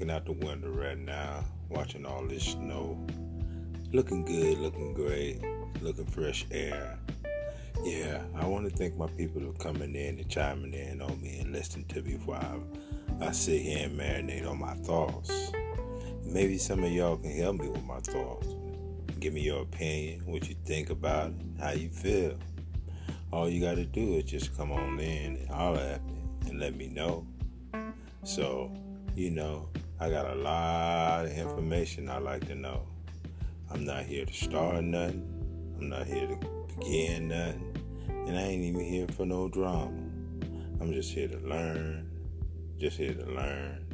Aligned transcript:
looking 0.00 0.16
out 0.16 0.24
the 0.24 0.46
window 0.46 0.70
right 0.70 0.96
now, 0.96 1.44
watching 1.68 2.06
all 2.06 2.24
this 2.24 2.52
snow. 2.52 2.98
Looking 3.92 4.24
good, 4.24 4.56
looking 4.56 4.94
great, 4.94 5.42
looking 5.82 6.06
fresh 6.06 6.46
air. 6.50 6.98
Yeah, 7.84 8.22
I 8.34 8.46
want 8.46 8.66
to 8.66 8.74
thank 8.74 8.96
my 8.96 9.08
people 9.08 9.42
for 9.42 9.52
coming 9.58 9.94
in 9.94 10.18
and 10.18 10.26
chiming 10.26 10.72
in 10.72 11.02
on 11.02 11.20
me 11.20 11.40
and 11.40 11.52
listening 11.52 11.84
to 11.88 12.00
me 12.00 12.14
while 12.24 12.64
I, 13.20 13.26
I 13.26 13.32
sit 13.32 13.60
here 13.60 13.88
and 13.88 14.00
marinate 14.00 14.48
on 14.48 14.58
my 14.58 14.72
thoughts. 14.72 15.52
Maybe 16.24 16.56
some 16.56 16.82
of 16.82 16.90
y'all 16.90 17.18
can 17.18 17.36
help 17.36 17.60
me 17.60 17.68
with 17.68 17.84
my 17.84 18.00
thoughts. 18.00 18.48
Give 19.18 19.34
me 19.34 19.42
your 19.42 19.60
opinion, 19.64 20.22
what 20.24 20.48
you 20.48 20.54
think 20.64 20.88
about 20.88 21.32
it, 21.32 21.34
how 21.60 21.72
you 21.72 21.90
feel. 21.90 22.38
All 23.34 23.50
you 23.50 23.60
got 23.60 23.76
to 23.76 23.84
do 23.84 24.14
is 24.14 24.24
just 24.24 24.56
come 24.56 24.72
on 24.72 24.98
in 24.98 25.36
and 25.36 25.48
holler 25.50 25.78
at 25.78 26.06
me 26.06 26.22
and 26.48 26.58
let 26.58 26.74
me 26.74 26.88
know. 26.88 27.26
So, 28.24 28.72
you 29.14 29.30
know, 29.30 29.68
I 30.02 30.08
got 30.08 30.30
a 30.30 30.34
lot 30.34 31.26
of 31.26 31.32
information 31.36 32.08
I 32.08 32.16
like 32.16 32.46
to 32.46 32.54
know. 32.54 32.86
I'm 33.70 33.84
not 33.84 34.04
here 34.04 34.24
to 34.24 34.32
start 34.32 34.82
nothing. 34.82 35.28
I'm 35.78 35.90
not 35.90 36.06
here 36.06 36.26
to 36.26 36.38
begin 36.68 37.28
nothing. 37.28 37.76
And 38.08 38.38
I 38.38 38.40
ain't 38.40 38.64
even 38.64 38.80
here 38.80 39.06
for 39.08 39.26
no 39.26 39.48
drama. 39.48 39.92
I'm 40.80 40.90
just 40.94 41.12
here 41.12 41.28
to 41.28 41.36
learn, 41.40 42.10
just 42.78 42.96
here 42.96 43.12
to 43.12 43.26
learn, 43.26 43.84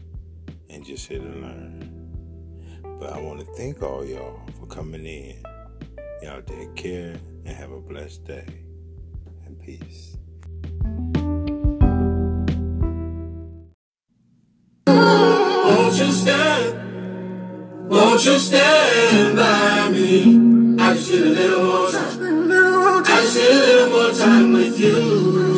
and 0.70 0.84
just 0.84 1.08
here 1.08 1.18
to 1.18 1.24
learn. 1.24 1.90
But 3.00 3.12
I 3.12 3.20
want 3.20 3.40
to 3.40 3.46
thank 3.56 3.82
all 3.82 4.04
y'all 4.04 4.38
for 4.60 4.66
coming 4.66 5.04
in. 5.04 5.42
Y'all 6.22 6.40
take 6.42 6.76
care 6.76 7.16
and 7.44 7.48
have 7.48 7.72
a 7.72 7.80
blessed 7.80 8.24
day. 8.24 8.46
And 9.44 9.60
peace. 9.60 10.15
Won't 15.96 16.08
you 16.08 16.14
stand? 16.14 17.88
Won't 17.88 18.24
you 18.26 18.38
stand 18.38 19.34
by 19.34 19.88
me? 19.88 20.76
I 20.78 20.92
just 20.92 21.10
need 21.10 21.22
a 21.22 21.24
little 21.24 21.64
more 21.64 21.90
time. 21.90 23.02
I 23.06 23.22
just 23.22 23.36
need 23.38 23.48
a 23.48 23.52
little 23.64 23.88
more 23.88 24.12
time 24.12 24.52
with 24.52 24.78
you. 24.78 24.88
You'll 24.88 25.54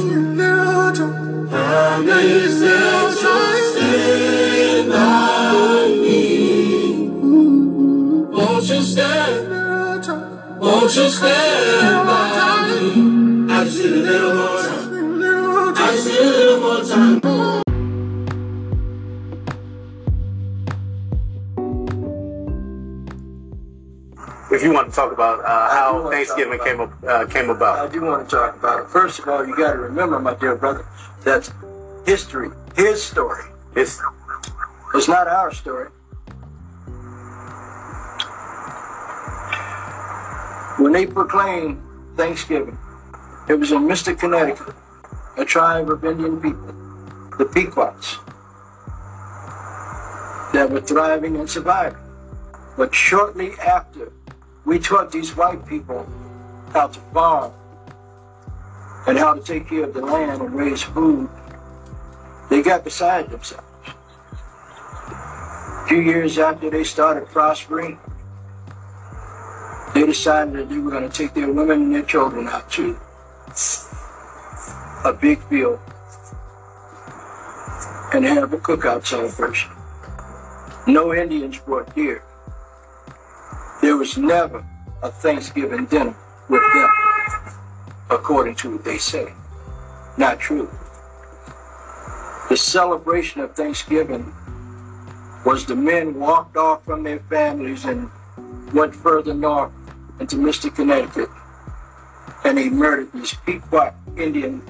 stand 3.73 4.91
by 4.93 5.89
me. 6.05 6.23
Won't 8.31 8.69
you 8.69 8.81
stand? 8.81 9.51
Won't 10.61 10.95
you 10.95 11.09
stand 11.11 12.07
by 12.07 12.63
me? 12.69 13.53
I 13.53 13.65
just 13.65 13.79
need 13.79 13.93
a 13.93 13.95
little 13.97 14.35
more 14.37 14.58
if 24.51 24.63
you 24.63 24.73
want 24.73 24.89
to 24.89 24.95
talk 24.95 25.13
about 25.13 25.45
uh, 25.45 25.69
how 25.71 26.11
Thanksgiving 26.11 26.59
talk 26.59 26.67
came 26.67 26.81
about 26.81 27.05
up, 27.05 27.05
uh, 27.05 27.27
came 27.27 27.51
I 27.89 27.93
do 27.93 28.03
want 28.03 28.29
to 28.29 28.37
talk 28.37 28.57
about 28.57 28.81
it. 28.81 28.89
First 28.89 29.19
of 29.21 29.29
all, 29.29 29.47
you 29.47 29.55
got 29.57 29.73
to 29.73 29.79
remember, 29.79 30.19
my 30.19 30.35
dear 30.35 30.57
brother, 30.57 30.87
that 31.25 31.51
history, 32.07 32.51
his 32.75 33.03
story, 33.03 33.45
It's 33.75 34.01
is 34.95 35.09
not 35.09 35.29
our 35.29 35.53
story. 35.53 35.91
When 40.79 40.93
they 40.93 41.07
proclaimed 41.07 41.83
Thanksgiving, 42.17 42.79
it 43.49 43.55
was 43.55 43.73
in 43.73 43.87
Mystic, 43.87 44.19
Connecticut, 44.19 44.75
a 45.37 45.45
tribe 45.45 45.91
of 45.91 46.05
Indian 46.05 46.41
people, 46.41 46.73
the 47.37 47.45
Pequots, 47.45 48.19
that 50.55 50.71
were 50.71 50.81
thriving 50.81 51.37
and 51.37 51.51
surviving. 51.51 51.99
But 52.79 52.95
shortly 52.95 53.53
after, 53.55 54.13
we 54.65 54.79
taught 54.79 55.11
these 55.11 55.37
white 55.37 55.65
people 55.67 56.07
how 56.73 56.89
to 56.89 57.01
farm 57.13 57.53
and 59.07 59.17
how 59.17 59.35
to 59.35 59.41
take 59.41 59.69
care 59.69 59.85
of 59.85 59.95
the 59.95 60.01
land 60.01 60.43
and 60.43 60.55
raise 60.55 60.83
food. 60.83 61.29
They 62.51 62.63
got 62.63 62.85
beside 62.85 63.31
themselves. 63.31 63.65
A 63.87 65.87
few 65.89 66.01
years 66.01 66.39
after 66.39 66.69
they 66.69 66.85
started 66.85 67.27
prospering, 67.29 67.99
they 69.95 70.05
decided 70.05 70.55
that 70.55 70.69
they 70.69 70.79
were 70.79 70.91
going 70.91 71.09
to 71.09 71.17
take 71.17 71.35
their 71.35 71.51
women 71.51 71.83
and 71.83 71.95
their 71.95 72.03
children 72.03 72.49
out 72.49 72.71
to 72.73 72.99
a 75.05 75.13
big 75.13 75.41
field 75.45 75.79
and 78.13 78.25
have 78.25 78.53
a 78.53 78.59
cookout 78.59 79.07
celebration. 79.07 79.71
No 80.87 81.15
Indians 81.15 81.59
brought 81.59 81.95
deer. 81.95 82.23
Was 83.99 84.17
never 84.17 84.65
a 85.03 85.11
Thanksgiving 85.11 85.87
dinner 85.87 86.15
with 86.49 86.63
them, 86.73 86.89
according 88.11 88.55
to 88.55 88.77
what 88.77 88.85
they 88.85 88.97
say. 88.97 89.33
Not 90.17 90.39
true. 90.39 90.71
The 92.49 92.57
celebration 92.57 93.41
of 93.41 93.57
Thanksgiving 93.57 94.33
was 95.45 95.67
the 95.67 95.75
men 95.75 96.15
walked 96.15 96.57
off 96.57 96.85
from 96.85 97.03
their 97.03 97.19
families 97.29 97.87
and 97.87 98.09
went 98.73 98.95
further 98.95 99.35
north 99.35 99.73
into 100.21 100.37
Mystic, 100.37 100.77
Connecticut, 100.77 101.29
and 102.45 102.57
they 102.57 102.71
murdered 102.71 103.13
these 103.13 103.35
Pequot 103.35 103.95
Indian 104.17 104.63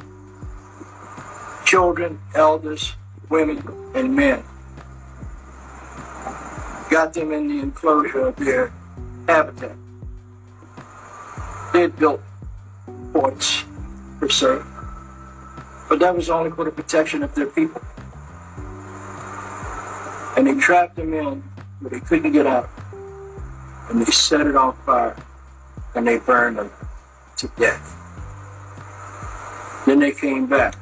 children, 1.66 2.19
elders, 2.34 2.95
women, 3.28 3.62
and 3.95 4.16
men. 4.16 4.43
Got 6.89 7.12
them 7.12 7.31
in 7.33 7.47
the 7.47 7.60
enclosure 7.60 8.28
of 8.28 8.37
their 8.37 8.72
habitat. 9.28 9.77
They 11.72 11.83
had 11.83 11.97
built 11.99 12.22
forts, 13.12 13.65
per 14.19 14.28
se, 14.28 14.62
but 15.89 15.99
that 16.00 16.16
was 16.16 16.31
only 16.31 16.50
for 16.50 16.65
the 16.65 16.71
protection 16.71 17.22
of 17.22 17.34
their 17.34 17.47
people. 17.47 17.81
And 20.37 20.47
they 20.47 20.55
trapped 20.55 20.97
them 20.97 21.12
in 21.12 21.43
where 21.81 21.91
they 21.91 22.00
couldn't 22.00 22.33
get 22.33 22.47
out. 22.47 22.71
And 23.91 24.00
they 24.00 24.11
set 24.11 24.47
it 24.47 24.56
on 24.56 24.75
fire 24.84 25.16
and 25.95 26.06
they 26.06 26.19
burned 26.19 26.59
them 26.59 26.71
to 27.39 27.49
death. 27.59 27.95
Then 29.87 29.99
they 29.99 30.12
came 30.12 30.47
back. 30.47 30.75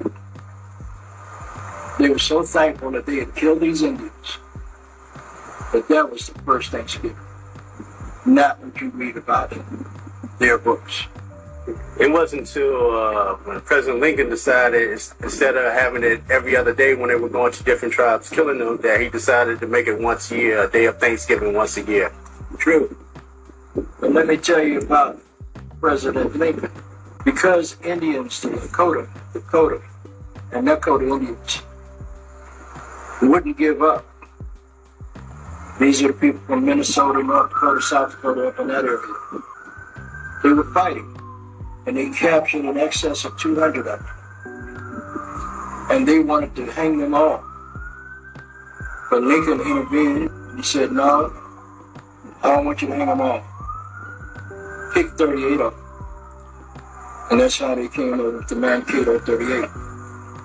They 1.98 2.08
were 2.10 2.18
so 2.18 2.42
thankful 2.42 2.90
that 2.92 3.06
they 3.06 3.16
had 3.16 3.34
killed 3.34 3.60
these 3.60 3.82
Indians. 3.82 4.38
But 5.72 5.88
that 5.88 6.10
was 6.10 6.28
the 6.28 6.38
first 6.42 6.70
Thanksgiving. 6.70 7.16
Not 8.26 8.62
what 8.62 8.80
you 8.80 8.90
read 8.90 9.16
about 9.16 9.52
in 9.52 9.86
their 10.38 10.58
books. 10.58 11.06
it 11.98 12.10
wasn't 12.10 12.42
until 12.42 12.96
uh, 12.96 13.34
when 13.44 13.60
President 13.60 14.00
Lincoln 14.00 14.28
decided 14.28 14.90
instead 15.22 15.56
of 15.56 15.72
having 15.72 16.04
it 16.04 16.22
every 16.30 16.56
other 16.56 16.74
day 16.74 16.94
when 16.94 17.08
they 17.08 17.14
were 17.16 17.28
going 17.28 17.52
to 17.52 17.64
different 17.64 17.94
tribes 17.94 18.28
killing 18.30 18.58
them 18.58 18.78
that 18.78 19.00
he 19.00 19.08
decided 19.08 19.60
to 19.60 19.66
make 19.66 19.86
it 19.86 19.98
once 20.00 20.30
a 20.30 20.36
year, 20.36 20.64
a 20.64 20.70
day 20.70 20.86
of 20.86 20.98
Thanksgiving 20.98 21.54
once 21.54 21.76
a 21.76 21.82
year. 21.82 22.12
True. 22.58 22.96
But 24.00 24.12
let 24.12 24.26
me 24.26 24.36
tell 24.36 24.62
you 24.62 24.80
about 24.80 25.18
President 25.80 26.36
Lincoln. 26.36 26.70
Because 27.24 27.76
Indians, 27.82 28.40
the 28.40 28.50
Dakota, 28.50 29.08
Lakota, 29.34 29.82
and 30.52 30.66
Nakota 30.66 31.10
Indians 31.10 31.62
wouldn't 33.20 33.58
give 33.58 33.82
up. 33.82 34.04
These 35.78 36.02
are 36.02 36.08
the 36.08 36.14
people 36.14 36.40
from 36.46 36.64
Minnesota, 36.64 37.22
North 37.22 37.50
Dakota, 37.50 37.82
South 37.82 38.10
Dakota, 38.12 38.48
up 38.48 38.58
in 38.58 38.68
that 38.68 38.84
area. 38.84 38.98
They 40.42 40.52
were 40.52 40.64
fighting, 40.72 41.18
and 41.86 41.96
they 41.96 42.08
captured 42.10 42.64
in 42.64 42.78
excess 42.78 43.24
of 43.26 43.38
200 43.38 43.80
of 43.80 43.84
them. 43.84 44.06
And 45.90 46.08
they 46.08 46.20
wanted 46.20 46.56
to 46.56 46.64
hang 46.72 46.98
them 46.98 47.14
all. 47.14 47.44
But 49.10 49.22
Lincoln 49.22 49.60
intervened. 49.60 50.30
And 50.30 50.58
he 50.58 50.62
said, 50.62 50.92
no, 50.92 51.30
I 52.42 52.54
don't 52.54 52.64
want 52.64 52.80
you 52.80 52.88
to 52.88 52.94
hang 52.94 53.06
them 53.06 53.20
all. 53.20 53.42
Pick 54.94 55.08
38 55.18 55.60
of 55.60 55.72
them. 55.72 55.82
And 57.30 57.40
that's 57.40 57.58
how 57.58 57.74
they 57.74 57.88
came 57.88 58.14
up 58.14 58.32
with 58.32 58.48
the 58.48 58.56
Mankato 58.56 59.18
38. 59.18 59.68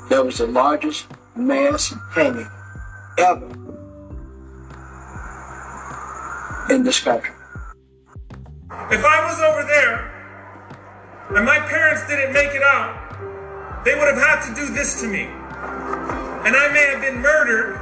That 0.09 0.25
was 0.25 0.39
the 0.39 0.47
largest 0.47 1.07
mass 1.35 1.93
hanging 2.11 2.47
ever 3.17 3.60
in 6.71 6.83
this 6.83 6.99
country. 6.99 7.35
If 8.89 9.03
I 9.03 9.25
was 9.27 9.39
over 9.41 9.63
there 9.67 10.07
and 11.35 11.45
my 11.45 11.59
parents 11.59 12.07
didn't 12.07 12.33
make 12.33 12.55
it 12.55 12.63
out, 12.63 13.83
they 13.83 13.95
would 13.95 14.07
have 14.07 14.17
had 14.17 14.41
to 14.47 14.55
do 14.55 14.73
this 14.73 15.01
to 15.01 15.07
me. 15.07 15.23
And 16.47 16.55
I 16.55 16.71
may 16.73 16.85
have 16.91 17.01
been 17.01 17.21
murdered 17.21 17.75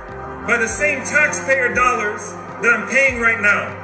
by 0.48 0.58
the 0.58 0.68
same 0.68 1.04
taxpayer 1.04 1.74
dollars 1.74 2.32
that 2.62 2.74
I'm 2.74 2.90
paying 2.90 3.20
right 3.20 3.40
now. 3.40 3.78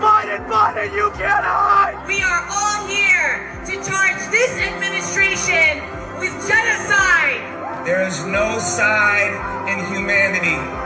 Biden, 0.00 0.46
Biden, 0.48 0.94
you 0.94 1.10
can't 1.10 1.44
hide! 1.44 2.06
We 2.06 2.22
are 2.22 2.42
all 2.50 2.86
here 2.86 3.46
to 3.66 3.72
charge 3.82 4.18
this 4.30 4.58
administration 4.58 5.82
with 6.18 6.34
genocide! 6.46 7.86
There 7.86 8.06
is 8.06 8.24
no 8.26 8.58
side 8.58 9.34
in 9.68 9.78
humanity. 9.92 10.83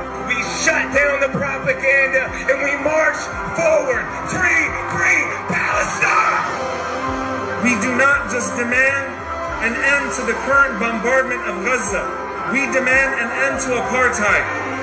Shut 0.64 0.88
down 0.96 1.20
the 1.20 1.28
propaganda, 1.28 2.24
and 2.48 2.56
we 2.64 2.72
march 2.80 3.20
forward. 3.52 4.04
Free, 4.32 4.64
free 4.96 5.22
Palestine! 5.52 6.44
We 7.62 7.76
do 7.84 7.92
not 7.96 8.30
just 8.32 8.56
demand 8.56 9.06
an 9.60 9.74
end 9.76 10.12
to 10.16 10.22
the 10.24 10.32
current 10.48 10.80
bombardment 10.80 11.42
of 11.44 11.64
Gaza. 11.64 12.00
We 12.52 12.64
demand 12.72 13.20
an 13.20 13.30
end 13.44 13.60
to 13.68 13.76
apartheid. 13.76 14.77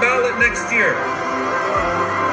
Ballot 0.00 0.36
next 0.38 0.70
year. 0.72 0.92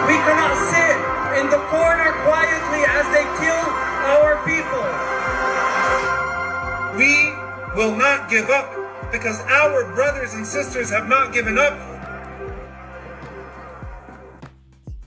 We 0.08 0.16
cannot 0.28 0.56
sit 0.72 0.96
in 1.40 1.50
the 1.50 1.62
corner 1.72 2.12
quietly 2.28 2.84
as 2.88 3.06
they 3.16 3.26
kill 3.40 3.66
our 4.08 4.38
people. 4.44 4.84
We 6.98 7.34
will 7.76 7.96
not 7.96 8.30
give 8.30 8.50
up 8.50 9.12
because 9.12 9.40
our 9.42 9.94
brothers 9.94 10.34
and 10.34 10.46
sisters 10.46 10.90
have 10.90 11.08
not 11.08 11.34
given 11.34 11.58
up 11.58 11.93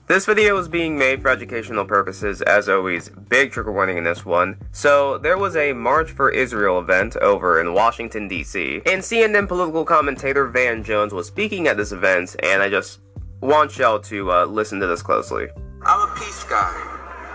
This 0.07 0.25
video 0.25 0.57
is 0.57 0.69
being 0.69 0.97
made 0.97 1.21
for 1.21 1.27
educational 1.27 1.83
purposes, 1.83 2.41
as 2.41 2.69
always, 2.69 3.09
big 3.09 3.51
trigger 3.51 3.73
warning 3.73 3.97
in 3.97 4.05
this 4.05 4.25
one. 4.25 4.57
So, 4.71 5.17
there 5.17 5.37
was 5.37 5.57
a 5.57 5.73
March 5.73 6.11
for 6.11 6.29
Israel 6.29 6.79
event 6.79 7.17
over 7.17 7.59
in 7.59 7.73
Washington, 7.73 8.29
D.C., 8.29 8.81
and 8.85 9.01
CNN 9.01 9.49
political 9.49 9.83
commentator 9.83 10.47
Van 10.47 10.81
Jones 10.81 11.11
was 11.11 11.27
speaking 11.27 11.67
at 11.67 11.75
this 11.75 11.91
event, 11.91 12.37
and 12.41 12.63
I 12.63 12.69
just 12.69 13.01
want 13.41 13.77
y'all 13.77 13.99
to 13.99 14.31
uh, 14.31 14.45
listen 14.45 14.79
to 14.79 14.87
this 14.87 15.01
closely. 15.01 15.49
I'm 15.85 16.09
a 16.09 16.15
peace 16.15 16.45
guy. 16.45 16.71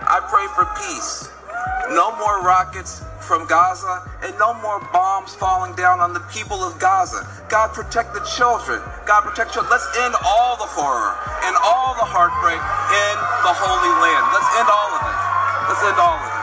I 0.08 0.20
pray 0.30 0.46
for 0.54 0.64
peace. 0.80 1.28
No 1.90 2.16
more 2.16 2.42
rockets, 2.42 3.02
from 3.22 3.46
Gaza 3.46 4.02
and 4.22 4.36
no 4.38 4.52
more 4.60 4.80
bombs 4.92 5.34
falling 5.34 5.74
down 5.74 6.00
on 6.00 6.12
the 6.12 6.20
people 6.34 6.58
of 6.60 6.78
Gaza. 6.78 7.24
God 7.48 7.72
protect 7.72 8.12
the 8.12 8.20
children. 8.26 8.82
God 9.06 9.22
protect 9.22 9.54
children. 9.54 9.70
Let's 9.70 9.86
end 10.02 10.14
all 10.26 10.58
the 10.58 10.66
horror 10.66 11.14
and 11.46 11.54
all 11.62 11.94
the 11.94 12.04
heartbreak 12.04 12.58
in 12.58 13.14
the 13.46 13.54
Holy 13.54 13.92
Land. 14.04 14.24
Let's 14.34 14.50
end 14.58 14.68
all 14.68 14.90
of 14.90 15.02
it. 15.06 15.16
Let's 15.70 15.82
end 15.86 15.98
all 16.02 16.18
of 16.18 16.28
it. 16.28 16.34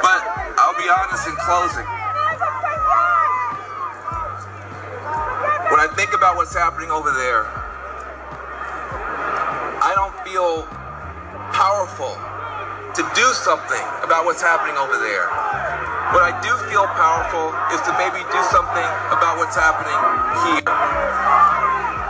But 0.00 0.20
I'll 0.56 0.78
be 0.80 0.88
honest 0.88 1.28
in 1.28 1.36
closing. 1.44 1.86
When 5.70 5.80
I 5.80 5.88
think 5.94 6.14
about 6.14 6.36
what's 6.36 6.54
happening 6.54 6.90
over 6.90 7.12
there, 7.12 7.44
I 9.78 9.92
don't 9.94 10.16
feel 10.26 10.66
powerful 11.62 12.18
to 12.90 13.06
do 13.14 13.22
something 13.38 13.86
about 14.02 14.26
what's 14.26 14.42
happening 14.42 14.74
over 14.74 14.98
there. 14.98 15.30
What 16.10 16.26
I 16.26 16.34
do 16.42 16.50
feel 16.66 16.90
powerful 16.98 17.54
is 17.70 17.78
to 17.86 17.94
maybe 18.02 18.18
do 18.34 18.42
something 18.50 18.90
about 19.14 19.38
what's 19.38 19.54
happening 19.54 19.94
here. 20.42 20.66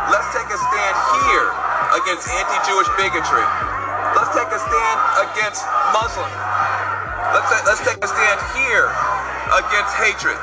Let's 0.08 0.32
take 0.32 0.48
a 0.48 0.56
stand 0.56 0.96
here 1.20 1.48
against 2.00 2.32
anti-Jewish 2.32 2.88
bigotry. 2.96 3.44
Let's 4.16 4.32
take 4.32 4.48
a 4.48 4.56
stand 4.56 4.98
against 5.20 5.60
Muslim. 5.92 6.32
Let's, 7.36 7.52
let's 7.68 7.84
take 7.84 8.00
a 8.00 8.08
stand 8.08 8.40
here 8.56 8.88
against 9.52 9.92
hatred. 10.00 10.40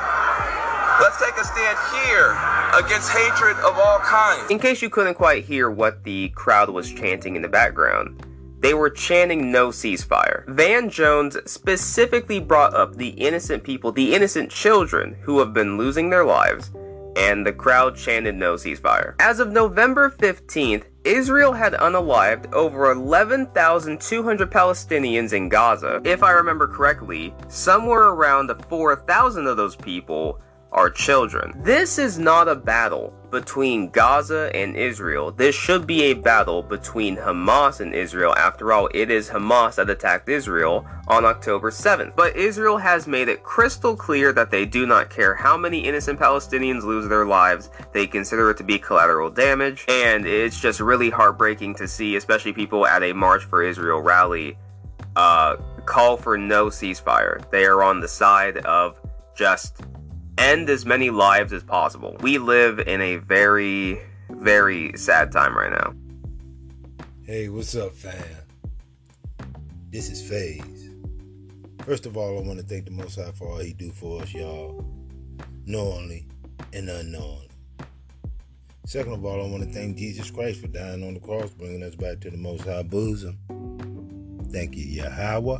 Let's 1.02 1.18
take 1.18 1.34
a 1.34 1.46
stand 1.50 1.76
here 1.98 2.38
against 2.78 3.10
hatred 3.10 3.58
of 3.66 3.74
all 3.74 3.98
kinds. 4.06 4.54
In 4.54 4.62
case 4.62 4.78
you 4.78 4.88
couldn't 4.88 5.18
quite 5.18 5.42
hear 5.42 5.66
what 5.66 6.06
the 6.06 6.30
crowd 6.38 6.70
was 6.70 6.86
chanting 6.94 7.34
in 7.34 7.42
the 7.42 7.50
background, 7.50 8.29
they 8.60 8.74
were 8.74 8.90
chanting 8.90 9.50
no 9.50 9.68
ceasefire. 9.68 10.46
Van 10.48 10.88
Jones 10.90 11.36
specifically 11.46 12.38
brought 12.38 12.74
up 12.74 12.94
the 12.94 13.08
innocent 13.08 13.64
people, 13.64 13.90
the 13.90 14.14
innocent 14.14 14.50
children 14.50 15.16
who 15.22 15.38
have 15.38 15.52
been 15.52 15.78
losing 15.78 16.10
their 16.10 16.24
lives, 16.24 16.70
and 17.16 17.44
the 17.44 17.52
crowd 17.52 17.96
chanted 17.96 18.34
no 18.34 18.54
ceasefire. 18.54 19.14
As 19.18 19.40
of 19.40 19.50
November 19.50 20.10
15th, 20.10 20.84
Israel 21.04 21.52
had 21.54 21.72
unalived 21.72 22.52
over 22.52 22.90
11,200 22.90 24.50
Palestinians 24.50 25.32
in 25.32 25.48
Gaza. 25.48 26.02
If 26.04 26.22
I 26.22 26.32
remember 26.32 26.68
correctly, 26.68 27.34
somewhere 27.48 28.08
around 28.08 28.52
4,000 28.68 29.46
of 29.46 29.56
those 29.56 29.76
people 29.76 30.40
are 30.72 30.90
children. 30.90 31.52
This 31.64 31.98
is 31.98 32.18
not 32.18 32.48
a 32.48 32.54
battle 32.54 33.14
between 33.30 33.88
Gaza 33.90 34.50
and 34.54 34.76
Israel. 34.76 35.30
This 35.30 35.54
should 35.54 35.86
be 35.86 36.02
a 36.04 36.14
battle 36.14 36.62
between 36.62 37.16
Hamas 37.16 37.80
and 37.80 37.94
Israel. 37.94 38.34
After 38.36 38.72
all, 38.72 38.88
it 38.92 39.10
is 39.10 39.28
Hamas 39.28 39.76
that 39.76 39.90
attacked 39.90 40.28
Israel 40.28 40.86
on 41.08 41.24
October 41.24 41.70
7th. 41.70 42.14
But 42.16 42.36
Israel 42.36 42.76
has 42.78 43.06
made 43.06 43.28
it 43.28 43.42
crystal 43.42 43.96
clear 43.96 44.32
that 44.32 44.50
they 44.50 44.64
do 44.64 44.86
not 44.86 45.10
care 45.10 45.34
how 45.34 45.56
many 45.56 45.80
innocent 45.80 46.18
Palestinians 46.18 46.82
lose 46.82 47.08
their 47.08 47.26
lives. 47.26 47.70
They 47.92 48.06
consider 48.06 48.50
it 48.50 48.56
to 48.58 48.64
be 48.64 48.78
collateral 48.78 49.30
damage. 49.30 49.84
And 49.88 50.26
it's 50.26 50.60
just 50.60 50.80
really 50.80 51.10
heartbreaking 51.10 51.74
to 51.76 51.88
see, 51.88 52.16
especially 52.16 52.52
people 52.52 52.86
at 52.86 53.02
a 53.02 53.12
March 53.12 53.44
for 53.44 53.62
Israel 53.62 54.00
rally, 54.00 54.56
uh, 55.16 55.56
call 55.86 56.16
for 56.16 56.36
no 56.36 56.66
ceasefire. 56.66 57.48
They 57.50 57.64
are 57.64 57.82
on 57.82 58.00
the 58.00 58.08
side 58.08 58.58
of 58.58 58.96
just 59.34 59.82
end 60.40 60.70
as 60.70 60.86
many 60.86 61.10
lives 61.10 61.52
as 61.52 61.62
possible. 61.62 62.16
We 62.20 62.38
live 62.38 62.80
in 62.80 63.00
a 63.00 63.16
very, 63.16 64.00
very 64.30 64.96
sad 64.96 65.30
time 65.30 65.56
right 65.56 65.70
now. 65.70 65.94
Hey, 67.22 67.48
what's 67.48 67.76
up, 67.76 67.94
fam? 67.94 68.14
This 69.90 70.10
is 70.10 70.22
Phaze. 70.22 70.88
First 71.84 72.06
of 72.06 72.16
all, 72.16 72.38
I 72.38 72.42
want 72.42 72.58
to 72.58 72.64
thank 72.64 72.86
the 72.86 72.90
Most 72.90 73.16
High 73.16 73.32
for 73.32 73.48
all 73.48 73.58
He 73.58 73.72
do 73.74 73.90
for 73.90 74.22
us, 74.22 74.32
y'all, 74.32 74.84
knowingly 75.66 76.26
and 76.72 76.88
unknowingly. 76.88 77.48
Second 78.86 79.12
of 79.12 79.24
all, 79.24 79.44
I 79.44 79.50
want 79.50 79.62
to 79.62 79.70
thank 79.70 79.96
Jesus 79.98 80.30
Christ 80.30 80.60
for 80.60 80.68
dying 80.68 81.04
on 81.04 81.14
the 81.14 81.20
cross, 81.20 81.50
bringing 81.50 81.82
us 81.82 81.94
back 81.94 82.20
to 82.20 82.30
the 82.30 82.36
Most 82.36 82.64
High 82.64 82.82
bosom. 82.82 83.38
Thank 84.50 84.74
you, 84.74 84.84
Yahweh, 84.84 85.58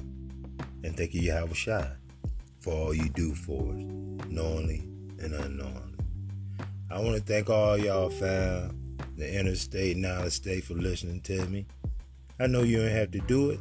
and 0.85 0.97
thank 0.97 1.15
you, 1.15 1.21
Yahweh 1.21 1.53
Shai, 1.53 1.93
for 2.61 2.73
all 2.75 2.95
you 2.95 3.09
do 3.09 3.35
for 3.35 3.73
us 3.73 4.00
knowingly 4.29 4.81
and 5.19 5.35
unknowingly. 5.35 5.81
I 6.90 7.00
want 7.00 7.17
to 7.17 7.23
thank 7.23 7.49
all 7.50 7.79
y'all 7.79 8.11
fam, 8.11 8.97
the 9.17 9.38
interstate 9.38 9.97
and 9.97 10.07
out 10.07 10.26
of 10.26 10.33
state 10.33 10.64
for 10.64 10.75
listening 10.75 11.21
to 11.23 11.47
me. 11.47 11.67
I 12.38 12.47
know 12.47 12.62
you 12.62 12.79
don't 12.79 12.90
have 12.90 13.11
to 13.12 13.19
do 13.21 13.50
it, 13.50 13.61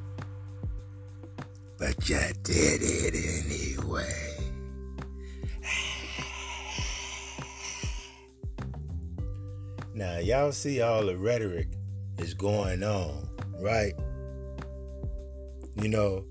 but 1.78 2.10
you 2.10 2.20
did 2.44 2.82
it 2.82 3.14
anyway. 3.78 4.10
now, 9.94 10.18
y'all 10.20 10.52
see 10.52 10.82
all 10.82 11.06
the 11.06 11.18
rhetoric 11.18 11.68
is 12.18 12.34
going 12.34 12.84
on, 12.84 13.30
right? 13.60 13.94
You 15.76 15.90
know, 15.90 16.26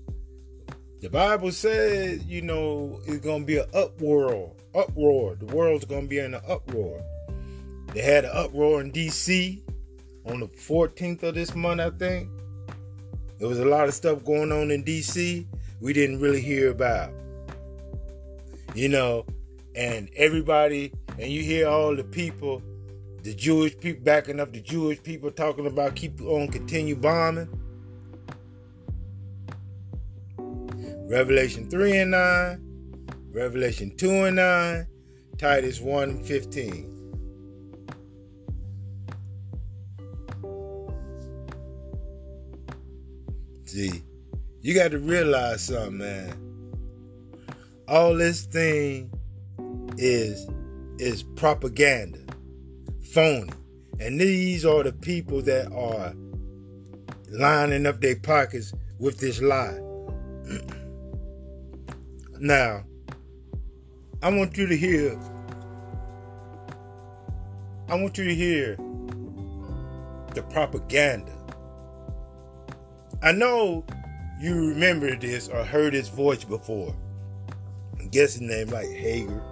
the 1.01 1.09
Bible 1.09 1.51
says, 1.51 2.23
you 2.25 2.41
know, 2.41 2.99
it's 3.05 3.25
gonna 3.25 3.45
be 3.45 3.57
an 3.57 3.67
uproar, 3.73 4.51
uproar. 4.75 5.35
The 5.35 5.45
world's 5.45 5.85
gonna 5.85 6.07
be 6.07 6.19
in 6.19 6.33
an 6.33 6.41
uproar. 6.47 7.01
They 7.93 8.01
had 8.01 8.25
an 8.25 8.31
uproar 8.33 8.81
in 8.81 8.91
DC 8.91 9.61
on 10.25 10.41
the 10.41 10.47
14th 10.47 11.23
of 11.23 11.35
this 11.35 11.55
month, 11.55 11.81
I 11.81 11.89
think. 11.91 12.29
There 13.37 13.47
was 13.47 13.59
a 13.59 13.65
lot 13.65 13.87
of 13.87 13.93
stuff 13.93 14.25
going 14.25 14.51
on 14.51 14.71
in 14.71 14.83
DC 14.83 15.45
we 15.79 15.93
didn't 15.93 16.19
really 16.19 16.41
hear 16.41 16.71
about. 16.71 17.11
You 18.75 18.89
know, 18.89 19.25
and 19.75 20.09
everybody, 20.15 20.91
and 21.17 21.31
you 21.31 21.41
hear 21.41 21.67
all 21.67 21.95
the 21.95 22.03
people, 22.03 22.61
the 23.23 23.33
Jewish 23.33 23.77
people 23.77 24.03
backing 24.03 24.39
up 24.39 24.53
the 24.53 24.59
Jewish 24.59 25.01
people 25.01 25.31
talking 25.31 25.65
about 25.65 25.95
keep 25.95 26.21
on 26.21 26.49
continue 26.49 26.95
bombing. 26.95 27.47
Revelation 31.09 31.67
3 31.67 31.97
and 31.97 32.11
9, 32.11 32.61
Revelation 33.31 33.97
2 33.97 34.25
and 34.25 34.35
9, 34.35 34.87
Titus 35.39 35.81
1 35.81 36.09
and 36.09 36.23
15. 36.23 36.95
See, 43.65 44.03
you 44.61 44.75
got 44.75 44.91
to 44.91 44.99
realize 44.99 45.63
something, 45.63 45.97
man. 45.97 46.75
All 47.87 48.13
this 48.13 48.45
thing 48.45 49.11
is 49.97 50.47
is 50.99 51.23
propaganda, 51.23 52.19
phony. 53.01 53.49
And 53.99 54.21
these 54.21 54.63
are 54.63 54.83
the 54.83 54.93
people 54.93 55.41
that 55.41 55.71
are 55.71 56.13
lining 57.31 57.87
up 57.87 57.99
their 57.99 58.17
pockets 58.17 58.73
with 58.99 59.17
this 59.17 59.41
lie. 59.41 59.79
Now, 62.41 62.85
I 64.23 64.29
want 64.29 64.57
you 64.57 64.65
to 64.65 64.77
hear. 64.77 65.19
I 67.89 67.95
want 67.95 68.17
you 68.17 68.23
to 68.23 68.33
hear 68.33 68.77
the 70.33 70.43
propaganda. 70.43 71.33
I 73.21 73.33
know 73.33 73.85
you 74.39 74.69
remember 74.69 75.13
this 75.17 75.49
or 75.49 75.65
heard 75.65 75.93
his 75.93 76.07
voice 76.07 76.45
before. 76.45 76.95
I 77.99 78.05
guess 78.05 78.35
his 78.35 78.41
name 78.41 78.69
like 78.69 78.87
Hagee. 78.87 79.43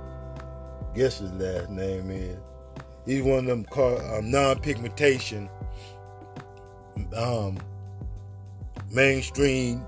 Guess 0.96 1.20
his 1.20 1.32
last 1.34 1.70
name 1.70 2.10
is. 2.10 2.38
He's 3.06 3.22
one 3.22 3.40
of 3.40 3.46
them 3.48 3.66
called 3.66 4.00
um, 4.00 4.32
non-pigmentation 4.32 5.50
um, 7.18 7.58
mainstream 8.90 9.84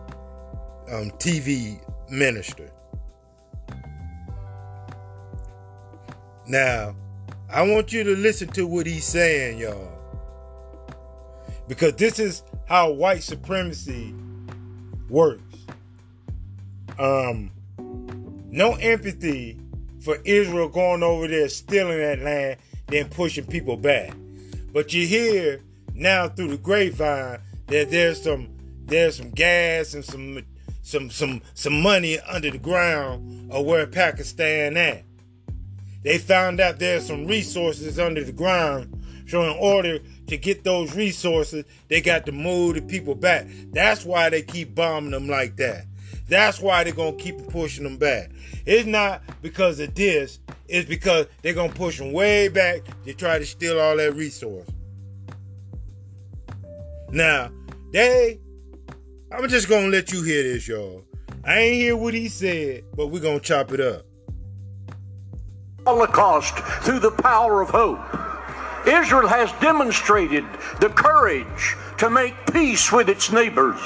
um, 0.91 1.12
TV 1.12 1.79
minister. 2.10 2.70
Now, 6.50 6.96
I 7.48 7.62
want 7.62 7.94
you 7.94 8.03
to 8.03 8.15
listen 8.15 8.48
to 8.50 8.65
what 8.65 8.88
he's 8.88 9.06
saying, 9.06 9.60
y'all. 9.60 9.91
Because 11.68 11.94
this 11.94 12.18
is 12.18 12.41
how 12.65 12.91
white 12.91 13.22
supremacy 13.22 14.15
works. 15.10 15.44
Um, 16.98 17.51
no 18.50 18.74
empathy 18.74 19.60
for 20.00 20.18
Israel 20.25 20.70
going 20.70 21.03
over 21.03 21.27
there 21.27 21.50
stealing 21.50 22.00
that 22.00 22.20
land, 22.20 22.58
then 22.88 23.10
pushing 23.10 23.46
people 23.46 23.77
back. 23.77 24.12
But 24.74 24.91
you 24.91 25.06
hear 25.06 25.62
now 25.94 26.29
through 26.29 26.48
the 26.48 26.58
grapevine 26.58 27.41
that 27.68 27.91
there's 27.91 28.24
some 28.24 28.50
there's 28.86 29.18
some 29.18 29.29
gas 29.29 29.94
and 29.94 30.03
some 30.03 30.44
some 30.82 31.12
some 31.12 31.44
some 31.53 31.79
money 31.79 32.20
under 32.22 32.50
the 32.50 32.58
ground 32.58 33.51
of 33.51 33.68
where 33.68 33.86
Pakistan 33.86 34.75
at. 34.77 35.03
They 36.03 36.18
found 36.18 36.60
out 36.60 36.79
there's 36.79 37.06
some 37.06 37.27
resources 37.27 38.00
under 38.00 38.24
the 38.24 38.32
ground. 38.32 38.96
So 39.27 39.44
in 39.44 39.56
order 39.60 40.00
to 40.27 40.38
get 40.38 40.63
those 40.63 40.96
resources, 40.96 41.65
they 41.88 42.01
got 42.01 42.25
to 42.25 42.32
move 42.32 42.75
the 42.75 42.82
people 42.82 43.15
back. 43.15 43.48
That's 43.72 44.06
why 44.06 44.29
they 44.29 44.41
keep 44.41 44.74
bombing 44.74 45.12
them 45.12 45.27
like 45.27 45.56
that. 45.58 45.86
That's 46.27 46.60
why 46.60 46.84
they're 46.84 46.94
gonna 46.94 47.18
keep 47.18 47.48
pushing 47.50 47.84
them 47.84 47.98
back. 47.98 48.32
It's 48.65 48.86
not 48.86 49.24
because 49.41 49.79
of 49.79 49.94
this, 49.96 50.39
it's 50.68 50.88
because 50.88 51.25
they're 51.41 51.53
gonna 51.53 51.74
push 51.74 51.98
them 51.98 52.12
way 52.12 52.48
back 52.48 52.82
to 53.06 53.13
try 53.13 53.39
to 53.39 53.46
steal 53.46 53.79
all 53.79 53.98
that 53.98 54.15
resource. 54.15 54.68
Now, 57.12 57.51
they 57.91 58.39
I'm 59.32 59.48
just 59.48 59.70
gonna 59.70 59.88
let 59.88 60.12
you 60.12 60.24
hear 60.24 60.41
this, 60.41 60.68
y'all. 60.68 61.03
I 61.44 61.60
ain't 61.60 61.75
hear 61.75 61.96
what 61.96 62.13
he 62.13 62.29
said, 62.29 62.84
but 62.96 63.08
we're 63.08 63.22
gonna 63.22 63.39
chop 63.39 63.72
it 63.72 63.79
up. 63.79 64.06
Holocaust 65.89 66.55
through 66.84 67.00
the 67.00 67.10
power 67.10 67.62
of 67.62 67.72
hope. 67.72 68.00
Israel 68.86 69.27
has 69.27 69.51
demonstrated 69.53 70.46
the 70.79 70.89
courage 70.89 71.75
to 71.98 72.12
make 72.12 72.53
peace 72.53 72.91
with 72.91 73.10
its 73.10 73.31
neighbors. 73.31 73.81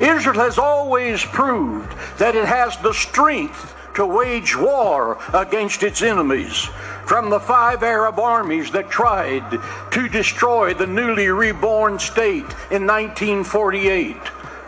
Israel 0.00 0.40
has 0.40 0.56
always 0.56 1.22
proved 1.22 1.92
that 2.16 2.34
it 2.34 2.46
has 2.46 2.78
the 2.78 2.94
strength 2.94 3.74
to 3.94 4.06
wage 4.06 4.56
war 4.56 5.18
against 5.34 5.82
its 5.82 6.00
enemies. 6.00 6.56
From 7.04 7.28
the 7.28 7.40
five 7.40 7.82
Arab 7.82 8.18
armies 8.18 8.70
that 8.70 8.88
tried 8.88 9.44
to 9.90 10.08
destroy 10.08 10.72
the 10.72 10.86
newly 10.86 11.28
reborn 11.28 11.98
state 11.98 12.48
in 12.70 12.86
1948, 12.86 14.16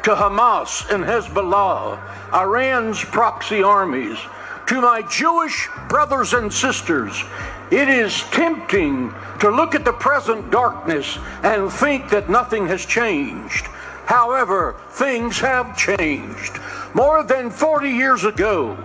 to 0.02 0.14
Hamas 0.14 0.88
and 0.92 1.02
Hezbollah, 1.02 1.98
Iran's 2.34 3.02
proxy 3.02 3.62
armies, 3.62 4.18
to 4.66 4.80
my 4.80 5.02
Jewish 5.02 5.68
brothers 5.88 6.32
and 6.32 6.52
sisters, 6.52 7.22
it 7.70 7.88
is 7.88 8.22
tempting 8.30 9.12
to 9.40 9.50
look 9.50 9.74
at 9.74 9.84
the 9.84 9.92
present 9.92 10.50
darkness 10.50 11.18
and 11.42 11.72
think 11.72 12.10
that 12.10 12.28
nothing 12.28 12.66
has 12.66 12.84
changed. 12.84 13.66
However, 14.06 14.76
things 14.90 15.38
have 15.40 15.76
changed. 15.76 16.58
More 16.94 17.22
than 17.22 17.50
40 17.50 17.90
years 17.90 18.24
ago, 18.24 18.76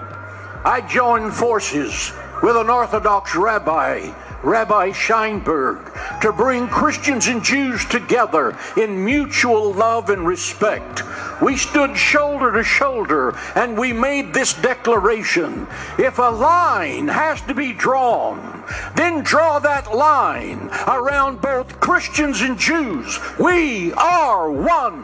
I 0.65 0.81
joined 0.81 1.33
forces 1.33 2.11
with 2.43 2.55
an 2.55 2.69
Orthodox 2.69 3.35
rabbi 3.35 4.11
Rabbi 4.43 4.89
Scheinberg, 4.91 6.19
to 6.21 6.33
bring 6.33 6.67
Christians 6.67 7.27
and 7.27 7.43
Jews 7.43 7.85
together 7.85 8.57
in 8.75 9.05
mutual 9.05 9.71
love 9.73 10.09
and 10.09 10.25
respect. 10.25 11.03
We 11.41 11.57
stood 11.57 11.95
shoulder 11.95 12.51
to 12.53 12.63
shoulder 12.63 13.35
and 13.55 13.77
we 13.77 13.93
made 13.93 14.33
this 14.33 14.53
declaration. 14.53 15.67
If 15.97 16.17
a 16.17 16.23
line 16.23 17.07
has 17.07 17.41
to 17.43 17.53
be 17.53 17.73
drawn, 17.73 18.63
then 18.95 19.23
draw 19.23 19.59
that 19.59 19.95
line 19.95 20.69
around 20.87 21.41
both 21.41 21.79
Christians 21.79 22.41
and 22.41 22.57
Jews. 22.57 23.19
We 23.39 23.93
are 23.93 24.51
one. 24.51 25.03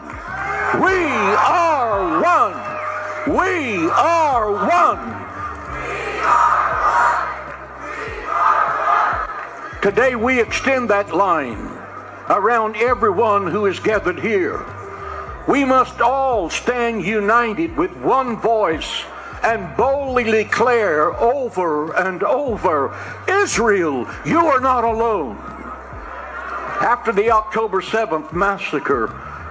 We 0.82 1.04
are 1.04 2.22
one. 2.22 3.36
We 3.36 3.88
are 3.90 4.52
one. 4.66 5.17
Today 9.88 10.16
we 10.16 10.38
extend 10.38 10.90
that 10.90 11.14
line 11.16 11.66
around 12.28 12.76
everyone 12.76 13.46
who 13.46 13.64
is 13.64 13.80
gathered 13.80 14.20
here. 14.20 14.62
We 15.48 15.64
must 15.64 16.02
all 16.02 16.50
stand 16.50 17.06
united 17.06 17.74
with 17.74 17.96
one 17.96 18.36
voice 18.36 19.04
and 19.42 19.74
boldly 19.78 20.24
declare 20.24 21.14
over 21.18 21.96
and 21.96 22.22
over 22.22 22.94
Israel, 23.26 24.06
you 24.26 24.40
are 24.40 24.60
not 24.60 24.84
alone. 24.84 25.38
After 26.82 27.10
the 27.10 27.30
October 27.30 27.80
7th 27.80 28.30
massacre, 28.34 29.06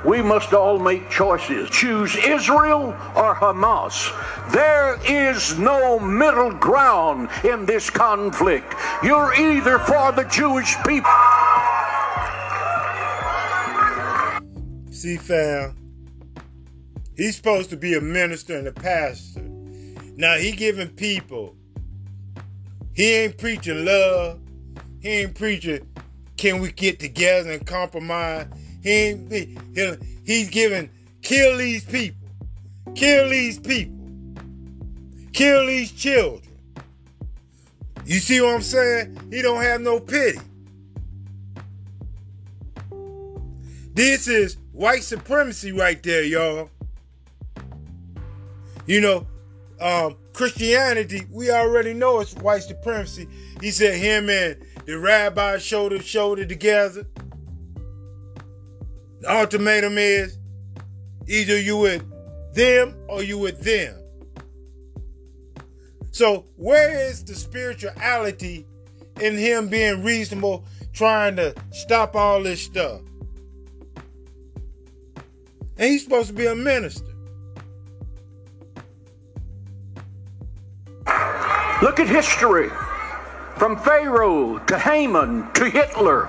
we 0.05 0.21
must 0.21 0.53
all 0.53 0.79
make 0.79 1.09
choices. 1.09 1.69
Choose 1.69 2.15
Israel 2.15 2.95
or 3.15 3.35
Hamas. 3.35 4.11
There 4.51 4.99
is 5.05 5.57
no 5.57 5.99
middle 5.99 6.51
ground 6.53 7.29
in 7.43 7.65
this 7.65 7.89
conflict. 7.89 8.73
You're 9.03 9.33
either 9.33 9.79
for 9.79 10.11
the 10.11 10.23
Jewish 10.23 10.75
people. 10.85 11.11
See, 14.91 15.17
fam, 15.17 15.75
he's 17.15 17.35
supposed 17.35 17.69
to 17.69 17.77
be 17.77 17.93
a 17.95 18.01
minister 18.01 18.57
and 18.57 18.67
a 18.67 18.71
pastor. 18.71 19.41
Now 20.15 20.37
he 20.37 20.51
giving 20.51 20.89
people. 20.89 21.55
He 22.93 23.13
ain't 23.13 23.37
preaching 23.37 23.85
love. 23.85 24.39
He 24.99 25.09
ain't 25.09 25.35
preaching. 25.35 25.87
Can 26.37 26.59
we 26.59 26.71
get 26.71 26.99
together 26.99 27.51
and 27.51 27.65
compromise? 27.65 28.47
He 28.87 28.93
ain't, 28.93 29.33
he, 29.33 29.57
he's 30.23 30.49
giving, 30.49 30.89
kill 31.21 31.57
these 31.57 31.83
people, 31.83 32.29
kill 32.95 33.27
these 33.27 33.59
people, 33.59 33.97
kill 35.33 35.65
these 35.65 35.91
children. 35.91 36.41
You 38.05 38.19
see 38.19 38.39
what 38.39 38.55
I'm 38.55 38.61
saying? 38.61 39.27
He 39.29 39.41
don't 39.41 39.61
have 39.61 39.81
no 39.81 39.99
pity. 39.99 40.39
This 43.93 44.29
is 44.29 44.55
white 44.71 45.03
supremacy 45.03 45.73
right 45.73 46.01
there, 46.01 46.23
y'all. 46.23 46.69
You 48.85 49.01
know, 49.01 49.27
um, 49.81 50.15
Christianity, 50.31 51.23
we 51.29 51.51
already 51.51 51.93
know 51.93 52.21
it's 52.21 52.35
white 52.35 52.63
supremacy. 52.63 53.27
He 53.59 53.69
said 53.71 53.95
him 53.95 54.29
and 54.29 54.65
the 54.85 54.97
rabbi 54.97 55.57
shoulder 55.57 55.97
to 55.97 56.03
shoulder 56.05 56.45
together. 56.45 57.05
The 59.19 59.31
ultimatum 59.31 59.97
is 59.97 60.37
either 61.27 61.59
you 61.59 61.77
with 61.77 62.03
them 62.53 62.95
or 63.07 63.23
you 63.23 63.37
with 63.37 63.61
them. 63.61 63.95
So 66.11 66.45
where 66.55 67.09
is 67.09 67.23
the 67.23 67.35
spirituality 67.35 68.65
in 69.19 69.37
him 69.37 69.69
being 69.69 70.03
reasonable, 70.03 70.65
trying 70.93 71.35
to 71.35 71.53
stop 71.71 72.15
all 72.15 72.41
this 72.41 72.61
stuff? 72.61 73.01
And 75.77 75.91
he's 75.91 76.03
supposed 76.03 76.29
to 76.29 76.33
be 76.33 76.47
a 76.47 76.55
minister. 76.55 77.05
Look 81.83 81.99
at 81.99 82.07
history. 82.07 82.69
From 83.57 83.77
Pharaoh 83.77 84.57
to 84.57 84.79
Haman 84.79 85.51
to 85.53 85.69
Hitler 85.69 86.25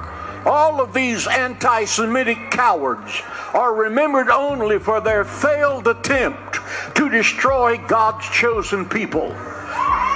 all 0.49 0.81
of 0.81 0.95
these 0.95 1.27
anti 1.27 1.85
Semitic 1.85 2.51
cowards 2.51 3.23
are 3.53 3.75
remembered 3.75 4.31
only 4.31 4.79
for 4.79 5.01
their 5.01 5.25
failed 5.25 5.87
attempt 5.87 6.59
to 6.97 7.11
destroy 7.11 7.77
God's 7.87 8.29
chosen 8.31 8.89
people. 8.89 9.31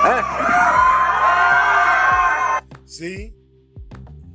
Eh? 0.04 0.22
See? 2.86 3.32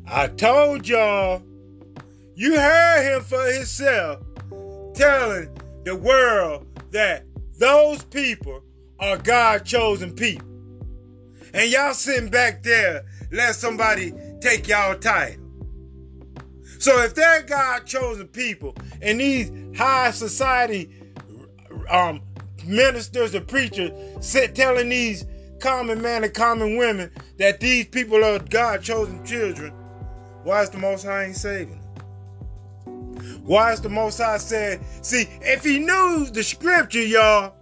I 0.06 0.28
told 0.28 0.88
y'all. 0.88 1.42
You 2.36 2.56
heard 2.60 3.16
him 3.16 3.24
for 3.24 3.44
himself 3.52 4.22
telling 4.94 5.50
the 5.86 5.96
world 5.96 6.68
that 6.92 7.24
those 7.58 8.04
people 8.04 8.62
are 9.00 9.18
God 9.18 9.66
chosen 9.66 10.14
people. 10.14 10.48
And 11.56 11.72
y'all 11.72 11.96
sitting 11.96 12.30
back 12.30 12.62
there, 12.62 13.06
let 13.32 13.56
somebody 13.56 14.14
take 14.40 14.68
y'all 14.68 14.96
title. 15.00 15.47
So 16.80 17.02
if 17.04 17.16
they're 17.16 17.44
God 17.44 17.86
chosen 17.86 18.28
people 18.28 18.76
and 19.02 19.20
these 19.20 19.52
high 19.78 20.12
society 20.12 20.92
um, 21.90 22.22
ministers 22.66 23.34
and 23.34 23.48
preachers 23.48 23.92
sit 24.26 24.56
telling 24.56 24.90
these 24.90 25.26
common 25.60 26.02
men 26.02 26.24
and 26.24 26.34
common 26.34 26.78
women 26.78 27.12
that 27.38 27.60
these 27.60 27.88
people 27.88 28.24
are 28.24 28.40
God 28.40 28.82
chosen 28.82 29.26
children, 29.26 29.74
why 30.44 30.62
is 30.62 30.70
the 30.70 30.78
Most 30.78 31.04
High 31.04 31.26
ain't 31.26 31.36
saving? 31.36 31.82
Why 33.44 33.72
is 33.72 33.82
the 33.82 33.90
Most 33.90 34.20
High 34.20 34.38
said, 34.38 34.82
see, 35.02 35.26
if 35.42 35.64
he 35.64 35.80
knew 35.80 36.28
the 36.32 36.44
scripture, 36.44 37.04
y'all, 37.04 37.56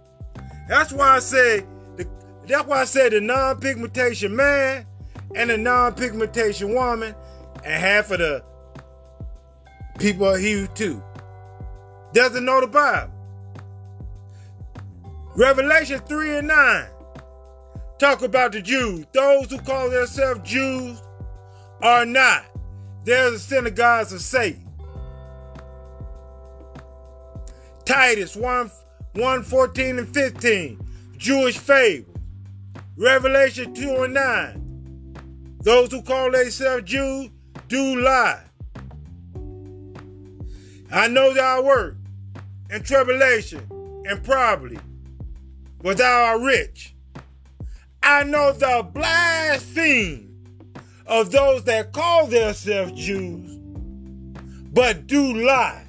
that's 0.68 0.92
why 0.92 1.16
I 1.16 1.18
say, 1.20 1.60
the, 1.96 2.08
that's 2.46 2.66
why 2.66 2.80
I 2.80 2.84
said 2.84 3.12
the 3.12 3.20
non-pigmentation 3.20 4.34
man 4.34 4.84
and 5.34 5.50
the 5.50 5.56
non-pigmentation 5.56 6.74
woman 6.74 7.14
and 7.64 7.74
half 7.74 8.10
of 8.10 8.18
the 8.18 8.44
people 9.98 10.26
are 10.26 10.38
here 10.38 10.66
too. 10.68 11.02
Doesn't 12.12 12.44
know 12.44 12.60
the 12.60 12.66
Bible. 12.66 13.12
Revelation 15.34 16.00
3 16.00 16.38
and 16.38 16.48
9 16.48 16.86
talk 17.98 18.22
about 18.22 18.52
the 18.52 18.60
Jews. 18.60 19.06
Those 19.12 19.50
who 19.50 19.58
call 19.58 19.90
themselves 19.90 20.40
Jews 20.42 21.02
are 21.82 22.04
not. 22.04 22.44
They're 23.04 23.30
the 23.30 23.38
synagogues 23.38 24.12
of 24.12 24.20
Satan. 24.20 24.62
Titus 27.84 28.34
1, 28.34 28.70
1 29.14 29.42
14 29.42 29.98
and 29.98 30.12
15, 30.12 30.88
Jewish 31.16 31.56
fables. 31.58 32.16
Revelation 32.96 33.74
2 33.74 34.02
and 34.02 34.14
9. 34.14 35.58
Those 35.60 35.90
who 35.90 36.02
call 36.02 36.30
themselves 36.30 36.84
Jews 36.84 37.30
do 37.68 38.00
lie. 38.00 38.45
I 40.96 41.08
know 41.08 41.34
thou 41.34 41.60
work 41.60 41.94
and 42.70 42.82
tribulation 42.82 43.60
and 44.08 44.24
probably, 44.24 44.78
but 45.82 45.98
thou 45.98 46.24
art 46.24 46.40
rich. 46.40 46.94
I 48.02 48.22
know 48.24 48.52
the 48.52 48.88
blaspheme 48.94 50.34
of 51.06 51.32
those 51.32 51.64
that 51.64 51.92
call 51.92 52.28
themselves 52.28 52.92
Jews, 52.92 53.58
but 54.72 55.06
do 55.06 55.34
lie. 55.34 55.86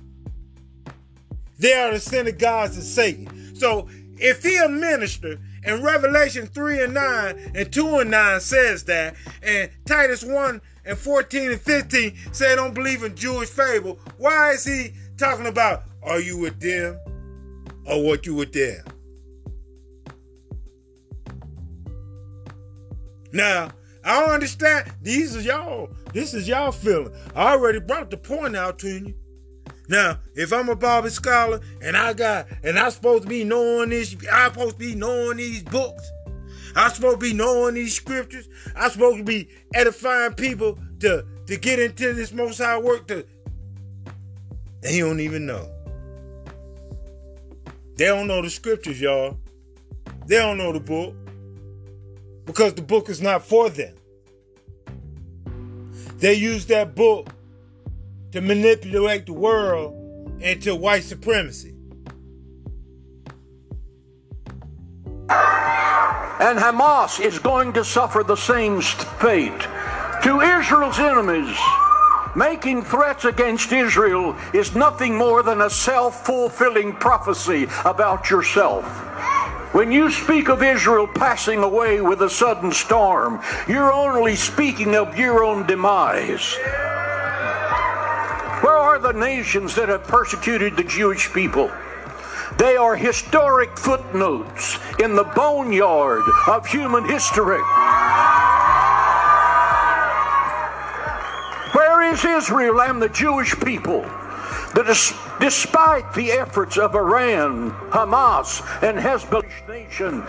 They 1.57 1.71
are 1.71 1.93
the 1.93 2.01
synagogues 2.01 2.77
of 2.77 2.83
Satan. 2.83 3.55
So 3.55 3.87
if 4.17 4.43
he 4.43 4.57
a 4.57 4.67
minister, 4.67 5.39
and 5.63 5.83
Revelation 5.83 6.47
3 6.47 6.83
and 6.83 6.93
9 6.93 7.51
and 7.55 7.71
2 7.71 7.99
and 7.99 8.11
9 8.11 8.39
says 8.41 8.83
that, 8.85 9.15
and 9.41 9.69
Titus 9.85 10.23
1 10.23 10.61
and 10.87 10.97
14 10.97 11.51
and 11.51 11.61
15 11.61 12.15
say 12.31 12.55
don't 12.55 12.73
believe 12.73 13.03
in 13.03 13.15
Jewish 13.15 13.49
fable, 13.49 13.99
why 14.17 14.51
is 14.51 14.63
he 14.65 14.93
talking 15.17 15.47
about 15.47 15.83
are 16.03 16.19
you 16.19 16.37
with 16.37 16.59
them 16.59 16.99
or 17.85 18.03
what 18.03 18.25
you 18.25 18.33
with 18.33 18.53
them? 18.53 18.83
Now, 23.33 23.71
I 24.03 24.21
don't 24.21 24.31
understand. 24.31 24.91
These 25.01 25.35
are 25.35 25.41
y'all. 25.41 25.89
This 26.13 26.33
is 26.33 26.47
y'all 26.47 26.71
feeling. 26.71 27.13
I 27.35 27.51
already 27.51 27.79
brought 27.79 28.09
the 28.09 28.17
point 28.17 28.55
out 28.55 28.79
to 28.79 28.89
you. 28.89 29.13
Now, 29.89 30.19
if 30.35 30.51
I'm 30.51 30.69
a 30.69 30.75
Bible 30.75 31.09
scholar 31.09 31.59
and 31.81 31.95
I 31.95 32.13
got 32.13 32.47
and 32.63 32.79
I'm 32.79 32.91
supposed 32.91 33.23
to 33.23 33.29
be 33.29 33.43
knowing 33.43 33.89
this, 33.89 34.15
I'm 34.31 34.53
supposed 34.53 34.79
to 34.79 34.79
be 34.79 34.95
knowing 34.95 35.37
these 35.37 35.63
books. 35.63 36.09
I'm 36.77 36.91
supposed 36.91 37.19
to 37.19 37.25
be 37.25 37.33
knowing 37.33 37.73
these 37.73 37.95
scriptures. 37.95 38.47
I'm 38.75 38.91
supposed 38.91 39.17
to 39.17 39.23
be 39.23 39.49
edifying 39.73 40.33
people 40.33 40.77
to 40.99 41.25
to 41.47 41.57
get 41.57 41.79
into 41.79 42.13
this 42.13 42.31
most 42.31 42.59
high 42.59 42.77
work 42.77 43.07
to 43.07 43.25
and 44.83 44.99
don't 44.99 45.19
even 45.19 45.47
know. 45.47 45.67
They 47.95 48.05
don't 48.05 48.27
know 48.27 48.43
the 48.43 48.49
scriptures, 48.49 49.01
y'all. 49.01 49.39
They 50.27 50.35
don't 50.35 50.59
know 50.59 50.71
the 50.71 50.79
book. 50.79 51.15
Because 52.45 52.75
the 52.75 52.83
book 52.83 53.09
is 53.09 53.21
not 53.21 53.43
for 53.43 53.69
them. 53.69 53.95
They 56.19 56.35
use 56.35 56.67
that 56.67 56.93
book 56.93 57.29
to 58.33 58.41
manipulate 58.41 59.25
the 59.25 59.33
world 59.33 59.95
into 60.41 60.75
white 60.75 61.03
supremacy. 61.03 61.73
And 66.39 66.59
Hamas 66.59 67.19
is 67.19 67.39
going 67.39 67.73
to 67.73 67.83
suffer 67.83 68.23
the 68.23 68.35
same 68.35 68.79
fate. 68.81 69.61
To 70.23 70.41
Israel's 70.41 70.99
enemies, 70.99 71.57
making 72.35 72.83
threats 72.83 73.25
against 73.25 73.71
Israel 73.71 74.35
is 74.53 74.75
nothing 74.75 75.15
more 75.15 75.41
than 75.41 75.61
a 75.61 75.69
self 75.69 76.25
fulfilling 76.25 76.93
prophecy 76.93 77.67
about 77.85 78.29
yourself. 78.29 78.85
When 79.73 79.91
you 79.91 80.11
speak 80.11 80.47
of 80.49 80.61
Israel 80.61 81.07
passing 81.07 81.63
away 81.63 82.01
with 82.01 82.21
a 82.21 82.29
sudden 82.29 82.71
storm, 82.71 83.41
you're 83.67 83.91
only 83.91 84.35
speaking 84.35 84.95
of 84.95 85.17
your 85.17 85.43
own 85.43 85.65
demise. 85.65 86.55
Where 88.61 88.77
are 88.77 88.99
the 88.99 89.13
nations 89.13 89.73
that 89.75 89.89
have 89.89 90.03
persecuted 90.03 90.75
the 90.75 90.83
Jewish 90.83 91.33
people? 91.33 91.71
They 92.57 92.75
are 92.75 92.95
historic 92.95 93.77
footnotes 93.77 94.79
in 94.99 95.15
the 95.15 95.23
boneyard 95.23 96.23
of 96.47 96.65
human 96.65 97.05
history. 97.05 97.61
Where 101.73 102.01
is 102.01 102.25
Israel 102.25 102.81
and 102.81 102.99
the 102.99 103.09
Jewish 103.09 103.53
people? 103.59 104.01
That 104.73 104.85
despite 105.39 106.13
the 106.13 106.31
efforts 106.31 106.77
of 106.77 106.95
Iran, 106.95 107.71
Hamas, 107.91 108.61
and 108.81 108.97
Hezbollah 108.97 109.67
nation, 109.67 110.27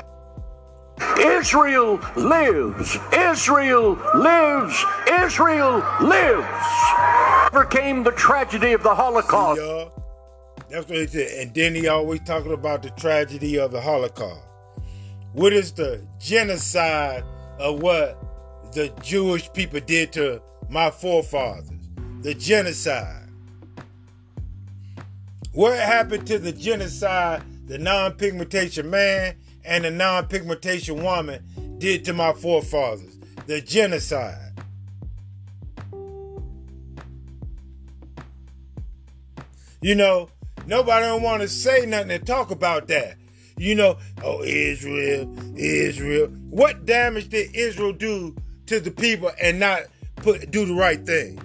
Israel 1.18 1.98
lives. 2.16 2.98
Israel 3.12 3.98
lives. 4.14 4.84
Israel 5.10 5.82
lives. 6.02 6.46
Overcame 7.52 8.02
the 8.02 8.12
tragedy 8.12 8.72
of 8.72 8.82
the 8.82 8.94
Holocaust. 8.94 9.60
That's 10.70 10.88
what 10.88 10.98
he 10.98 11.06
said. 11.06 11.46
And 11.46 11.54
then 11.54 11.74
he 11.74 11.88
always 11.88 12.20
talking 12.20 12.52
about 12.52 12.82
the 12.82 12.90
tragedy 12.90 13.58
of 13.58 13.72
the 13.72 13.80
Holocaust. 13.80 14.44
What 15.32 15.52
is 15.52 15.72
the 15.72 16.02
genocide 16.18 17.24
of 17.58 17.80
what 17.82 18.72
the 18.72 18.92
Jewish 19.02 19.50
people 19.52 19.80
did 19.80 20.12
to 20.12 20.42
my 20.68 20.90
forefathers? 20.90 21.70
The 22.20 22.34
genocide. 22.34 23.28
What 25.52 25.78
happened 25.78 26.26
to 26.26 26.38
the 26.38 26.52
genocide 26.52 27.42
the 27.66 27.78
non 27.78 28.12
pigmentation 28.12 28.88
man 28.88 29.36
and 29.64 29.84
the 29.84 29.90
non 29.90 30.26
pigmentation 30.26 31.02
woman 31.02 31.76
did 31.78 32.04
to 32.06 32.12
my 32.12 32.32
forefathers? 32.32 33.18
The 33.46 33.60
genocide. 33.60 34.52
You 39.80 39.94
know, 39.94 40.28
nobody 40.68 41.06
don't 41.06 41.22
want 41.22 41.42
to 41.42 41.48
say 41.48 41.86
nothing 41.86 42.10
and 42.10 42.26
talk 42.26 42.50
about 42.50 42.88
that. 42.88 43.16
You 43.56 43.74
know, 43.74 43.98
oh 44.22 44.42
Israel, 44.44 45.34
Israel. 45.56 46.28
What 46.50 46.84
damage 46.84 47.28
did 47.28 47.54
Israel 47.56 47.92
do 47.92 48.36
to 48.66 48.78
the 48.78 48.90
people 48.90 49.32
and 49.42 49.58
not 49.58 49.82
put 50.16 50.50
do 50.50 50.64
the 50.64 50.74
right 50.74 51.04
thing? 51.04 51.40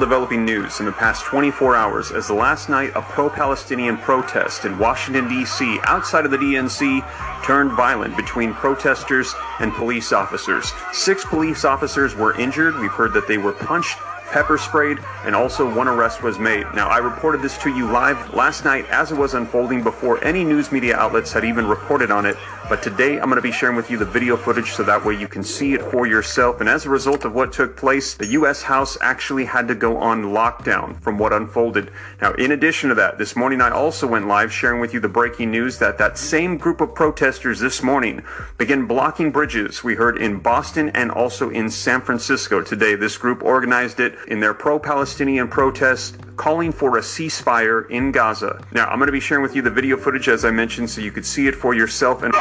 Developing 0.00 0.44
news 0.44 0.80
in 0.80 0.86
the 0.86 0.92
past 0.92 1.24
24 1.26 1.76
hours 1.76 2.10
as 2.10 2.26
the 2.26 2.34
last 2.34 2.68
night 2.68 2.92
of 2.96 3.04
pro-Palestinian 3.04 3.96
protest 3.98 4.64
in 4.64 4.78
Washington, 4.78 5.28
D.C. 5.28 5.78
outside 5.84 6.24
of 6.24 6.30
the 6.30 6.38
DNC 6.38 7.44
turned 7.44 7.72
violent 7.72 8.16
between 8.16 8.52
protesters 8.54 9.32
and 9.60 9.72
police 9.74 10.12
officers. 10.12 10.72
Six 10.92 11.24
police 11.24 11.64
officers 11.64 12.16
were 12.16 12.36
injured. 12.36 12.76
We've 12.80 12.90
heard 12.90 13.12
that 13.12 13.28
they 13.28 13.38
were 13.38 13.52
punched 13.52 13.98
pepper 14.30 14.56
sprayed, 14.56 14.98
and 15.24 15.34
also 15.34 15.68
one 15.74 15.88
arrest 15.88 16.22
was 16.22 16.38
made. 16.38 16.66
Now, 16.74 16.88
I 16.88 16.98
reported 16.98 17.42
this 17.42 17.58
to 17.58 17.70
you 17.70 17.90
live 17.90 18.32
last 18.32 18.64
night 18.64 18.86
as 18.90 19.12
it 19.12 19.18
was 19.18 19.34
unfolding 19.34 19.82
before 19.82 20.22
any 20.24 20.44
news 20.44 20.72
media 20.72 20.96
outlets 20.96 21.32
had 21.32 21.44
even 21.44 21.66
reported 21.66 22.10
on 22.10 22.26
it. 22.26 22.36
But 22.70 22.84
today 22.84 23.18
I'm 23.18 23.24
going 23.24 23.34
to 23.34 23.42
be 23.42 23.50
sharing 23.50 23.74
with 23.74 23.90
you 23.90 23.98
the 23.98 24.04
video 24.04 24.36
footage 24.36 24.70
so 24.70 24.84
that 24.84 25.04
way 25.04 25.14
you 25.14 25.26
can 25.26 25.42
see 25.42 25.74
it 25.74 25.82
for 25.82 26.06
yourself. 26.06 26.60
And 26.60 26.68
as 26.68 26.86
a 26.86 26.88
result 26.88 27.24
of 27.24 27.34
what 27.34 27.52
took 27.52 27.76
place, 27.76 28.14
the 28.14 28.28
U.S. 28.28 28.62
House 28.62 28.96
actually 29.00 29.44
had 29.44 29.66
to 29.66 29.74
go 29.74 29.96
on 29.96 30.26
lockdown 30.26 30.96
from 31.00 31.18
what 31.18 31.32
unfolded. 31.32 31.90
Now, 32.22 32.32
in 32.34 32.52
addition 32.52 32.90
to 32.90 32.94
that, 32.94 33.18
this 33.18 33.34
morning 33.34 33.60
I 33.60 33.70
also 33.70 34.06
went 34.06 34.28
live 34.28 34.52
sharing 34.52 34.80
with 34.80 34.94
you 34.94 35.00
the 35.00 35.08
breaking 35.08 35.50
news 35.50 35.80
that 35.80 35.98
that 35.98 36.16
same 36.16 36.56
group 36.56 36.80
of 36.80 36.94
protesters 36.94 37.58
this 37.58 37.82
morning 37.82 38.22
began 38.56 38.86
blocking 38.86 39.32
bridges 39.32 39.82
we 39.82 39.96
heard 39.96 40.18
in 40.18 40.38
Boston 40.38 40.90
and 40.90 41.10
also 41.10 41.50
in 41.50 41.68
San 41.68 42.00
Francisco 42.00 42.62
today. 42.62 42.94
This 42.94 43.18
group 43.18 43.42
organized 43.42 43.98
it 43.98 44.14
in 44.28 44.40
their 44.40 44.54
pro-Palestinian 44.54 45.48
protest 45.48 46.16
calling 46.36 46.72
for 46.72 46.98
a 46.98 47.00
ceasefire 47.00 47.88
in 47.90 48.12
Gaza. 48.12 48.62
Now, 48.72 48.86
I'm 48.86 48.98
going 48.98 49.08
to 49.08 49.12
be 49.12 49.20
sharing 49.20 49.42
with 49.42 49.54
you 49.54 49.62
the 49.62 49.70
video 49.70 49.96
footage 49.96 50.28
as 50.28 50.44
I 50.44 50.50
mentioned 50.50 50.88
so 50.90 51.00
you 51.00 51.12
could 51.12 51.26
see 51.26 51.46
it 51.46 51.54
for 51.54 51.74
yourself 51.74 52.22
and 52.22 52.32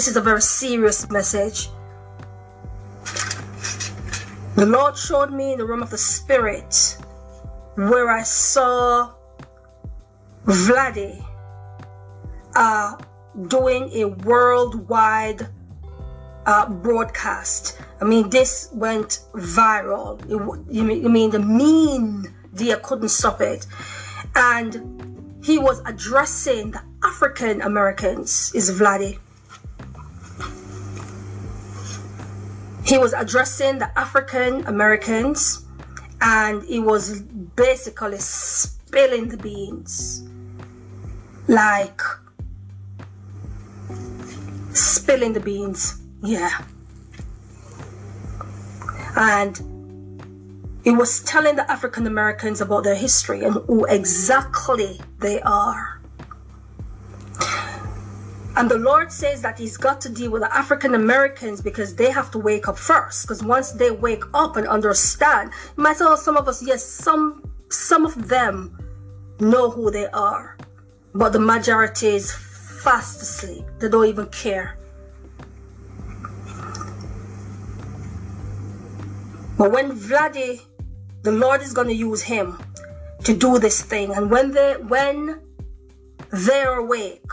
This 0.00 0.08
is 0.08 0.16
a 0.16 0.22
very 0.22 0.40
serious 0.40 1.10
message. 1.10 1.68
The 4.56 4.64
Lord 4.64 4.96
showed 4.96 5.30
me 5.30 5.52
in 5.52 5.58
the 5.58 5.66
realm 5.66 5.82
of 5.82 5.90
the 5.90 5.98
spirit 5.98 6.96
where 7.74 8.08
I 8.08 8.22
saw 8.22 9.12
Vladi 10.46 11.22
uh, 12.56 12.96
doing 13.48 13.90
a 13.92 14.06
worldwide 14.24 15.46
uh, 16.46 16.70
broadcast. 16.70 17.78
I 18.00 18.04
mean, 18.06 18.30
this 18.30 18.70
went 18.72 19.20
viral. 19.34 20.18
It, 20.24 20.74
you 20.74 20.82
mean, 20.82 21.02
you 21.02 21.10
mean 21.10 21.28
the 21.28 21.40
media 21.40 22.78
couldn't 22.78 23.10
stop 23.10 23.42
it, 23.42 23.66
and 24.34 25.36
he 25.44 25.58
was 25.58 25.82
addressing 25.84 26.70
the 26.70 26.82
African 27.04 27.60
Americans. 27.60 28.50
Is 28.54 28.70
Vladi? 28.80 29.18
He 32.90 32.98
was 32.98 33.12
addressing 33.12 33.78
the 33.78 33.96
African 33.96 34.66
Americans, 34.66 35.64
and 36.20 36.60
he 36.64 36.80
was 36.80 37.22
basically 37.54 38.18
spilling 38.18 39.28
the 39.28 39.36
beans, 39.36 40.24
like 41.46 42.00
spilling 44.72 45.34
the 45.34 45.38
beans. 45.38 46.02
Yeah. 46.20 46.50
And 49.14 49.54
he 50.82 50.90
was 50.90 51.20
telling 51.20 51.54
the 51.54 51.70
African 51.70 52.08
Americans 52.08 52.60
about 52.60 52.82
their 52.82 52.96
history 52.96 53.44
and 53.44 53.54
who 53.68 53.84
exactly 53.84 55.00
they 55.20 55.40
are. 55.42 55.99
And 58.56 58.70
the 58.70 58.78
Lord 58.78 59.12
says 59.12 59.42
that 59.42 59.58
He's 59.58 59.76
got 59.76 60.00
to 60.02 60.08
deal 60.08 60.30
with 60.30 60.42
the 60.42 60.54
African 60.54 60.94
Americans 60.94 61.60
because 61.62 61.94
they 61.94 62.10
have 62.10 62.30
to 62.32 62.38
wake 62.38 62.68
up 62.68 62.78
first. 62.78 63.22
Because 63.22 63.42
once 63.42 63.72
they 63.72 63.90
wake 63.90 64.24
up 64.34 64.56
and 64.56 64.66
understand, 64.66 65.52
you 65.76 65.82
might 65.82 65.98
tell 65.98 66.08
oh, 66.08 66.16
some 66.16 66.36
of 66.36 66.48
us, 66.48 66.62
yes, 66.62 66.84
some 66.84 67.42
some 67.68 68.04
of 68.04 68.28
them 68.28 68.76
know 69.38 69.70
who 69.70 69.90
they 69.90 70.06
are, 70.08 70.56
but 71.14 71.32
the 71.32 71.38
majority 71.38 72.08
is 72.08 72.32
fast 72.32 73.22
asleep. 73.22 73.64
They 73.78 73.88
don't 73.88 74.06
even 74.06 74.26
care. 74.26 74.76
But 79.56 79.72
when 79.72 79.92
Vladi, 79.92 80.62
the 81.22 81.32
Lord 81.32 81.62
is 81.62 81.72
going 81.72 81.88
to 81.88 81.94
use 81.94 82.22
him 82.22 82.58
to 83.24 83.36
do 83.36 83.58
this 83.58 83.82
thing, 83.82 84.12
and 84.14 84.30
when 84.30 84.50
they 84.52 84.74
when 84.88 85.40
they're 86.30 86.78
awake, 86.78 87.30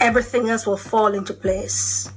everything 0.00 0.48
else 0.48 0.66
will 0.66 0.76
fall 0.76 1.14
into 1.14 1.32
place. 1.32 2.10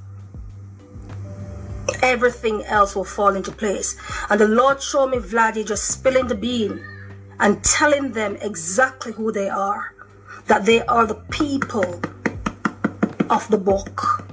Everything 2.02 2.62
else 2.64 2.94
will 2.94 3.04
fall 3.04 3.34
into 3.34 3.50
place. 3.50 3.96
And 4.28 4.40
the 4.40 4.48
Lord 4.48 4.82
showed 4.82 5.08
me 5.08 5.18
Vladdy 5.18 5.66
just 5.66 5.84
spilling 5.84 6.26
the 6.26 6.34
bean 6.34 6.84
and 7.38 7.62
telling 7.64 8.12
them 8.12 8.36
exactly 8.40 9.12
who 9.12 9.32
they 9.32 9.48
are. 9.48 9.94
That 10.46 10.66
they 10.66 10.82
are 10.82 11.06
the 11.06 11.22
people 11.30 12.00
of 13.28 13.48
the 13.48 13.58
book. 13.58 14.24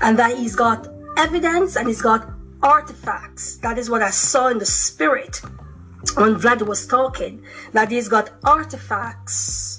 And 0.00 0.18
that 0.18 0.36
he's 0.36 0.56
got 0.56 0.88
evidence 1.16 1.76
and 1.76 1.88
he's 1.88 2.02
got 2.02 2.28
artifacts. 2.62 3.58
That 3.58 3.78
is 3.78 3.90
what 3.90 4.02
I 4.02 4.10
saw 4.10 4.48
in 4.48 4.58
the 4.58 4.66
spirit 4.66 5.40
when 6.16 6.36
Vlad 6.36 6.66
was 6.66 6.86
talking. 6.86 7.44
That 7.72 7.90
he's 7.90 8.08
got 8.08 8.30
artifacts 8.44 9.73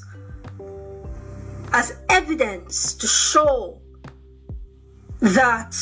as 1.75 1.99
evidence 2.07 2.93
to 2.93 3.05
show 3.05 3.81
that 5.19 5.75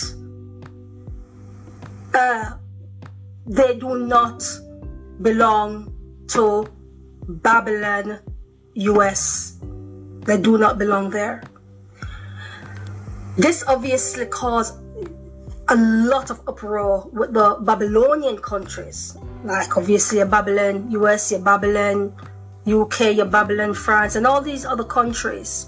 uh, 2.15 2.57
they 3.45 3.77
do 3.77 3.99
not 3.99 4.43
belong 5.21 5.93
to 6.29 6.65
Babylon, 7.45 8.19
US. 8.73 9.59
They 10.25 10.41
do 10.41 10.57
not 10.57 10.79
belong 10.79 11.11
there. 11.11 11.43
This 13.37 13.63
obviously 13.67 14.25
caused 14.25 14.79
a 15.67 15.75
lot 15.75 16.31
of 16.31 16.41
uproar 16.47 17.07
with 17.13 17.33
the 17.33 17.57
Babylonian 17.61 18.39
countries, 18.39 19.15
like 19.43 19.77
obviously 19.77 20.21
a 20.21 20.25
Babylon, 20.25 20.89
US, 20.89 21.31
your 21.31 21.41
Babylon, 21.41 22.15
UK, 22.65 23.13
your 23.15 23.27
Babylon, 23.27 23.75
France, 23.75 24.15
and 24.15 24.25
all 24.25 24.41
these 24.41 24.65
other 24.65 24.83
countries 24.83 25.67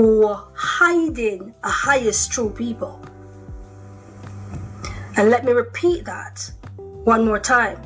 were 0.00 0.42
hiding 0.54 1.54
a 1.62 1.70
highest 1.70 2.32
true 2.32 2.50
people. 2.50 3.00
And 5.16 5.30
let 5.30 5.44
me 5.44 5.52
repeat 5.52 6.04
that 6.06 6.50
one 7.04 7.24
more 7.24 7.38
time. 7.38 7.76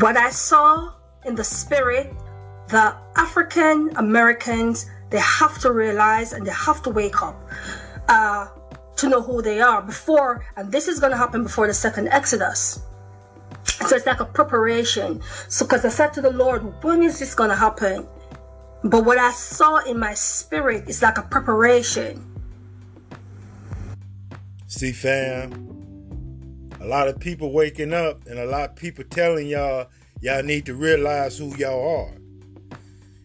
What 0.00 0.16
I 0.16 0.30
saw 0.30 0.92
in 1.24 1.36
the 1.36 1.44
spirit, 1.44 2.12
the 2.68 2.96
African 3.14 3.90
Americans, 3.96 4.90
they 5.10 5.20
have 5.20 5.58
to 5.60 5.70
realize 5.70 6.32
and 6.32 6.44
they 6.44 6.52
have 6.52 6.82
to 6.82 6.90
wake 6.90 7.22
up 7.22 7.40
uh, 8.08 8.48
to 8.96 9.08
know 9.08 9.22
who 9.22 9.40
they 9.40 9.60
are 9.60 9.82
before, 9.82 10.44
and 10.56 10.72
this 10.72 10.88
is 10.88 10.98
going 10.98 11.12
to 11.12 11.16
happen 11.16 11.44
before 11.44 11.68
the 11.68 11.74
second 11.74 12.08
Exodus. 12.08 12.80
So 13.64 13.94
it's 13.94 14.06
like 14.06 14.20
a 14.20 14.24
preparation. 14.24 15.20
So, 15.48 15.64
because 15.64 15.84
I 15.84 15.88
said 15.90 16.12
to 16.14 16.20
the 16.20 16.32
Lord, 16.32 16.62
when 16.82 17.02
is 17.02 17.18
this 17.20 17.34
going 17.34 17.50
to 17.50 17.56
happen? 17.56 18.06
But 18.84 19.04
what 19.04 19.18
I 19.18 19.30
saw 19.32 19.78
in 19.84 19.98
my 19.98 20.14
spirit 20.14 20.88
is 20.88 21.02
like 21.02 21.18
a 21.18 21.22
preparation. 21.22 22.28
See, 24.66 24.92
fam, 24.92 25.72
a 26.80 26.86
lot 26.86 27.06
of 27.06 27.20
people 27.20 27.52
waking 27.52 27.92
up 27.92 28.26
and 28.26 28.38
a 28.38 28.46
lot 28.46 28.70
of 28.70 28.76
people 28.76 29.04
telling 29.04 29.46
y'all, 29.46 29.86
y'all 30.20 30.42
need 30.42 30.66
to 30.66 30.74
realize 30.74 31.38
who 31.38 31.54
y'all 31.56 32.06
are. 32.06 32.78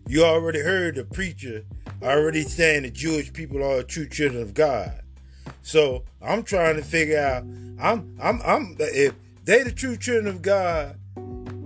You 0.07 0.23
already 0.23 0.59
heard 0.61 0.95
the 0.95 1.03
preacher 1.03 1.65
already 2.03 2.43
saying 2.43 2.83
the 2.83 2.91
Jewish 2.91 3.33
people 3.33 3.63
are 3.63 3.77
the 3.77 3.83
true 3.83 4.07
children 4.07 4.41
of 4.41 4.53
God. 4.53 5.01
So 5.63 6.03
I'm 6.21 6.43
trying 6.43 6.75
to 6.75 6.83
figure 6.83 7.19
out, 7.19 7.43
I'm, 7.79 8.15
I'm, 8.21 8.41
I'm, 8.45 8.75
if 8.79 9.13
they 9.43 9.63
the 9.63 9.71
true 9.71 9.97
children 9.97 10.27
of 10.27 10.41
God, 10.41 10.97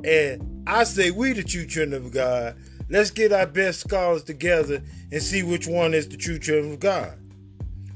and 0.03 0.63
I 0.65 0.85
say 0.85 1.11
we 1.11 1.33
the 1.33 1.43
true 1.43 1.65
children 1.65 2.05
of 2.05 2.11
God, 2.11 2.55
let's 2.91 3.09
get 3.09 3.31
our 3.31 3.47
best 3.47 3.79
scholars 3.79 4.23
together 4.23 4.83
and 5.11 5.23
see 5.23 5.43
which 5.43 5.67
one 5.67 5.93
is 5.93 6.07
the 6.07 6.17
true 6.17 6.37
children 6.37 6.73
of 6.73 6.79
God. 6.79 7.17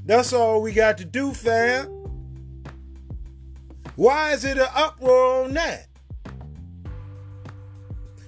That's 0.06 0.32
all 0.32 0.62
we 0.62 0.72
got 0.72 0.98
to 0.98 1.04
do, 1.04 1.32
fam. 1.32 1.86
Why 3.96 4.32
is 4.32 4.44
it 4.44 4.58
an 4.58 4.68
uproar 4.74 5.44
on 5.44 5.54
that? 5.54 5.88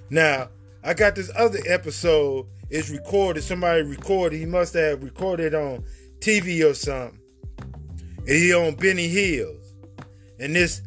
Now, 0.09 0.49
I 0.83 0.93
got 0.93 1.15
this 1.15 1.31
other 1.35 1.59
episode. 1.67 2.47
It's 2.69 2.89
recorded. 2.89 3.43
Somebody 3.43 3.83
recorded. 3.83 4.37
He 4.37 4.45
must 4.45 4.73
have 4.73 5.03
recorded 5.03 5.53
on 5.53 5.83
TV 6.19 6.69
or 6.69 6.73
something. 6.73 7.19
And 8.19 8.27
he 8.27 8.53
on 8.53 8.75
Benny 8.75 9.07
Hills. 9.07 9.73
And 10.39 10.55
this 10.55 10.81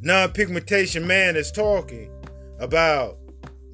non-pigmentation 0.00 1.06
man 1.06 1.36
is 1.36 1.50
talking 1.50 2.10
about 2.58 3.18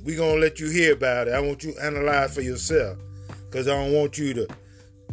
we 0.05 0.17
gonna 0.17 0.41
let 0.41 0.61
you 0.61 0.69
hear 0.71 0.95
about 0.95 1.29
it. 1.29 1.35
I 1.35 1.41
want 1.41 1.63
you 1.65 1.73
to 1.73 1.85
analyze 1.85 2.35
for 2.35 2.41
yourself. 2.41 2.99
Cause 3.51 3.67
I 3.67 3.73
don't 3.73 3.93
want 3.93 4.17
you 4.17 4.33
to 4.35 4.47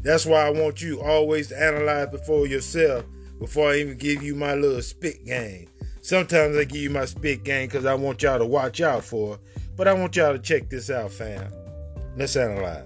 that's 0.04 0.26
why 0.26 0.46
I 0.46 0.52
want 0.52 0.82
you 0.82 1.02
always 1.02 1.48
to 1.50 1.62
analyze 1.62 2.10
before 2.10 2.48
yourself 2.48 3.04
before 3.40 3.72
I 3.72 3.78
even 3.78 3.98
give 3.98 4.24
you 4.24 4.36
my 4.36 4.54
little 4.54 4.82
spit 4.82 5.26
game. 5.26 5.68
Sometimes 6.02 6.56
I 6.56 6.64
give 6.64 6.82
you 6.82 6.90
my 6.90 7.06
spit 7.06 7.44
game 7.44 7.68
because 7.68 7.86
I 7.86 7.94
want 7.94 8.22
y'all 8.22 8.40
to 8.40 8.46
watch 8.46 8.80
out 8.80 9.04
for 9.04 9.36
it. 9.36 9.40
But 9.76 9.88
I 9.88 9.94
want 9.94 10.16
y'all 10.16 10.34
to 10.34 10.40
check 10.40 10.70
this 10.70 10.90
out, 10.90 11.12
fam. 11.12 11.52
Let's 12.16 12.36
analyze. 12.36 12.86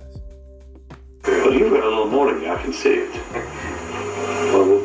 Well, 1.26 1.54
you've 1.54 1.72
got 1.72 1.84
a 1.84 1.90
little 1.90 2.08
more 2.08 2.32
than 2.32 2.42
me. 2.42 2.50
I 2.50 2.62
can 2.62 2.74
see 2.74 2.94
it. 2.94 3.14
Well, 4.52 4.84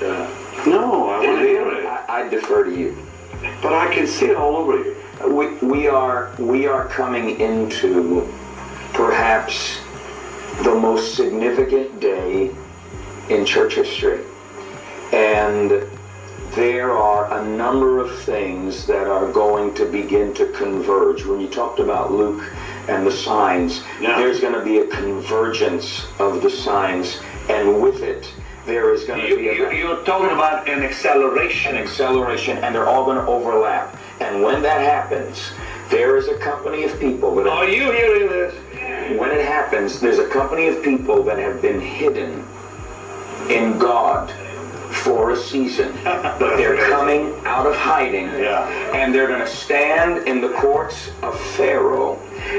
uh, 0.00 0.66
no, 0.66 1.10
I 1.10 1.24
want 1.26 1.38
to 1.40 1.46
hear 1.46 1.68
it. 1.70 1.86
I, 1.86 2.04
I 2.08 2.28
defer 2.28 2.64
to 2.64 2.76
you. 2.76 2.96
But 3.62 3.72
I 3.72 3.94
can 3.94 4.06
see 4.06 4.26
it 4.26 4.36
all 4.36 4.56
over 4.56 4.78
you. 4.78 4.96
We, 5.22 5.46
we 5.58 5.86
are 5.88 6.30
we 6.38 6.66
are 6.66 6.86
coming 6.88 7.40
into 7.40 8.32
perhaps 8.92 9.80
the 10.62 10.74
most 10.74 11.14
significant 11.14 12.00
day 12.00 12.50
in 13.30 13.44
church 13.44 13.74
history. 13.74 14.20
And 15.12 15.84
there 16.54 16.92
are 16.92 17.32
a 17.40 17.44
number 17.44 17.98
of 18.00 18.16
things 18.20 18.86
that 18.86 19.06
are 19.08 19.30
going 19.32 19.74
to 19.74 19.86
begin 19.86 20.34
to 20.34 20.46
converge. 20.52 21.24
When 21.24 21.40
you 21.40 21.48
talked 21.48 21.80
about 21.80 22.12
Luke 22.12 22.44
and 22.88 23.06
the 23.06 23.10
signs, 23.12 23.82
Yeah. 24.00 24.18
there's 24.18 24.40
going 24.40 24.52
to 24.54 24.62
be 24.62 24.78
a 24.78 24.86
convergence 24.86 26.06
of 26.18 26.42
the 26.42 26.50
signs, 26.50 27.18
and 27.48 27.82
with 27.82 28.02
it, 28.02 28.32
there 28.66 28.92
is 28.92 29.04
going 29.04 29.20
to 29.20 29.28
You, 29.28 29.36
be 29.36 29.48
a 29.48 29.54
you, 29.54 29.70
you're 29.72 30.04
talking 30.04 30.30
about 30.30 30.68
an 30.68 30.82
acceleration. 30.82 31.76
an 31.76 31.82
acceleration, 31.82 32.58
and 32.58 32.74
they're 32.74 32.88
all 32.88 33.04
going 33.04 33.16
to 33.18 33.26
overlap. 33.26 33.96
And 34.20 34.42
when 34.42 34.62
that 34.62 34.80
happens, 34.80 35.50
there 35.90 36.16
is 36.16 36.28
a 36.28 36.38
company 36.38 36.84
of 36.84 36.98
people 37.00 37.34
that 37.36 37.46
Are 37.46 37.68
you 37.68 37.90
hearing 37.92 38.28
this? 38.28 38.54
when 39.18 39.30
it 39.30 39.44
happens, 39.44 40.00
there's 40.00 40.18
a 40.18 40.28
company 40.28 40.66
of 40.68 40.82
people 40.82 41.22
that 41.24 41.38
have 41.38 41.60
been 41.60 41.80
hidden 41.80 42.46
in 43.50 43.78
God 43.78 44.30
for 44.90 45.32
a 45.32 45.36
season, 45.36 45.92
but 46.04 46.56
they're 46.56 46.88
coming 46.88 47.34
out 47.44 47.66
of 47.66 47.74
hiding, 47.76 48.26
Yeah. 48.28 48.66
and 48.94 49.14
they're 49.14 49.26
going 49.26 49.40
to 49.40 49.46
stand 49.46 50.26
in 50.26 50.40
the 50.40 50.50
courts 50.50 51.10
of 51.22 51.38
Pharaoh, 51.56 52.16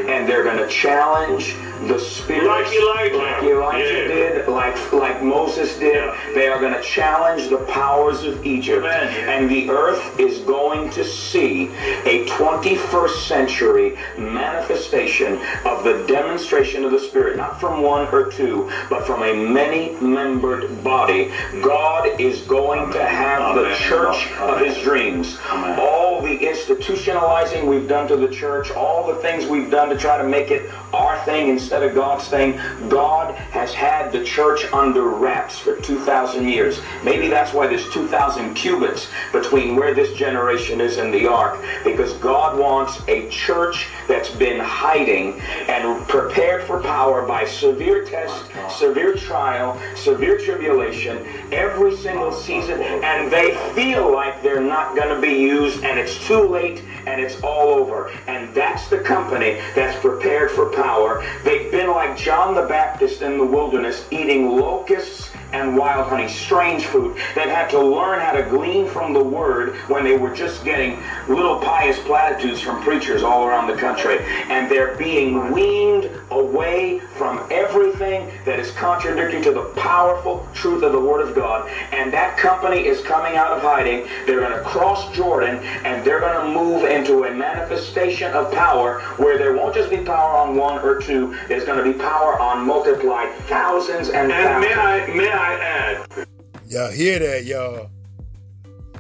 and 0.08 0.28
they're 0.30 0.44
going 0.44 0.58
to 0.58 0.68
challenge 0.68 1.56
the 1.88 2.00
spirit 2.00 2.48
Like 2.48 2.66
Elijah. 2.74 3.18
like 3.18 3.44
Elijah 3.44 3.94
Yeah. 3.94 4.08
did, 4.08 4.48
like 4.48 4.92
like 4.94 5.22
Moses 5.22 5.78
did. 5.78 5.96
Yeah. 5.96 6.16
They 6.34 6.48
are 6.48 6.60
going 6.60 6.74
to 6.74 6.82
challenge 6.82 7.50
the 7.50 7.58
powers 7.58 8.24
of 8.24 8.46
Egypt, 8.46 8.86
Amen. 8.86 9.30
and 9.30 9.50
the 9.50 9.70
earth 9.70 10.20
is 10.20 10.40
going 10.40 10.90
to 10.92 11.04
see 11.04 11.70
a 12.06 12.26
21st 12.28 13.28
century 13.28 13.98
manifestation 14.18 15.40
of 15.66 15.84
the 15.84 16.04
demonstration 16.08 16.86
of 16.86 16.92
the 16.92 17.00
Spirit, 17.00 17.38
not 17.38 17.60
from 17.60 17.82
one 17.82 18.08
or 18.14 18.32
two, 18.32 18.70
but 18.90 19.06
from 19.06 19.24
a 19.24 19.34
many-membered 19.34 20.84
body. 20.84 21.32
God 21.62 22.20
is 22.20 22.42
going 22.42 22.92
to 22.94 23.04
have 23.06 23.56
the 23.56 23.66
Amen. 23.66 23.78
church 23.78 24.32
of 24.40 24.60
His 24.60 24.78
dreams. 24.82 25.38
Amen. 25.50 25.80
All 25.80 26.22
the 26.22 26.38
institutionalizing 26.38 27.66
we've 27.66 27.88
done 27.88 28.08
to 28.08 28.16
the 28.16 28.28
church, 28.30 28.72
all 28.72 29.06
the 29.08 29.16
things 29.22 29.46
we've 29.46 29.70
done 29.72 29.90
to 29.90 29.98
try 29.98 30.18
to 30.18 30.28
make 30.28 30.52
it 30.52 30.70
our 30.94 31.18
thing 31.26 31.50
instead 31.66 31.82
of 31.82 31.96
God 31.96 32.22
saying, 32.22 32.60
God 32.90 33.34
has 33.34 33.74
had 33.74 34.12
the 34.12 34.24
church 34.24 34.72
under 34.72 35.10
wraps 35.10 35.58
for 35.58 35.78
2,000 35.78 36.48
years. 36.48 36.80
Maybe 37.04 37.28
that's 37.28 37.54
why 37.54 37.66
there's 37.66 37.92
2,000 37.92 38.54
cubits 38.54 39.08
between 39.32 39.76
where 39.76 39.92
this 39.96 40.16
generation 40.16 40.80
is 40.80 40.98
and 40.98 41.12
the 41.12 41.26
ark, 41.26 41.60
because 41.84 42.14
God 42.14 42.60
wants 42.60 43.02
a 43.08 43.28
church 43.30 43.88
that's 44.08 44.30
been 44.30 44.60
hiding 44.60 45.42
and 45.68 46.08
prepared 46.08 46.66
for 46.66 46.80
power 46.84 47.26
by 47.26 47.46
severe 47.46 48.06
test, 48.06 48.46
severe 48.70 49.16
trial, 49.16 49.82
severe 49.96 50.38
tribulation, 50.38 51.26
every 51.52 51.98
single 51.98 52.32
season, 52.32 52.80
and 52.80 53.32
they 53.32 53.56
feel 53.74 54.14
like 54.14 54.44
they're 54.44 54.62
not 54.62 54.96
going 54.96 55.10
to 55.10 55.20
be 55.20 55.34
used, 55.34 55.84
and 55.84 55.98
it's 55.98 56.24
too 56.28 56.48
late, 56.48 56.84
and 57.06 57.22
it's 57.22 57.42
all 57.42 57.70
over. 57.70 58.10
And 58.28 58.54
that's 58.54 58.88
the 58.88 59.00
company 59.00 59.62
that's 59.76 60.00
prepared 60.00 60.52
for 60.52 60.72
power. 60.72 61.26
They've 61.44 61.72
been 61.72 61.90
like 61.90 62.18
John 62.18 62.56
the 62.56 62.64
Baptist 62.64 63.22
in 63.22 63.38
the 63.38 63.46
wilderness, 63.46 64.06
eating 64.12 64.50
locusts 64.50 65.30
and 65.52 65.78
wild 65.78 66.08
honey, 66.08 66.28
strange 66.28 66.86
food, 66.86 67.16
They've 67.34 67.50
had 67.50 67.70
to 67.70 67.80
learn 67.80 68.20
how 68.20 68.34
to 68.34 68.44
glean 68.44 68.88
from 68.88 69.14
the 69.14 69.24
word 69.24 69.76
when 69.88 70.04
they 70.04 70.18
were 70.18 70.34
just 70.34 70.64
getting 70.66 71.00
little 71.30 71.60
pious 71.60 71.98
platitudes 72.00 72.62
from 72.62 72.82
preachers 72.84 73.24
all 73.24 73.46
around 73.46 73.68
the 73.68 73.78
country. 73.78 74.20
And 74.50 74.70
they're 74.70 74.96
being 74.96 75.52
weaned 75.52 76.10
away 76.32 77.00
from 77.00 77.46
everything 77.52 78.32
that 78.46 78.60
is 78.60 78.72
contradictory 78.72 79.42
to 79.44 79.52
the 79.52 79.66
powerful 79.76 80.48
truth 80.54 80.84
of 80.84 80.92
the 80.92 81.00
Word 81.00 81.22
of 81.28 81.36
God. 81.36 81.70
And 81.92 82.12
that 82.14 82.38
company 82.38 82.86
is 82.86 83.02
coming 83.02 83.36
out 83.36 83.52
of 83.52 83.62
hiding. 83.62 84.08
They're 84.26 84.40
going 84.40 84.52
to 84.52 84.62
cross 84.64 85.14
Jordan 85.16 85.58
and 85.86 86.06
they're 86.06 86.20
going 86.20 86.46
to 86.46 86.60
move 86.60 86.84
into 86.84 87.26
a 87.26 87.34
manifestation 87.34 88.32
of 88.34 88.52
power 88.54 89.02
where 89.18 89.38
there 89.38 89.54
won't 89.56 89.76
just 89.76 89.90
be 89.90 89.98
power 89.98 90.36
on 90.38 90.56
one 90.56 90.80
or 90.84 91.00
two, 91.00 91.38
there's 91.48 91.66
going 91.66 91.84
to 91.84 91.92
be 91.92 91.98
power 91.98 92.40
on 92.40 92.66
multiplied 92.66 93.34
thousands 93.48 94.10
and, 94.10 94.32
And 94.32 94.64
thousands. 94.66 94.66
may 94.66 94.74
I 94.74 95.16
may 95.16 95.30
I 95.30 95.54
add, 95.60 96.28
Y'all 96.68 96.92
hear 96.92 97.20
that, 97.20 97.44
y'all? 97.46 97.90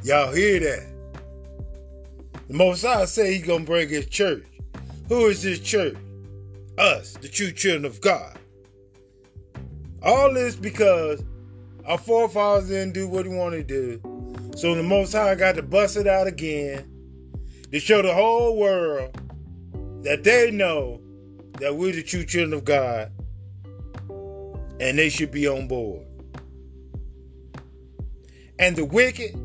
Y'all 0.03 0.31
hear 0.31 0.59
that? 0.59 0.85
The 2.47 2.53
Most 2.53 2.83
High 2.83 3.05
say 3.05 3.33
He's 3.33 3.45
gonna 3.47 3.63
break 3.63 3.89
His 3.89 4.05
church. 4.05 4.43
Who 5.09 5.25
is 5.27 5.41
His 5.41 5.59
church? 5.59 5.95
Us, 6.77 7.13
the 7.13 7.29
true 7.29 7.51
children 7.51 7.85
of 7.85 8.01
God. 8.01 8.37
All 10.01 10.33
this 10.33 10.55
because 10.55 11.23
our 11.85 11.97
forefathers 11.97 12.69
didn't 12.69 12.93
do 12.93 13.07
what 13.07 13.25
He 13.25 13.33
wanted 13.33 13.67
to 13.67 13.97
do. 13.97 14.57
So 14.57 14.75
the 14.75 14.83
Most 14.83 15.13
High 15.13 15.35
got 15.35 15.55
to 15.55 15.63
bust 15.63 15.97
it 15.97 16.07
out 16.07 16.27
again 16.27 16.89
to 17.71 17.79
show 17.79 18.01
the 18.01 18.13
whole 18.13 18.57
world 18.57 19.13
that 20.03 20.23
they 20.23 20.51
know 20.51 21.01
that 21.59 21.75
we're 21.75 21.93
the 21.93 22.03
true 22.03 22.25
children 22.25 22.53
of 22.53 22.65
God 22.65 23.11
and 24.79 24.99
they 24.99 25.09
should 25.09 25.31
be 25.31 25.47
on 25.47 25.67
board. 25.67 26.05
And 28.59 28.75
the 28.75 28.85
wicked 28.85 29.35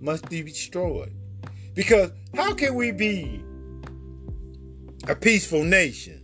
must 0.00 0.28
be 0.28 0.42
destroyed. 0.42 1.12
Because 1.74 2.10
how 2.34 2.54
can 2.54 2.74
we 2.74 2.90
be 2.90 3.43
a 5.06 5.14
peaceful 5.14 5.62
nation 5.62 6.18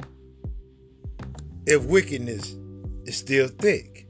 if 1.66 1.84
wickedness 1.84 2.56
is 3.04 3.16
still 3.16 3.48
thick? 3.48 4.06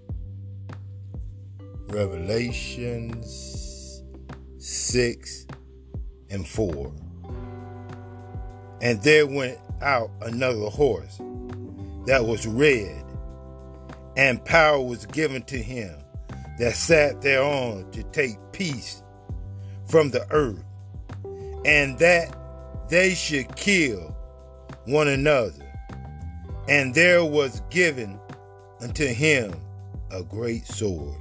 Revelations 1.88 3.36
6 4.58 5.46
and 6.30 6.46
4. 6.46 6.94
And 8.80 9.02
there 9.02 9.26
went 9.26 9.58
out 9.82 10.12
another 10.22 10.70
horse 10.70 11.20
that 12.06 12.24
was 12.24 12.46
red, 12.46 13.04
and 14.16 14.44
power 14.44 14.80
was 14.80 15.04
given 15.06 15.42
to 15.44 15.58
him 15.58 15.96
that 16.58 16.74
sat 16.74 17.20
thereon 17.22 17.90
to 17.90 18.04
take 18.04 18.36
peace 18.52 19.02
from 19.88 20.10
the 20.10 20.24
earth, 20.30 20.64
and 21.64 21.98
that 21.98 22.36
they 22.88 23.14
should 23.14 23.56
kill 23.56 24.16
one 24.90 25.08
another. 25.08 25.66
And 26.68 26.94
there 26.94 27.24
was 27.24 27.62
given 27.70 28.18
unto 28.80 29.06
him 29.06 29.54
a 30.10 30.22
great 30.22 30.66
sword. 30.66 31.16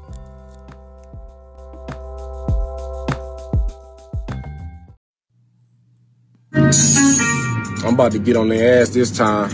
I'm 7.81 7.93
about 7.93 8.11
to 8.11 8.19
get 8.19 8.35
on 8.35 8.49
their 8.49 8.81
ass 8.81 8.89
this 8.89 9.15
time. 9.15 9.49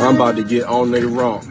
I'm 0.00 0.16
about 0.16 0.36
to 0.36 0.44
get 0.44 0.64
on 0.64 0.90
their 0.90 1.08
rump. 1.08 1.42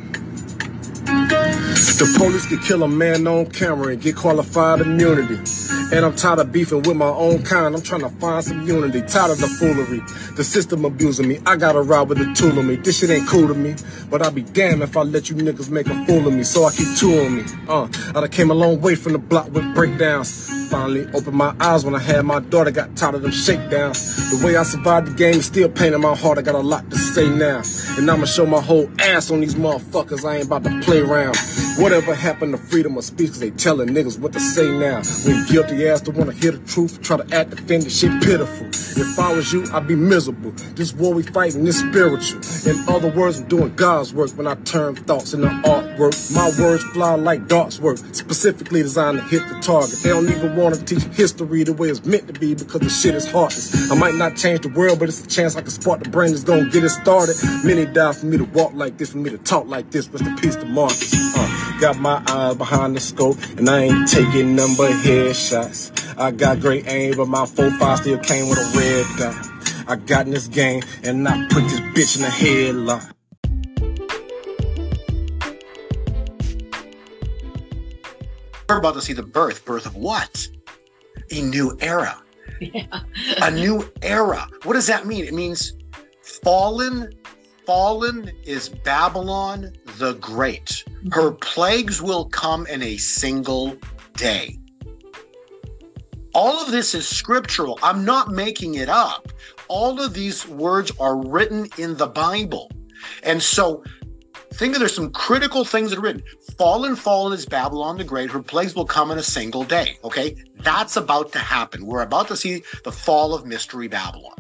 The 0.93 2.15
police 2.17 2.47
could 2.47 2.61
kill 2.61 2.83
a 2.83 2.87
man 2.87 3.27
on 3.27 3.47
camera 3.47 3.89
and 3.89 4.01
get 4.01 4.15
qualified 4.15 4.81
immunity. 4.81 5.62
And 5.93 6.03
I'm 6.03 6.15
tired 6.15 6.39
of 6.39 6.51
beefing 6.51 6.81
with 6.81 6.97
my 6.97 7.05
own 7.05 7.43
kind. 7.43 7.75
I'm 7.75 7.83
trying 7.83 8.01
to 8.01 8.09
find 8.09 8.43
some 8.43 8.67
unity. 8.67 9.03
Tired 9.03 9.29
of 9.29 9.37
the 9.37 9.47
foolery. 9.47 9.99
The 10.35 10.43
system 10.43 10.85
abusing 10.85 11.27
me. 11.27 11.39
I 11.45 11.55
gotta 11.55 11.83
ride 11.83 12.09
with 12.09 12.17
the 12.17 12.33
tool 12.33 12.57
of 12.57 12.65
me. 12.65 12.77
This 12.77 12.97
shit 12.97 13.11
ain't 13.11 13.27
cool 13.27 13.47
to 13.47 13.53
me. 13.53 13.75
But 14.09 14.23
I'll 14.23 14.31
be 14.31 14.41
damned 14.41 14.81
if 14.81 14.97
I 14.97 15.03
let 15.03 15.29
you 15.29 15.35
niggas 15.35 15.69
make 15.69 15.85
a 15.85 16.05
fool 16.07 16.27
of 16.27 16.33
me. 16.33 16.41
So 16.41 16.65
I 16.65 16.71
keep 16.71 16.97
two 16.97 17.19
on 17.19 17.35
me. 17.35 17.43
Uh, 17.67 17.87
I 18.09 18.21
done 18.21 18.29
came 18.29 18.49
a 18.49 18.55
long 18.55 18.81
way 18.81 18.95
from 18.95 19.11
the 19.11 19.19
block 19.19 19.51
with 19.51 19.71
breakdowns. 19.75 20.62
Finally 20.69 21.07
opened 21.13 21.35
my 21.35 21.55
eyes 21.59 21.85
when 21.85 21.95
I 21.95 21.99
had 21.99 22.25
my 22.25 22.39
daughter. 22.39 22.71
Got 22.71 22.95
tired 22.95 23.15
of 23.15 23.21
them 23.21 23.31
shakedowns. 23.31 24.31
The 24.31 24.45
way 24.45 24.55
I 24.55 24.63
survived 24.63 25.07
the 25.07 25.13
game 25.13 25.35
is 25.35 25.45
still 25.45 25.69
pain 25.69 25.93
in 25.93 26.01
my 26.01 26.15
heart. 26.15 26.37
I 26.37 26.41
got 26.41 26.55
a 26.55 26.59
lot 26.59 26.89
to 26.89 26.97
say 26.97 27.29
now. 27.29 27.61
And 27.97 28.09
I'ma 28.09 28.25
show 28.25 28.45
my 28.45 28.61
whole 28.61 28.89
ass 28.99 29.31
on 29.31 29.41
these 29.41 29.55
motherfuckers. 29.55 30.25
I 30.25 30.37
ain't 30.37 30.47
about 30.47 30.63
to 30.63 30.81
play 30.81 30.99
around. 30.99 31.37
Whatever 31.77 32.13
happened 32.13 32.53
to 32.53 32.57
freedom 32.57 32.97
of 32.97 33.03
speech? 33.03 33.29
Cause 33.29 33.39
they 33.39 33.51
telling 33.51 33.89
niggas 33.89 34.19
what 34.19 34.33
to 34.33 34.39
say 34.39 34.69
now. 34.69 35.01
When 35.25 35.45
guilty 35.47 35.87
ass 35.87 36.01
don't 36.01 36.17
wanna 36.17 36.33
hear 36.33 36.51
the 36.51 36.65
truth, 36.67 37.01
try 37.01 37.17
to 37.17 37.35
act 37.35 37.53
offended, 37.53 37.91
shit 37.91 38.11
pitiful. 38.21 38.67
If 38.67 39.17
I 39.19 39.33
was 39.33 39.51
you, 39.51 39.65
I'd 39.73 39.87
be 39.87 39.95
miserable. 39.95 40.51
This 40.75 40.93
war 40.93 41.13
we 41.13 41.23
fighting 41.23 41.65
is 41.65 41.79
spiritual. 41.79 42.41
In 42.69 42.87
other 42.87 43.09
words, 43.09 43.39
I'm 43.39 43.47
doing 43.47 43.75
God's 43.75 44.13
work 44.13 44.31
when 44.31 44.45
I 44.45 44.55
turn 44.63 44.95
thoughts 44.95 45.33
into 45.33 45.47
artwork. 45.47 46.33
My 46.35 46.51
words 46.61 46.83
fly 46.85 47.15
like 47.15 47.47
darts 47.47 47.79
work, 47.79 47.97
specifically 48.11 48.81
designed 48.83 49.17
to 49.17 49.23
hit 49.25 49.41
the 49.49 49.59
target. 49.61 49.97
They 50.03 50.09
don't 50.09 50.29
even 50.29 50.55
wanna 50.63 50.77
teach 50.77 51.03
history 51.15 51.63
the 51.63 51.73
way 51.73 51.89
it's 51.89 52.05
meant 52.05 52.27
to 52.27 52.33
be 52.33 52.55
because 52.55 52.79
the 52.79 52.89
shit 52.89 53.15
is 53.15 53.29
heartless. 53.29 53.91
I 53.91 53.95
might 53.95 54.15
not 54.15 54.37
change 54.37 54.61
the 54.61 54.69
world, 54.69 54.99
but 54.99 55.09
it's 55.09 55.23
a 55.23 55.27
chance 55.27 55.55
I 55.55 55.61
can 55.61 55.69
spark 55.69 56.01
the 56.01 56.09
brain 56.09 56.31
that's 56.31 56.43
gonna 56.43 56.69
get 56.69 56.83
it 56.83 56.89
started. 56.89 57.35
Many 57.63 57.85
die 57.85 58.13
for 58.13 58.25
me 58.25 58.37
to 58.37 58.45
walk 58.45 58.73
like 58.73 58.97
this, 58.97 59.11
for 59.11 59.17
me 59.17 59.29
to 59.29 59.37
talk 59.37 59.67
like 59.67 59.91
this. 59.91 60.07
Rest 60.07 60.25
in 60.25 60.35
peace 60.37 60.55
to 60.55 60.65
Marcus. 60.65 61.13
Uh, 61.35 61.79
got 61.79 61.99
my 61.99 62.23
eyes 62.27 62.55
behind 62.55 62.95
the 62.95 63.01
scope, 63.01 63.37
and 63.57 63.69
I 63.69 63.83
ain't 63.83 64.07
taking 64.07 64.55
number 64.55 64.87
headshots. 64.89 65.91
I 66.17 66.31
got 66.31 66.61
great 66.61 66.87
aim, 66.87 67.17
but 67.17 67.27
my 67.27 67.45
4-5 67.45 67.97
still 67.97 68.19
came 68.19 68.49
with 68.49 68.59
a 68.59 68.77
red 68.77 69.05
dot. 69.17 69.49
I 69.87 69.97
got 69.97 70.27
in 70.27 70.31
this 70.31 70.47
game, 70.47 70.81
and 71.03 71.27
I 71.27 71.47
put 71.49 71.63
this 71.63 71.81
bitch 71.93 72.17
in 72.17 72.23
a 72.23 72.29
headlock. 72.29 73.11
We're 78.69 78.77
about 78.77 78.93
to 78.95 79.01
see 79.01 79.13
the 79.13 79.23
birth. 79.23 79.65
Birth 79.65 79.85
of 79.85 79.95
what? 79.95 80.47
A 81.31 81.41
new 81.41 81.77
era. 81.79 82.21
A 83.41 83.51
new 83.51 83.91
era. 84.01 84.47
What 84.63 84.73
does 84.73 84.87
that 84.87 85.05
mean? 85.05 85.25
It 85.25 85.33
means 85.33 85.73
fallen. 86.21 87.09
Fallen 87.65 88.29
is 88.43 88.69
Babylon 88.69 89.71
the 89.97 90.13
Great. 90.15 90.83
Mm-hmm. 90.87 91.11
Her 91.11 91.31
plagues 91.31 92.01
will 92.01 92.25
come 92.25 92.67
in 92.67 92.81
a 92.81 92.97
single 92.97 93.77
day. 94.15 94.57
All 96.33 96.61
of 96.61 96.71
this 96.71 96.95
is 96.95 97.07
scriptural. 97.07 97.79
I'm 97.83 98.03
not 98.03 98.31
making 98.31 98.75
it 98.75 98.89
up. 98.89 99.31
All 99.67 100.01
of 100.01 100.13
these 100.13 100.47
words 100.47 100.91
are 100.99 101.15
written 101.15 101.67
in 101.77 101.95
the 101.95 102.07
Bible. 102.07 102.71
And 103.23 103.41
so 103.41 103.83
think 104.53 104.73
that 104.73 104.79
there's 104.79 104.95
some 104.95 105.11
critical 105.11 105.65
things 105.65 105.89
that 105.89 105.99
are 105.99 106.01
written. 106.01 106.23
Fallen, 106.57 106.95
fallen 106.95 107.33
is 107.33 107.45
Babylon 107.45 107.97
the 107.97 108.03
Great. 108.03 108.29
Her 108.29 108.41
plagues 108.41 108.75
will 108.75 108.85
come 108.85 109.11
in 109.11 109.17
a 109.17 109.23
single 109.23 109.63
day. 109.63 109.97
Okay. 110.03 110.35
That's 110.59 110.95
about 110.95 111.31
to 111.33 111.39
happen. 111.39 111.85
We're 111.85 112.01
about 112.01 112.27
to 112.29 112.37
see 112.37 112.63
the 112.83 112.91
fall 112.91 113.33
of 113.33 113.45
Mystery 113.45 113.87
Babylon. 113.87 114.35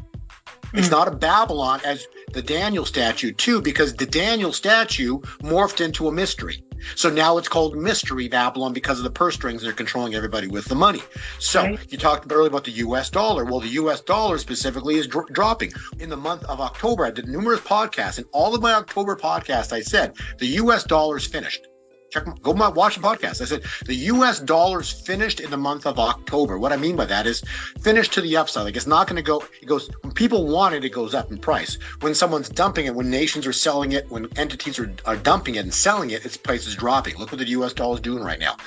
It's 0.73 0.87
mm. 0.87 0.91
not 0.91 1.07
a 1.07 1.11
Babylon 1.11 1.81
as 1.85 2.07
the 2.31 2.41
Daniel 2.41 2.85
statue, 2.85 3.31
too, 3.31 3.61
because 3.61 3.93
the 3.93 4.05
Daniel 4.05 4.51
statue 4.51 5.19
morphed 5.41 5.83
into 5.83 6.07
a 6.07 6.11
mystery. 6.11 6.63
So 6.95 7.09
now 7.09 7.37
it's 7.37 7.47
called 7.47 7.75
Mystery 7.75 8.27
Babylon 8.27 8.73
because 8.73 8.97
of 8.97 9.03
the 9.03 9.11
purse 9.11 9.35
strings 9.35 9.61
they're 9.61 9.73
controlling 9.73 10.15
everybody 10.15 10.47
with 10.47 10.65
the 10.65 10.75
money. 10.75 11.01
So 11.39 11.77
you 11.89 11.97
talked 11.97 12.31
earlier 12.31 12.47
about 12.47 12.63
the 12.63 12.71
US 12.71 13.09
dollar. 13.09 13.45
Well, 13.45 13.59
the 13.59 13.69
US 13.69 14.01
dollar 14.01 14.37
specifically 14.37 14.95
is 14.95 15.07
dro- 15.07 15.25
dropping. 15.31 15.71
In 15.99 16.09
the 16.09 16.17
month 16.17 16.43
of 16.45 16.59
October, 16.61 17.05
I 17.05 17.11
did 17.11 17.27
numerous 17.27 17.61
podcasts. 17.61 18.17
In 18.17 18.25
all 18.31 18.55
of 18.55 18.61
my 18.61 18.73
October 18.73 19.15
podcasts, 19.15 19.73
I 19.73 19.81
said 19.81 20.15
the 20.39 20.47
US 20.47 20.83
dollar 20.83 21.17
is 21.17 21.25
finished. 21.25 21.67
Check, 22.13 22.25
go 22.43 22.53
my, 22.53 22.67
watch 22.67 22.95
the 22.95 23.01
podcast. 23.01 23.41
I 23.41 23.45
said 23.45 23.63
the 23.87 23.95
U.S. 23.95 24.39
dollar's 24.39 24.91
finished 24.91 25.39
in 25.39 25.49
the 25.49 25.57
month 25.57 25.87
of 25.87 25.97
October. 25.97 26.59
What 26.59 26.71
I 26.71 26.77
mean 26.77 26.95
by 26.95 27.05
that 27.05 27.25
is 27.25 27.41
finished 27.81 28.13
to 28.13 28.21
the 28.21 28.37
upside. 28.37 28.65
Like 28.65 28.75
it's 28.75 28.85
not 28.85 29.07
going 29.07 29.15
to 29.15 29.23
go. 29.23 29.43
It 29.59 29.65
goes 29.65 29.89
when 30.01 30.13
people 30.13 30.45
want 30.45 30.75
it, 30.75 30.85
it 30.85 30.89
goes 30.89 31.15
up 31.15 31.31
in 31.31 31.39
price. 31.39 31.79
When 32.01 32.13
someone's 32.13 32.49
dumping 32.49 32.85
it, 32.85 32.93
when 32.93 33.09
nations 33.09 33.47
are 33.47 33.53
selling 33.53 33.93
it, 33.93 34.07
when 34.11 34.27
entities 34.37 34.77
are, 34.77 34.93
are 35.05 35.15
dumping 35.15 35.55
it 35.55 35.63
and 35.63 35.73
selling 35.73 36.11
it, 36.11 36.23
its 36.23 36.37
price 36.37 36.67
is 36.67 36.75
dropping. 36.75 37.17
Look 37.17 37.31
what 37.31 37.39
the 37.39 37.47
U.S. 37.47 37.73
dollar 37.73 37.95
is 37.95 38.01
doing 38.01 38.23
right 38.23 38.39
now. 38.39 38.57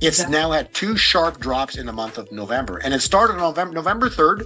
It's 0.00 0.28
now 0.28 0.50
had 0.50 0.74
two 0.74 0.96
sharp 0.96 1.38
drops 1.38 1.76
in 1.76 1.86
the 1.86 1.92
month 1.92 2.18
of 2.18 2.32
November, 2.32 2.78
and 2.78 2.92
it 2.92 3.00
started 3.00 3.34
on 3.34 3.42
November. 3.42 3.74
November 3.74 4.08
third 4.08 4.42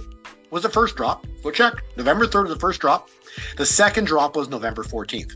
was 0.51 0.61
the 0.61 0.69
first 0.69 0.95
drop. 0.95 1.25
Go 1.41 1.49
check. 1.49 1.83
November 1.97 2.27
third 2.27 2.43
was 2.43 2.53
the 2.53 2.59
first 2.59 2.81
drop. 2.81 3.09
The 3.57 3.65
second 3.65 4.05
drop 4.05 4.35
was 4.35 4.47
November 4.47 4.83
fourteenth. 4.83 5.33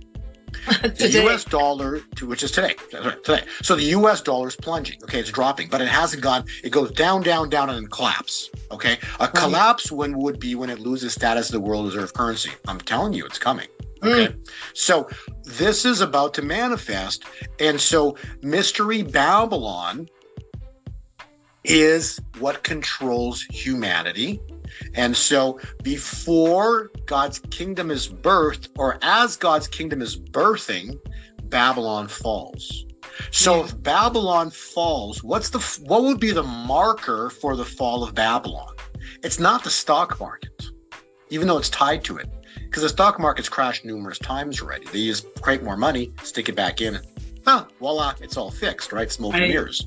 The 0.67 1.21
U.S. 1.23 1.43
dollar, 1.43 1.99
to, 2.15 2.25
which 2.25 2.43
is 2.43 2.51
today, 2.51 2.75
today. 2.89 3.43
So 3.61 3.75
the 3.75 3.83
U.S. 3.83 4.21
dollar 4.21 4.47
is 4.47 4.55
plunging. 4.55 5.01
Okay, 5.03 5.19
it's 5.19 5.31
dropping, 5.31 5.69
but 5.69 5.81
it 5.81 5.87
hasn't 5.87 6.21
gone. 6.21 6.45
It 6.63 6.71
goes 6.71 6.91
down, 6.91 7.23
down, 7.23 7.49
down, 7.49 7.69
and 7.69 7.77
then 7.77 7.87
collapse. 7.87 8.49
Okay, 8.71 8.97
a 9.19 9.27
collapse 9.27 9.91
when 9.91 10.17
would 10.17 10.39
be 10.39 10.55
when 10.55 10.69
it 10.69 10.79
loses 10.79 11.13
status 11.13 11.47
as 11.47 11.51
the 11.51 11.59
world 11.59 11.85
reserve 11.85 12.13
currency. 12.13 12.51
I'm 12.67 12.79
telling 12.79 13.13
you, 13.13 13.25
it's 13.25 13.39
coming. 13.39 13.67
Hmm. 14.01 14.07
Okay. 14.07 14.35
So 14.73 15.09
this 15.43 15.85
is 15.85 16.01
about 16.01 16.33
to 16.35 16.41
manifest. 16.41 17.23
And 17.59 17.79
so 17.79 18.17
Mystery 18.41 19.03
Babylon 19.03 20.07
is 21.63 22.19
what 22.39 22.63
controls 22.63 23.43
humanity. 23.49 24.39
And 24.95 25.15
so 25.15 25.59
before 25.83 26.91
God's 27.05 27.39
kingdom 27.39 27.91
is 27.91 28.07
birthed, 28.07 28.69
or 28.77 28.97
as 29.01 29.35
God's 29.37 29.67
kingdom 29.67 30.01
is 30.01 30.19
birthing, 30.19 30.99
Babylon 31.43 32.07
falls. 32.07 32.85
So 33.31 33.63
if 33.63 33.81
Babylon 33.81 34.51
falls, 34.51 35.23
what's 35.23 35.49
the 35.49 35.59
what 35.85 36.03
would 36.03 36.19
be 36.19 36.31
the 36.31 36.43
marker 36.43 37.29
for 37.29 37.55
the 37.55 37.65
fall 37.65 38.03
of 38.03 38.13
Babylon? 38.13 38.73
It's 39.23 39.39
not 39.39 39.63
the 39.63 39.69
stock 39.69 40.19
market, 40.19 40.63
even 41.29 41.47
though 41.47 41.57
it's 41.57 41.69
tied 41.69 42.03
to 42.05 42.17
it, 42.17 42.27
because 42.65 42.83
the 42.83 42.89
stock 42.89 43.19
market's 43.19 43.49
crashed 43.49 43.85
numerous 43.85 44.19
times 44.19 44.61
already. 44.61 44.85
They 44.87 45.05
just 45.05 45.25
create 45.41 45.63
more 45.63 45.77
money, 45.77 46.11
stick 46.23 46.49
it 46.49 46.55
back 46.55 46.81
in, 46.81 46.99
huh, 47.45 47.65
voila, 47.79 48.13
it's 48.21 48.37
all 48.37 48.51
fixed, 48.51 48.91
right? 48.93 49.11
Smoke 49.11 49.33
and 49.33 49.43
mirrors. 49.49 49.85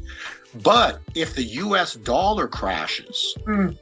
But 0.63 1.01
if 1.15 1.35
the 1.35 1.45
US 1.45 1.95
dollar 1.95 2.49
crashes, 2.49 3.37
Mm. 3.47 3.77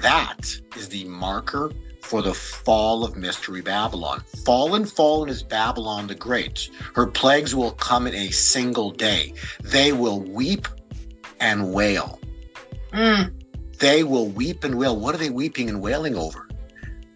That 0.00 0.56
is 0.76 0.88
the 0.88 1.04
marker 1.04 1.72
for 2.00 2.20
the 2.22 2.34
fall 2.34 3.04
of 3.04 3.16
Mystery 3.16 3.62
Babylon. 3.62 4.22
Fallen, 4.44 4.84
fallen 4.84 5.28
is 5.28 5.42
Babylon 5.42 6.06
the 6.08 6.14
Great. 6.14 6.68
Her 6.94 7.06
plagues 7.06 7.54
will 7.54 7.70
come 7.72 8.06
in 8.06 8.14
a 8.14 8.30
single 8.30 8.90
day. 8.90 9.34
They 9.62 9.92
will 9.92 10.20
weep 10.20 10.68
and 11.40 11.72
wail. 11.72 12.20
Mm. 12.92 13.32
They 13.78 14.02
will 14.04 14.28
weep 14.28 14.64
and 14.64 14.76
wail. 14.76 14.96
What 14.96 15.14
are 15.14 15.18
they 15.18 15.30
weeping 15.30 15.68
and 15.68 15.80
wailing 15.80 16.16
over? 16.16 16.48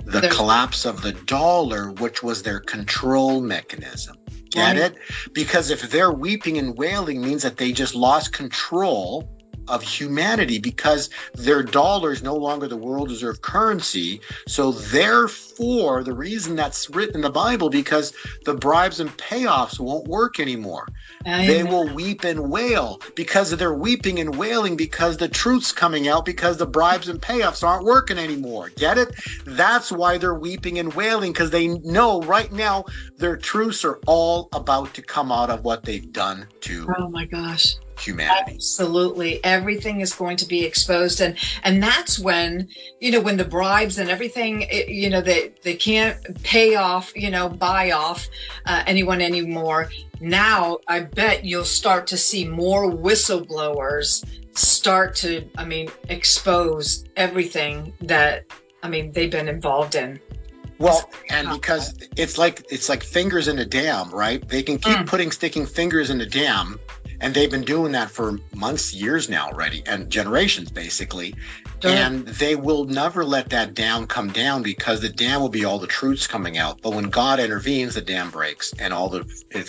The 0.05 0.21
There's- 0.21 0.35
collapse 0.37 0.85
of 0.85 1.03
the 1.03 1.13
dollar, 1.13 1.91
which 1.93 2.23
was 2.23 2.43
their 2.43 2.61
control 2.61 3.41
mechanism. 3.41 4.17
Get 4.51 4.63
Right. 4.69 4.77
it? 4.79 4.97
Because 5.33 5.71
if 5.71 5.91
they're 5.91 6.13
weeping 6.13 6.57
and 6.59 6.79
wailing 6.79 7.21
means 7.21 7.43
that 7.43 7.57
they 7.57 7.73
just 7.73 7.95
lost 7.95 8.33
control 8.33 9.29
of 9.69 9.83
humanity 9.83 10.59
because 10.59 11.11
their 11.35 11.62
dollar 11.62 12.12
is 12.12 12.23
no 12.23 12.37
longer 12.37 12.69
the 12.69 12.77
world 12.77 13.11
reserve 13.11 13.43
currency. 13.43 14.21
So 14.47 14.73
therefore, 14.73 16.05
the 16.05 16.14
reason 16.14 16.57
that's 16.57 16.91
written 16.91 17.17
in 17.17 17.21
the 17.23 17.31
Bible 17.31 17.71
because 17.71 18.12
the 18.45 18.55
bribes 18.55 19.01
and 19.01 19.11
payoffs 19.17 19.79
won't 19.79 20.09
work 20.09 20.41
anymore. 20.41 20.89
They 21.25 21.64
will 21.64 21.93
weep 21.93 22.25
and 22.25 22.51
wail 22.51 23.01
because 23.14 23.51
they're 23.51 23.75
weeping 23.75 24.21
and 24.21 24.37
wailing 24.37 24.77
because 24.77 25.17
the 25.17 25.29
truth's 25.29 25.73
coming 25.73 26.09
out 26.09 26.25
because 26.25 26.57
the 26.57 26.67
bribes 26.67 27.09
and 27.09 27.21
payoffs 27.21 27.67
aren't 27.67 27.85
working 27.85 28.19
anymore. 28.19 28.71
Get 28.77 28.99
it? 28.99 29.14
That's 29.45 29.91
why 29.91 30.19
they're 30.19 30.35
weeping 30.35 30.79
and 30.79 30.93
wailing 30.95 31.33
because 31.33 31.51
they 31.51 31.69
know 31.69 32.21
right 32.23 32.53
now 32.53 32.85
their 33.19 33.37
truths 33.37 33.85
are 33.85 33.99
all 34.07 34.49
about 34.53 34.95
to 34.95 35.03
come 35.03 35.33
out 35.33 35.51
of 35.51 35.64
what 35.64 35.85
they've 35.85 36.12
done 36.12 36.47
to 36.61 36.87
Oh 36.99 37.09
my 37.09 37.25
gosh. 37.25 37.77
Humanity. 37.99 38.55
Absolutely. 38.55 39.42
Everything 39.44 40.01
is 40.01 40.14
going 40.14 40.36
to 40.38 40.47
be 40.47 40.64
exposed. 40.64 41.20
And, 41.20 41.36
and 41.62 41.82
that's 41.82 42.18
when, 42.18 42.68
you 43.01 43.11
know, 43.11 43.20
when 43.20 43.36
the 43.36 43.44
bribes 43.44 43.99
and 43.99 44.11
everything, 44.11 44.62
it- 44.62 44.88
you 44.88 45.11
know, 45.11 45.20
they, 45.20 45.53
they 45.62 45.74
can't 45.74 46.18
pay 46.42 46.76
off, 46.76 47.12
you 47.16 47.30
know, 47.30 47.49
buy 47.49 47.90
off 47.92 48.28
uh, 48.66 48.82
anyone 48.86 49.20
anymore. 49.20 49.90
Now, 50.20 50.78
I 50.88 51.01
bet 51.01 51.44
you'll 51.44 51.64
start 51.64 52.07
to 52.09 52.16
see 52.16 52.47
more 52.47 52.90
whistleblowers 52.90 54.24
start 54.57 55.14
to, 55.16 55.49
I 55.59 55.64
mean, 55.64 55.88
expose 56.09 57.05
everything 57.16 57.92
that, 58.01 58.44
I 58.82 58.88
mean, 58.88 59.12
they've 59.12 59.30
been 59.30 59.49
involved 59.49 59.94
in. 59.94 60.18
Well, 60.78 61.09
and 61.30 61.49
because 61.49 61.94
it's 62.16 62.36
like 62.36 62.66
it's 62.70 62.90
like 62.90 63.03
fingers 63.03 63.49
in 63.49 63.59
a 63.59 63.64
dam, 63.64 64.11
right? 64.11 64.47
They 64.47 64.62
can 64.62 64.78
keep 64.78 65.07
putting 65.07 65.30
sticking 65.30 65.64
fingers 65.64 66.11
in 66.11 66.20
a 66.20 66.26
dam, 66.26 66.78
and 67.21 67.35
they've 67.35 67.51
been 67.51 67.64
doing 67.64 67.93
that 67.93 68.11
for 68.11 68.39
months, 68.55 68.95
years 68.95 69.29
now 69.29 69.49
already, 69.49 69.83
and 69.87 70.11
generations 70.11 70.71
basically. 70.71 71.35
And 71.83 72.27
they 72.27 72.57
will 72.57 72.85
never 72.85 73.25
let 73.25 73.51
that 73.51 73.75
dam 73.75 74.07
come 74.07 74.33
down 74.33 74.62
because 74.62 75.01
the 75.01 75.09
dam 75.09 75.41
will 75.41 75.49
be 75.49 75.64
all 75.64 75.79
the 75.79 75.87
truths 75.87 76.27
coming 76.27 76.59
out. 76.59 76.81
But 76.83 76.95
when 76.95 77.11
God 77.11 77.39
intervenes, 77.39 77.95
the 77.95 78.01
dam 78.01 78.31
breaks, 78.31 78.73
and 78.79 78.93
all 78.93 79.09
the 79.09 79.25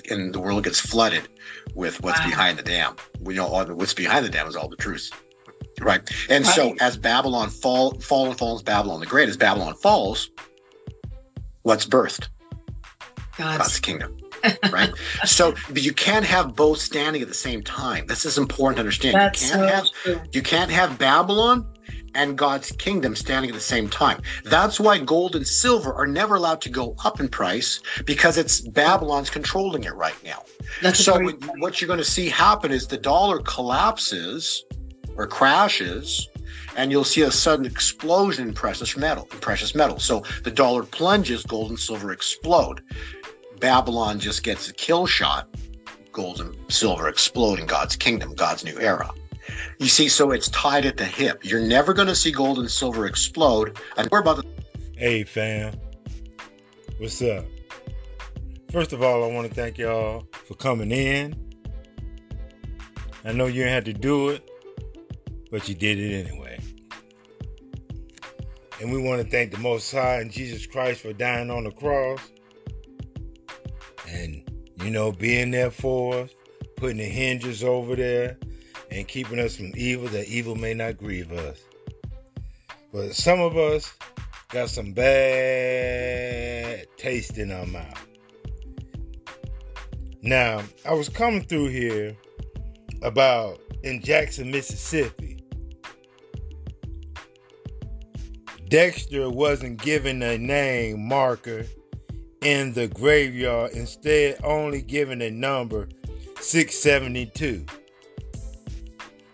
and 0.10 0.34
the 0.34 0.39
world 0.39 0.64
gets 0.64 0.80
flooded 0.80 1.28
with 1.76 2.02
what's 2.02 2.20
Wow. 2.22 2.28
behind 2.28 2.58
the 2.58 2.64
dam. 2.64 2.95
We 3.20 3.36
know 3.36 3.45
all 3.45 3.66
the, 3.66 3.76
what's 3.76 3.93
behind 3.93 4.26
the 4.26 4.30
dam 4.30 4.48
is 4.48 4.56
all 4.56 4.68
the 4.68 4.78
truths. 4.78 5.12
Right. 5.80 6.02
And 6.30 6.45
so 6.45 6.76
as 6.80 6.98
Babylon 6.98 7.50
fall 7.50 7.91
fallen 8.00 8.36
falls 8.36 8.64
Babylon 8.64 9.00
the 9.00 9.06
Great, 9.06 9.30
as 9.30 9.38
Babylon 9.38 9.76
falls, 9.76 10.30
what's 11.64 11.86
birthed? 11.86 12.30
God's, 13.38 13.58
God's 13.58 13.80
kingdom. 13.80 14.18
Right? 14.72 14.92
so 15.26 15.54
but 15.70 15.82
you 15.82 15.94
can't 15.94 16.26
have 16.26 16.56
both 16.56 16.80
standing 16.80 17.22
at 17.22 17.28
the 17.28 17.34
same 17.34 17.62
time. 17.64 18.06
This 18.08 18.26
is 18.26 18.38
important 18.38 18.78
to 18.78 18.82
understand. 18.82 19.16
That's 19.16 19.44
you 19.44 19.52
can't 19.52 19.62
so 19.62 19.76
have 19.76 19.92
true. 20.04 20.30
you 20.34 20.42
can't 20.42 20.72
have 20.72 20.98
Babylon 20.98 21.66
and 22.16 22.38
God's 22.38 22.72
kingdom 22.72 23.16
standing 23.16 23.52
at 23.52 23.54
the 23.54 23.62
same 23.62 23.90
time. 23.90 24.22
That's 24.44 24.80
why 24.80 24.98
gold 24.98 25.36
and 25.36 25.48
silver 25.48 25.94
are 25.94 26.08
never 26.08 26.36
allowed 26.36 26.62
to 26.62 26.70
go 26.70 26.96
up 27.06 27.20
in 27.20 27.28
price 27.28 27.80
because 28.06 28.38
it's 28.38 28.62
Babylon's 28.62 29.30
controlling 29.30 29.84
it 29.84 29.94
right 29.94 30.16
now. 30.24 30.44
That's 30.82 31.04
so 31.04 31.20
what 31.58 31.80
you're 31.80 31.88
going 31.88 32.00
to 32.00 32.04
see 32.04 32.28
happen 32.28 32.72
is 32.72 32.88
the 32.88 32.98
dollar 32.98 33.40
collapses 33.40 34.66
or 35.16 35.28
crashes 35.28 36.28
and 36.76 36.92
you'll 36.92 37.04
see 37.04 37.24
a 37.24 37.32
sudden 37.32 37.66
explosion 37.66 38.48
in 38.48 38.54
precious 38.54 38.96
metal 38.96 39.28
in 39.32 39.40
precious 39.40 39.74
metal 39.74 40.00
so 40.00 40.24
the 40.44 40.52
dollar 40.52 40.84
plunges 40.84 41.44
gold 41.44 41.70
and 41.70 41.80
silver 41.80 42.12
explode 42.12 42.82
babylon 43.60 44.20
just 44.20 44.43
gets 44.43 44.70
a 44.70 44.74
kill 44.74 45.05
shot 45.05 45.47
gold 46.12 46.39
and 46.41 46.55
silver 46.70 47.08
explode 47.08 47.60
in 47.60 47.66
god's 47.66 47.95
kingdom 47.95 48.34
god's 48.34 48.64
new 48.64 48.80
era 48.80 49.10
you 49.80 49.88
see 49.88 50.10
so 50.10 50.32
it's 50.32 50.49
tied 50.49 50.86
at 50.86 50.97
the 50.97 51.05
hip 51.05 51.43
you're 51.43 51.66
never 51.66 51.93
going 51.93 52.08
to 52.08 52.16
see 52.16 52.32
gold 52.32 52.60
and 52.60 52.70
silver 52.70 53.05
explode 53.05 53.78
and 53.97 54.08
we're 54.12 54.20
about 54.20 54.41
to 54.41 54.58
Hey 54.99 55.26
fam, 55.26 55.80
what's 56.97 57.22
up? 57.22 57.45
First 58.72 58.93
of 58.93 59.03
all, 59.03 59.24
I 59.24 59.28
want 59.32 59.47
to 59.47 59.53
thank 59.53 59.78
y'all 59.78 60.28
for 60.32 60.55
coming 60.55 60.91
in. 60.91 61.36
I 63.24 63.32
know 63.32 63.45
you 63.45 63.62
have 63.66 63.84
to 63.84 63.93
do 63.93 64.30
it, 64.30 64.49
but 65.51 65.70
you 65.70 65.76
did 65.76 65.99
it 65.99 66.26
anyway. 66.26 66.58
And 68.82 68.91
we 68.91 68.99
want 68.99 69.22
to 69.22 69.30
thank 69.30 69.51
the 69.51 69.60
Most 69.60 69.91
High 69.91 70.16
and 70.16 70.32
Jesus 70.32 70.66
Christ 70.66 71.01
for 71.01 71.14
dying 71.14 71.51
on 71.51 71.66
the 71.66 71.72
cross 71.72 72.20
you 74.84 74.89
know, 74.91 75.11
being 75.11 75.51
there 75.51 75.71
for 75.71 76.15
us, 76.15 76.30
putting 76.75 76.97
the 76.97 77.05
hinges 77.05 77.63
over 77.63 77.95
there, 77.95 78.38
and 78.91 79.07
keeping 79.07 79.39
us 79.39 79.55
from 79.55 79.71
evil 79.75 80.07
that 80.09 80.28
evil 80.28 80.55
may 80.55 80.73
not 80.73 80.97
grieve 80.97 81.32
us. 81.32 81.59
But 82.93 83.13
some 83.13 83.39
of 83.39 83.57
us 83.57 83.93
got 84.49 84.69
some 84.69 84.93
bad 84.93 86.88
taste 86.97 87.38
in 87.38 87.51
our 87.51 87.65
mouth. 87.65 88.07
Now, 90.21 90.63
I 90.86 90.93
was 90.93 91.09
coming 91.09 91.43
through 91.43 91.67
here 91.69 92.15
about 93.01 93.59
in 93.84 94.01
Jackson, 94.01 94.51
Mississippi. 94.51 95.38
Dexter 98.67 99.30
wasn't 99.30 99.82
given 99.82 100.21
a 100.21 100.38
name 100.38 101.07
marker 101.07 101.65
in 102.48 102.72
the 102.72 102.88
graveyard, 102.88 103.74
instead, 103.74 104.39
only 104.41 104.82
giving 104.82 105.22
a 105.22 105.30
number 105.30 105.89
672. 106.39 107.66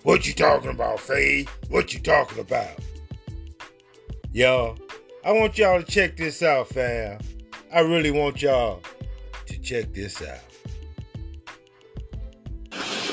What 0.02 0.26
you 0.26 0.34
talking 0.34 0.72
about, 0.72 1.00
Faye? 1.00 1.46
What 1.70 1.94
you 1.94 2.00
talking 2.00 2.40
about? 2.40 2.74
Y'all, 4.32 4.80
I 5.24 5.32
want 5.32 5.60
y'all 5.60 5.80
to 5.80 5.86
check 5.86 6.18
this 6.18 6.42
out, 6.42 6.70
fam. 6.70 7.20
I 7.72 7.82
really 7.82 8.10
want 8.10 8.42
y'all 8.42 8.82
to 9.46 9.60
check 9.60 9.94
this 9.94 10.20
out. 10.24 10.40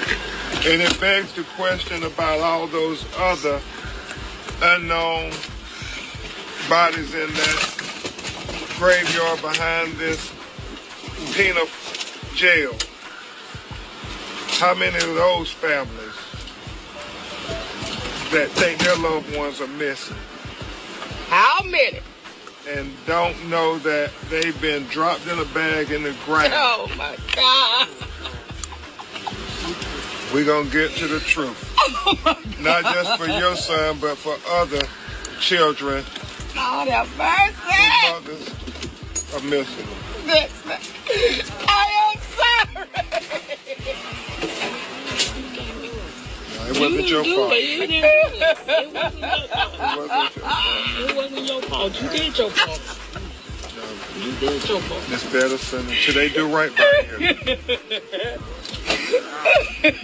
And 0.67 0.83
it 0.83 1.01
begs 1.01 1.33
the 1.33 1.45
question 1.57 2.03
about 2.03 2.41
all 2.41 2.67
those 2.67 3.07
other 3.19 3.61
unknown 4.61 5.31
bodies 6.69 7.15
in 7.15 7.33
that 7.33 8.75
graveyard 8.77 9.41
behind 9.43 9.93
this 9.93 10.33
penal 11.37 11.69
jail. 12.35 12.77
How 14.59 14.75
many 14.75 14.97
of 14.97 15.15
those 15.15 15.53
families 15.53 16.17
that 18.33 18.49
think 18.51 18.81
their 18.81 18.97
loved 18.97 19.37
ones 19.37 19.61
are 19.61 19.69
missing? 19.69 20.17
How 21.29 21.63
many? 21.63 22.01
and 22.69 22.93
don't 23.07 23.49
know 23.49 23.79
that 23.79 24.11
they've 24.29 24.61
been 24.61 24.83
dropped 24.87 25.27
in 25.29 25.39
a 25.39 25.45
bag 25.45 25.93
in 25.93 26.03
the 26.03 26.15
ground. 26.25 26.53
Oh 26.53 26.91
my 26.97 27.17
God. 27.37 27.89
We're 30.33 30.45
gonna 30.45 30.69
get 30.71 30.91
to 30.97 31.07
the 31.07 31.21
truth. 31.21 31.73
Oh 31.89 32.37
Not 32.61 32.83
just 32.83 33.17
for 33.19 33.27
your 33.27 33.55
son, 33.57 33.99
but 34.01 34.17
for 34.19 34.37
other 34.51 34.83
children 35.41 36.05
Lord 36.57 36.89
have 36.89 37.09
mercy. 37.17 37.55
mothers 38.11 38.49
are 39.35 39.41
missing. 39.49 39.87
I 41.69 41.87
am 42.03 42.19
sorry. 42.37 42.89
No, 46.57 46.61
it 46.67 46.81
wasn't 46.81 47.09
your 47.09 47.25
fault. 47.25 47.53
You 47.53 47.83
it. 47.83 47.91
It 48.69 48.93
wasn't 48.93 49.21
your- 49.21 49.49
fault. 49.49 50.33
It 50.99 51.17
wasn't 51.17 51.47
your 51.47 51.63
fault. 51.63 51.93
You 52.03 52.09
did 52.09 52.39
your 52.39 52.51
fault. 52.51 52.83
You 54.19 54.33
did 54.41 54.69
your 54.69 54.81
fault. 54.81 55.09
Miss 55.11 55.35
Edison, 55.35 55.89
should 55.91 56.15
they 56.17 56.29
do 56.31 56.49
right 56.49 56.75
by 56.77 56.91
you? 57.21 57.57
Us. 59.87 59.95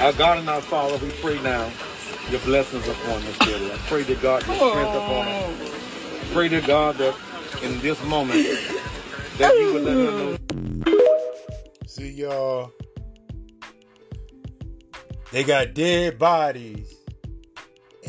Our 0.00 0.12
God 0.12 0.38
and 0.38 0.50
our 0.50 0.60
Father, 0.60 0.98
we 0.98 1.10
pray 1.22 1.40
now 1.40 1.70
your 2.30 2.40
blessings 2.40 2.86
upon 2.86 3.22
this 3.22 3.38
daily. 3.46 3.72
I 3.72 3.76
pray 3.88 4.04
to 4.04 4.14
God 4.16 4.46
your 4.46 4.56
strength 4.56 4.94
upon 4.94 5.28
us. 5.28 6.32
Pray 6.32 6.48
to 6.50 6.60
God 6.60 6.96
that 6.96 7.14
in 7.62 7.80
this 7.80 8.02
moment 8.04 8.46
that 9.38 9.54
you 9.58 9.72
will 9.72 9.80
let 9.80 9.96
her 9.96 10.12
know. 10.12 10.36
See 11.86 12.10
y'all. 12.10 12.72
They 15.30 15.44
got 15.44 15.72
dead 15.72 16.18
bodies 16.18 17.01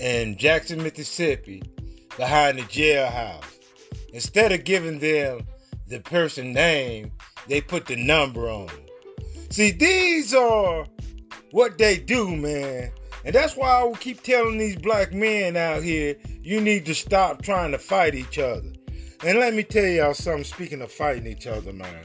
in 0.03 0.35
Jackson, 0.35 0.83
Mississippi, 0.83 1.63
behind 2.17 2.59
the 2.59 2.63
jailhouse. 2.63 3.45
Instead 4.11 4.51
of 4.51 4.65
giving 4.65 4.99
them 4.99 5.47
the 5.87 5.99
person 6.01 6.51
name, 6.51 7.09
they 7.47 7.61
put 7.61 7.85
the 7.85 7.95
number 7.95 8.49
on. 8.49 8.69
See, 9.49 9.71
these 9.71 10.33
are 10.33 10.85
what 11.51 11.77
they 11.77 11.97
do, 11.97 12.35
man. 12.35 12.91
And 13.23 13.33
that's 13.33 13.55
why 13.55 13.79
I 13.79 13.83
will 13.83 13.95
keep 13.95 14.21
telling 14.21 14.57
these 14.57 14.75
black 14.75 15.13
men 15.13 15.55
out 15.55 15.83
here, 15.83 16.17
you 16.41 16.59
need 16.59 16.85
to 16.87 16.93
stop 16.93 17.41
trying 17.41 17.71
to 17.71 17.79
fight 17.79 18.13
each 18.13 18.37
other. 18.37 18.73
And 19.23 19.39
let 19.39 19.53
me 19.53 19.63
tell 19.63 19.85
y'all 19.85 20.13
something, 20.13 20.43
speaking 20.43 20.81
of 20.81 20.91
fighting 20.91 21.27
each 21.27 21.47
other, 21.47 21.71
man. 21.71 22.03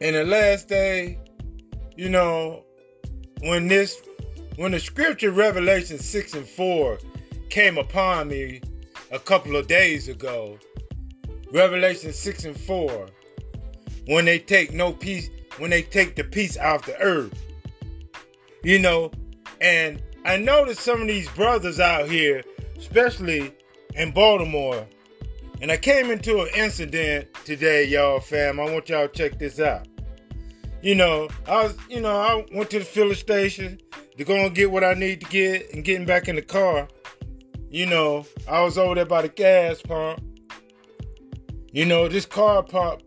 In 0.00 0.14
the 0.14 0.24
last 0.24 0.68
day, 0.68 1.18
you 1.96 2.08
know, 2.08 2.64
when 3.40 3.68
this 3.68 4.02
when 4.56 4.72
the 4.72 4.80
scripture 4.80 5.30
Revelation 5.30 5.98
6 5.98 6.34
and 6.34 6.46
4 6.46 6.98
came 7.48 7.78
upon 7.78 8.28
me 8.28 8.60
a 9.10 9.18
couple 9.18 9.56
of 9.56 9.66
days 9.66 10.08
ago, 10.08 10.58
Revelation 11.52 12.12
6 12.12 12.44
and 12.44 12.60
4, 12.60 13.06
when 14.06 14.24
they 14.24 14.38
take 14.38 14.72
no 14.72 14.92
peace, 14.92 15.30
when 15.58 15.70
they 15.70 15.82
take 15.82 16.14
the 16.14 16.24
peace 16.24 16.58
out 16.58 16.84
the 16.84 16.98
earth. 17.00 17.42
You 18.62 18.78
know, 18.78 19.10
and 19.60 20.02
I 20.24 20.36
noticed 20.36 20.80
some 20.80 21.00
of 21.00 21.08
these 21.08 21.28
brothers 21.30 21.80
out 21.80 22.08
here, 22.08 22.42
especially 22.76 23.54
in 23.94 24.12
Baltimore, 24.12 24.86
and 25.62 25.70
I 25.70 25.76
came 25.78 26.10
into 26.10 26.40
an 26.42 26.48
incident 26.54 27.28
today, 27.44 27.84
y'all 27.84 28.20
fam. 28.20 28.60
I 28.60 28.64
want 28.64 28.88
y'all 28.88 29.08
to 29.08 29.14
check 29.14 29.38
this 29.38 29.58
out. 29.60 29.86
You 30.82 30.94
know, 30.94 31.28
I 31.46 31.64
was, 31.64 31.76
you 31.90 32.00
know, 32.00 32.16
I 32.16 32.46
went 32.52 32.70
to 32.70 32.78
the 32.78 32.84
filling 32.86 33.14
station 33.14 33.78
to 34.16 34.24
go 34.24 34.34
and 34.34 34.54
get 34.54 34.70
what 34.70 34.82
I 34.82 34.94
need 34.94 35.20
to 35.20 35.26
get 35.26 35.74
and 35.74 35.84
getting 35.84 36.06
back 36.06 36.26
in 36.26 36.36
the 36.36 36.42
car. 36.42 36.88
You 37.68 37.84
know, 37.84 38.24
I 38.48 38.62
was 38.62 38.78
over 38.78 38.94
there 38.94 39.04
by 39.04 39.22
the 39.22 39.28
gas 39.28 39.82
pump. 39.82 40.22
You 41.72 41.84
know, 41.84 42.08
this 42.08 42.24
car 42.24 42.62
pump, 42.62 43.02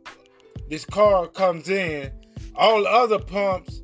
this 0.70 0.86
car 0.86 1.28
comes 1.28 1.68
in. 1.68 2.12
All 2.56 2.84
the 2.84 2.90
other 2.90 3.18
pumps, 3.18 3.82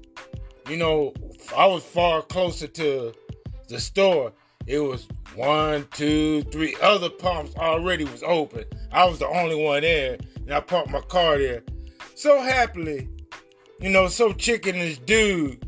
you 0.70 0.78
know, 0.78 1.14
I 1.58 1.66
was 1.66 1.84
far 1.84 2.22
closer 2.22 2.68
to 2.68 3.12
the 3.70 3.80
store. 3.80 4.32
It 4.68 4.80
was 4.80 5.08
one, 5.36 5.88
two, 5.92 6.44
three 6.44 6.76
other 6.82 7.10
pumps 7.10 7.56
already 7.56 8.04
was 8.04 8.22
open. 8.22 8.66
I 8.92 9.06
was 9.06 9.18
the 9.18 9.28
only 9.28 9.56
one 9.56 9.82
there, 9.82 10.20
and 10.36 10.54
I 10.54 10.60
parked 10.60 10.92
my 10.92 11.02
car 11.02 11.40
there. 11.40 11.64
So 12.14 12.40
happily, 12.40 13.10
you 13.80 13.90
know, 13.90 14.08
so 14.08 14.34
chicken 14.34 14.78
this 14.78 14.98
dude 14.98 15.66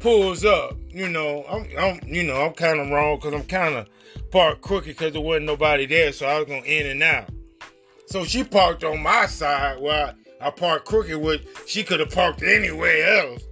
pulls 0.00 0.44
up. 0.44 0.76
You 0.88 1.08
know, 1.08 1.44
I'm, 1.48 1.66
I'm 1.78 2.00
you 2.06 2.22
know, 2.22 2.42
I'm 2.42 2.54
kind 2.54 2.80
of 2.80 2.88
wrong 2.90 3.16
because 3.16 3.34
I'm 3.34 3.46
kind 3.46 3.74
of 3.74 3.88
parked 4.30 4.62
crooked 4.62 4.88
because 4.88 5.12
there 5.12 5.22
wasn't 5.22 5.46
nobody 5.46 5.86
there, 5.86 6.12
so 6.12 6.26
I 6.26 6.38
was 6.38 6.46
gonna 6.46 6.62
in 6.62 6.86
and 6.86 7.02
out. 7.02 7.28
So 8.06 8.24
she 8.24 8.44
parked 8.44 8.84
on 8.84 9.02
my 9.02 9.26
side 9.26 9.80
while 9.80 10.14
I 10.40 10.50
parked 10.50 10.86
crooked, 10.86 11.16
which 11.16 11.46
she 11.66 11.82
could 11.82 12.00
have 12.00 12.10
parked 12.10 12.42
anywhere 12.42 13.20
else. 13.20 13.42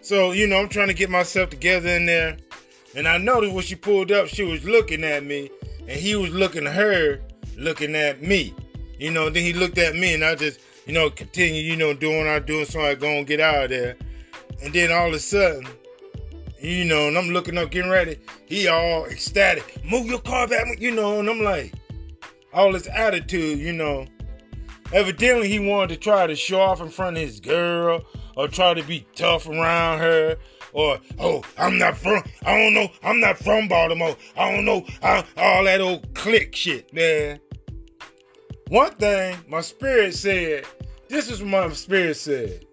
So, 0.00 0.30
you 0.32 0.46
know, 0.46 0.58
I'm 0.58 0.68
trying 0.68 0.86
to 0.86 0.94
get 0.94 1.10
myself 1.10 1.50
together 1.50 1.88
in 1.88 2.06
there. 2.06 2.36
And 2.94 3.08
I 3.08 3.18
noticed 3.18 3.52
when 3.52 3.64
she 3.64 3.74
pulled 3.74 4.12
up, 4.12 4.28
she 4.28 4.44
was 4.44 4.64
looking 4.64 5.04
at 5.04 5.24
me, 5.24 5.50
and 5.80 5.98
he 5.98 6.16
was 6.16 6.30
looking 6.30 6.66
at 6.66 6.74
her, 6.74 7.20
looking 7.58 7.94
at 7.94 8.22
me. 8.22 8.54
You 8.98 9.10
know, 9.10 9.28
then 9.28 9.42
he 9.42 9.52
looked 9.52 9.78
at 9.78 9.94
me, 9.94 10.14
and 10.14 10.24
I 10.24 10.36
just, 10.36 10.60
you 10.86 10.92
know, 10.92 11.10
continue, 11.10 11.62
you 11.62 11.76
know, 11.76 11.92
doing 11.92 12.28
I'm 12.28 12.44
doing, 12.44 12.64
so 12.64 12.80
I 12.80 12.94
go 12.94 13.08
and 13.08 13.26
get 13.26 13.40
out 13.40 13.64
of 13.64 13.70
there. 13.70 13.96
And 14.62 14.72
then 14.72 14.92
all 14.92 15.08
of 15.08 15.14
a 15.14 15.18
sudden, 15.18 15.66
you 16.60 16.84
know, 16.84 17.08
and 17.08 17.18
I'm 17.18 17.30
looking 17.30 17.58
up, 17.58 17.70
getting 17.70 17.90
ready. 17.90 18.18
He 18.46 18.68
all 18.68 19.04
ecstatic. 19.06 19.84
Move 19.84 20.06
your 20.06 20.20
car 20.20 20.46
back, 20.46 20.80
you 20.80 20.92
know, 20.92 21.18
and 21.18 21.28
I'm 21.28 21.42
like, 21.42 21.74
all 22.54 22.72
this 22.72 22.88
attitude, 22.88 23.58
you 23.58 23.72
know. 23.72 24.06
Evidently, 24.92 25.48
he 25.48 25.58
wanted 25.58 25.94
to 25.94 25.96
try 25.96 26.26
to 26.26 26.36
show 26.36 26.60
off 26.60 26.80
in 26.80 26.88
front 26.88 27.16
of 27.16 27.22
his 27.22 27.40
girl 27.40 28.04
or 28.36 28.46
try 28.46 28.72
to 28.72 28.82
be 28.82 29.04
tough 29.14 29.48
around 29.48 29.98
her. 29.98 30.36
Or, 30.72 30.98
oh, 31.18 31.42
I'm 31.58 31.78
not 31.78 31.96
from, 31.96 32.22
I 32.44 32.56
don't 32.56 32.74
know, 32.74 32.88
I'm 33.02 33.18
not 33.18 33.38
from 33.38 33.66
Baltimore. 33.66 34.16
I 34.36 34.52
don't 34.52 34.64
know, 34.64 34.86
I, 35.02 35.24
all 35.36 35.64
that 35.64 35.80
old 35.80 36.14
click 36.14 36.54
shit, 36.54 36.92
man. 36.92 37.40
One 38.68 38.92
thing 38.92 39.38
my 39.48 39.60
spirit 39.60 40.14
said, 40.14 40.66
this 41.08 41.30
is 41.30 41.40
what 41.40 41.48
my 41.48 41.72
spirit 41.72 42.16
said. 42.16 42.64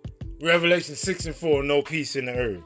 Revelation 0.41 0.95
6 0.95 1.25
and 1.25 1.35
4, 1.35 1.63
no 1.63 1.81
peace 1.81 2.15
in 2.15 2.25
the 2.25 2.33
earth. 2.33 2.63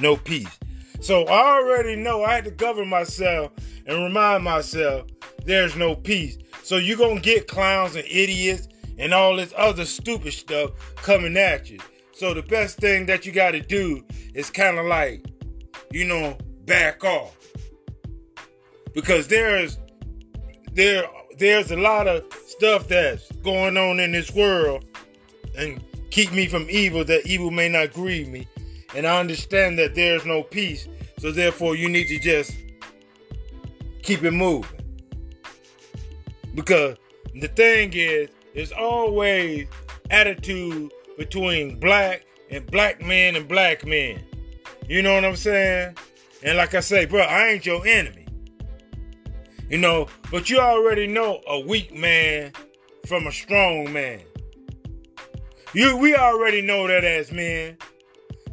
No 0.00 0.16
peace. 0.16 0.58
So 1.00 1.24
I 1.24 1.58
already 1.58 1.96
know 1.96 2.24
I 2.24 2.34
had 2.34 2.44
to 2.44 2.50
govern 2.50 2.88
myself 2.88 3.52
and 3.86 4.02
remind 4.02 4.44
myself 4.44 5.06
there's 5.44 5.76
no 5.76 5.94
peace. 5.94 6.38
So 6.62 6.76
you're 6.76 6.96
going 6.96 7.16
to 7.16 7.22
get 7.22 7.48
clowns 7.48 7.96
and 7.96 8.04
idiots 8.08 8.68
and 8.98 9.12
all 9.12 9.36
this 9.36 9.52
other 9.56 9.84
stupid 9.84 10.32
stuff 10.32 10.70
coming 10.96 11.36
at 11.36 11.68
you. 11.70 11.78
So 12.12 12.34
the 12.34 12.42
best 12.42 12.78
thing 12.78 13.06
that 13.06 13.26
you 13.26 13.32
got 13.32 13.52
to 13.52 13.60
do 13.60 14.04
is 14.34 14.50
kind 14.50 14.78
of 14.78 14.86
like, 14.86 15.24
you 15.90 16.04
know, 16.04 16.38
back 16.64 17.04
off. 17.04 17.36
Because 18.94 19.26
there's 19.26 19.78
there 20.72 21.04
there's 21.38 21.70
a 21.70 21.76
lot 21.76 22.06
of 22.06 22.24
stuff 22.46 22.88
that's 22.88 23.30
going 23.42 23.76
on 23.76 23.98
in 23.98 24.12
this 24.12 24.30
world 24.32 24.84
and 25.56 25.82
keep 26.10 26.32
me 26.32 26.46
from 26.46 26.66
evil 26.68 27.04
that 27.04 27.26
evil 27.26 27.50
may 27.50 27.68
not 27.68 27.92
grieve 27.92 28.28
me. 28.28 28.46
And 28.94 29.06
I 29.06 29.18
understand 29.18 29.78
that 29.78 29.94
there's 29.94 30.24
no 30.26 30.42
peace. 30.42 30.88
So 31.18 31.32
therefore 31.32 31.76
you 31.76 31.88
need 31.88 32.08
to 32.08 32.18
just 32.18 32.56
keep 34.02 34.22
it 34.22 34.32
moving. 34.32 34.80
Because 36.54 36.96
the 37.40 37.48
thing 37.48 37.92
is, 37.94 38.28
there's 38.54 38.72
always 38.72 39.66
attitude 40.10 40.92
between 41.16 41.78
black 41.78 42.26
and 42.50 42.66
black 42.70 43.00
men 43.00 43.36
and 43.36 43.48
black 43.48 43.86
men. 43.86 44.22
You 44.88 45.00
know 45.02 45.14
what 45.14 45.24
I'm 45.24 45.36
saying? 45.36 45.96
And 46.42 46.58
like 46.58 46.74
I 46.74 46.80
say, 46.80 47.06
bro, 47.06 47.22
I 47.22 47.48
ain't 47.48 47.64
your 47.64 47.86
enemy. 47.86 48.26
You 49.70 49.78
know, 49.78 50.08
but 50.30 50.50
you 50.50 50.58
already 50.58 51.06
know 51.06 51.40
a 51.46 51.60
weak 51.60 51.94
man 51.94 52.52
from 53.06 53.26
a 53.26 53.32
strong 53.32 53.90
man. 53.90 54.20
You 55.74 55.96
we 55.96 56.14
already 56.14 56.60
know 56.60 56.86
that 56.86 57.04
as 57.04 57.32
men. 57.32 57.78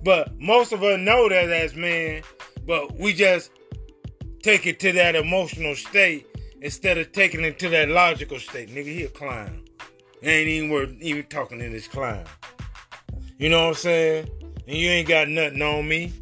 But 0.03 0.39
most 0.39 0.71
of 0.71 0.83
us 0.83 0.99
know 0.99 1.27
that 1.27 1.49
as 1.49 1.75
men, 1.75 2.23
but 2.65 2.97
we 2.97 3.13
just 3.13 3.51
take 4.41 4.65
it 4.65 4.79
to 4.79 4.93
that 4.93 5.15
emotional 5.15 5.75
state 5.75 6.25
instead 6.61 6.97
of 6.97 7.11
taking 7.11 7.43
it 7.43 7.59
to 7.59 7.69
that 7.69 7.89
logical 7.89 8.39
state. 8.39 8.69
Nigga, 8.69 8.85
he 8.85 9.03
a 9.03 9.09
clown. 9.09 9.63
ain't 10.23 10.47
even 10.47 10.69
worth 10.69 10.93
even 11.01 11.23
talking 11.25 11.59
to 11.59 11.69
this 11.69 11.87
clown. 11.87 12.23
You 13.37 13.49
know 13.49 13.63
what 13.63 13.69
I'm 13.69 13.73
saying? 13.75 14.29
And 14.67 14.77
you 14.77 14.89
ain't 14.89 15.07
got 15.07 15.27
nothing 15.27 15.61
on 15.61 15.87
me. 15.87 16.13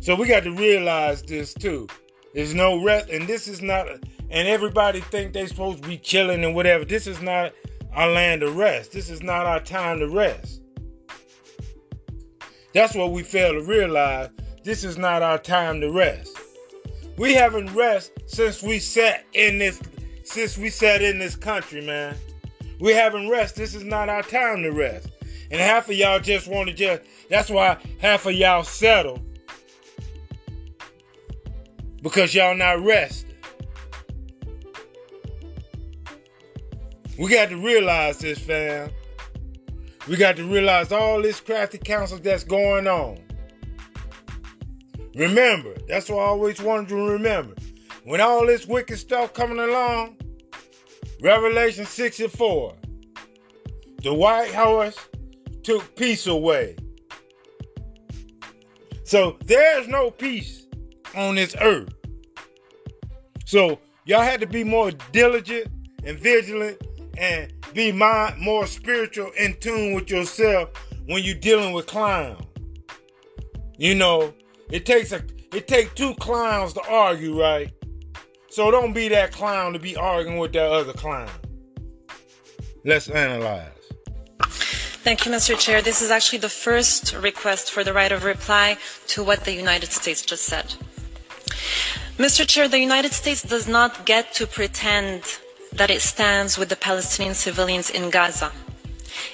So 0.00 0.14
we 0.14 0.26
got 0.26 0.44
to 0.44 0.52
realize 0.52 1.22
this 1.22 1.54
too. 1.54 1.88
There's 2.34 2.54
no 2.54 2.82
rest, 2.82 3.08
and 3.08 3.26
this 3.26 3.48
is 3.48 3.62
not. 3.62 3.88
And 4.28 4.48
everybody 4.48 5.00
think 5.00 5.32
they 5.32 5.46
supposed 5.46 5.82
to 5.82 5.88
be 5.88 5.96
chilling 5.96 6.44
and 6.44 6.54
whatever. 6.54 6.84
This 6.84 7.06
is 7.06 7.22
not 7.22 7.52
our 7.96 8.10
land 8.10 8.42
to 8.42 8.50
rest. 8.50 8.92
This 8.92 9.08
is 9.08 9.22
not 9.22 9.46
our 9.46 9.58
time 9.58 9.98
to 10.00 10.08
rest. 10.08 10.60
That's 12.74 12.94
what 12.94 13.10
we 13.10 13.22
fail 13.22 13.54
to 13.54 13.62
realize. 13.62 14.28
this 14.62 14.84
is 14.84 14.98
not 14.98 15.22
our 15.22 15.38
time 15.38 15.80
to 15.80 15.90
rest. 15.90 16.36
We 17.16 17.32
haven't 17.32 17.72
rest 17.72 18.12
since 18.26 18.62
we 18.62 18.78
sat 18.78 19.24
in 19.32 19.58
this 19.58 19.80
since 20.24 20.58
we 20.58 20.68
sat 20.68 21.00
in 21.00 21.18
this 21.18 21.36
country, 21.36 21.80
man. 21.80 22.14
We 22.78 22.92
haven't 22.92 23.30
rest. 23.30 23.56
This 23.56 23.74
is 23.74 23.84
not 23.84 24.10
our 24.10 24.22
time 24.22 24.62
to 24.64 24.70
rest. 24.70 25.08
And 25.50 25.60
half 25.60 25.88
of 25.88 25.94
y'all 25.94 26.20
just 26.20 26.48
want 26.48 26.68
to 26.68 26.74
just 26.74 27.02
that's 27.30 27.48
why 27.48 27.78
half 27.98 28.26
of 28.26 28.34
y'all 28.34 28.64
settle. 28.64 29.22
Because 32.02 32.34
y'all 32.34 32.54
not 32.54 32.84
resting. 32.84 33.35
We 37.18 37.30
got 37.30 37.48
to 37.48 37.56
realize 37.56 38.18
this, 38.18 38.38
fam. 38.38 38.90
We 40.06 40.16
got 40.16 40.36
to 40.36 40.44
realize 40.44 40.92
all 40.92 41.22
this 41.22 41.40
crafty 41.40 41.78
counsel 41.78 42.18
that's 42.18 42.44
going 42.44 42.86
on. 42.86 43.18
Remember, 45.14 45.74
that's 45.88 46.10
what 46.10 46.18
I 46.18 46.26
always 46.26 46.60
wanted 46.60 46.88
to 46.88 46.96
remember. 46.96 47.54
When 48.04 48.20
all 48.20 48.46
this 48.46 48.66
wicked 48.66 48.98
stuff 48.98 49.32
coming 49.32 49.58
along, 49.58 50.16
Revelation 51.22 51.86
64, 51.86 52.74
the 54.02 54.12
White 54.12 54.54
Horse 54.54 54.98
took 55.62 55.96
peace 55.96 56.26
away. 56.26 56.76
So 59.04 59.38
there's 59.46 59.88
no 59.88 60.10
peace 60.10 60.66
on 61.14 61.36
this 61.36 61.56
earth. 61.60 61.94
So 63.46 63.78
y'all 64.04 64.20
had 64.20 64.40
to 64.40 64.46
be 64.46 64.64
more 64.64 64.90
diligent 65.12 65.68
and 66.04 66.18
vigilant 66.18 66.78
and 67.18 67.52
be 67.74 67.92
mind, 67.92 68.38
more 68.38 68.66
spiritual 68.66 69.30
in 69.38 69.54
tune 69.60 69.94
with 69.94 70.10
yourself 70.10 70.70
when 71.06 71.22
you're 71.22 71.34
dealing 71.34 71.72
with 71.72 71.86
clowns. 71.86 72.42
You 73.78 73.94
know, 73.94 74.32
it 74.70 74.86
takes 74.86 75.12
a 75.12 75.22
it 75.52 75.68
takes 75.68 75.94
two 75.94 76.14
clowns 76.14 76.72
to 76.74 76.82
argue, 76.88 77.40
right? 77.40 77.72
So 78.48 78.70
don't 78.70 78.92
be 78.92 79.08
that 79.08 79.32
clown 79.32 79.72
to 79.74 79.78
be 79.78 79.96
arguing 79.96 80.38
with 80.38 80.52
that 80.52 80.70
other 80.70 80.92
clown. 80.92 81.30
Let's 82.84 83.08
analyze. 83.08 83.72
Thank 85.06 85.24
you, 85.24 85.32
Mr. 85.32 85.58
Chair. 85.58 85.82
This 85.82 86.02
is 86.02 86.10
actually 86.10 86.38
the 86.38 86.48
first 86.48 87.14
request 87.14 87.70
for 87.70 87.84
the 87.84 87.92
right 87.92 88.10
of 88.10 88.24
reply 88.24 88.78
to 89.08 89.22
what 89.22 89.44
the 89.44 89.52
United 89.52 89.92
States 89.92 90.22
just 90.22 90.44
said. 90.44 90.74
Mr. 92.18 92.46
Chair, 92.46 92.66
the 92.66 92.80
United 92.80 93.12
States 93.12 93.42
does 93.42 93.68
not 93.68 94.06
get 94.06 94.32
to 94.34 94.46
pretend 94.46 95.22
that 95.76 95.90
it 95.90 96.02
stands 96.02 96.58
with 96.58 96.68
the 96.68 96.76
Palestinian 96.76 97.34
civilians 97.34 97.90
in 97.90 98.10
Gaza. 98.10 98.52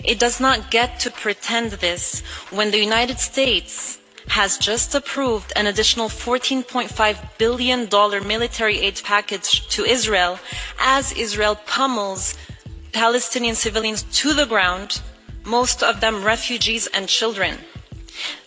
It 0.05 0.19
does 0.19 0.41
not 0.41 0.71
get 0.71 1.01
to 1.01 1.11
pretend 1.11 1.73
this 1.73 2.21
when 2.51 2.71
the 2.71 2.79
United 2.79 3.19
States 3.19 3.99
has 4.29 4.57
just 4.59 4.95
approved 4.95 5.53
an 5.57 5.67
additional 5.67 6.09
$14.5 6.09 7.39
billion 7.39 7.89
military 8.27 8.79
aid 8.81 9.01
package 9.05 9.67
to 9.69 9.85
Israel 9.85 10.39
as 10.79 11.13
Israel 11.13 11.57
pummels 11.67 12.35
Palestinian 12.93 13.55
civilians 13.55 14.03
to 14.21 14.33
the 14.35 14.47
ground, 14.47 15.01
most 15.45 15.83
of 15.83 16.01
them 16.01 16.23
refugees 16.23 16.87
and 16.89 17.09
children. 17.09 17.59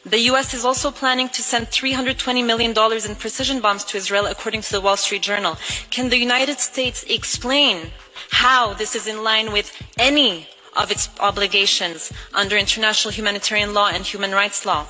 The 0.05 0.19
US 0.31 0.53
is 0.53 0.63
also 0.65 0.91
planning 0.91 1.29
to 1.29 1.41
send 1.41 1.67
$320 1.67 2.45
million 2.45 2.71
in 3.09 3.15
precision 3.15 3.59
bombs 3.61 3.83
to 3.85 3.97
Israel, 3.97 4.25
according 4.27 4.61
to 4.61 4.71
the 4.71 4.81
Wall 4.81 4.97
Street 4.97 5.21
Journal. 5.23 5.57
Can 5.89 6.09
the 6.09 6.17
United 6.17 6.59
States 6.59 7.03
explain 7.09 7.91
how 8.31 8.73
this 8.73 8.95
is 8.95 9.07
in 9.07 9.23
line 9.23 9.51
with 9.51 9.71
any 9.97 10.47
of 10.75 10.91
its 10.91 11.09
obligations 11.19 12.11
under 12.33 12.57
international 12.57 13.11
humanitarian 13.13 13.73
law 13.73 13.89
and 13.89 14.05
human 14.05 14.31
rights 14.31 14.65
law? 14.65 14.85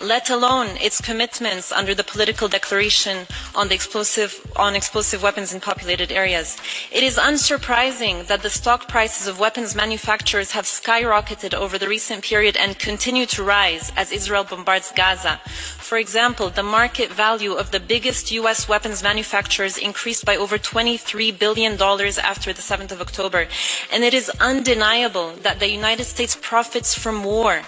Let 0.00 0.30
alone 0.30 0.68
its 0.80 1.00
commitments 1.00 1.72
under 1.72 1.94
the 1.94 2.04
political 2.04 2.48
declaration 2.48 3.26
on, 3.54 3.70
explosive, 3.70 4.40
on 4.56 4.74
explosive 4.76 5.22
weapons 5.22 5.52
in 5.52 5.60
populated 5.60 6.10
areas. 6.12 6.56
It 6.90 7.02
is 7.02 7.16
unsurprising 7.16 8.26
that 8.26 8.42
the 8.42 8.50
stock 8.50 8.88
prices 8.88 9.26
of 9.26 9.38
weapons 9.38 9.74
manufacturers 9.74 10.52
have 10.52 10.64
skyrocketed 10.64 11.54
over 11.54 11.78
the 11.78 11.88
recent 11.88 12.24
period 12.24 12.56
and 12.56 12.78
continue 12.78 13.26
to 13.26 13.42
rise 13.42 13.92
as 13.96 14.12
Israel 14.12 14.44
bombards 14.44 14.92
Gaza. 14.94 15.40
For 15.78 15.98
example, 15.98 16.50
the 16.50 16.62
market 16.62 17.10
value 17.10 17.54
of 17.54 17.70
the 17.70 17.80
biggest 17.80 18.30
US 18.32 18.68
weapons 18.68 19.02
manufacturers 19.02 19.76
increased 19.76 20.24
by 20.24 20.36
over 20.36 20.56
$23 20.58 21.38
billion 21.38 21.72
after 21.80 22.52
the 22.52 22.62
7th 22.62 22.92
of 22.92 23.00
October. 23.00 23.48
And 23.92 24.04
it 24.04 24.14
is 24.14 24.30
undeniable 24.40 25.32
that 25.42 25.58
the 25.60 25.68
United 25.68 26.04
States 26.04 26.36
profits 26.40 26.94
from 26.94 27.24
war 27.24 27.62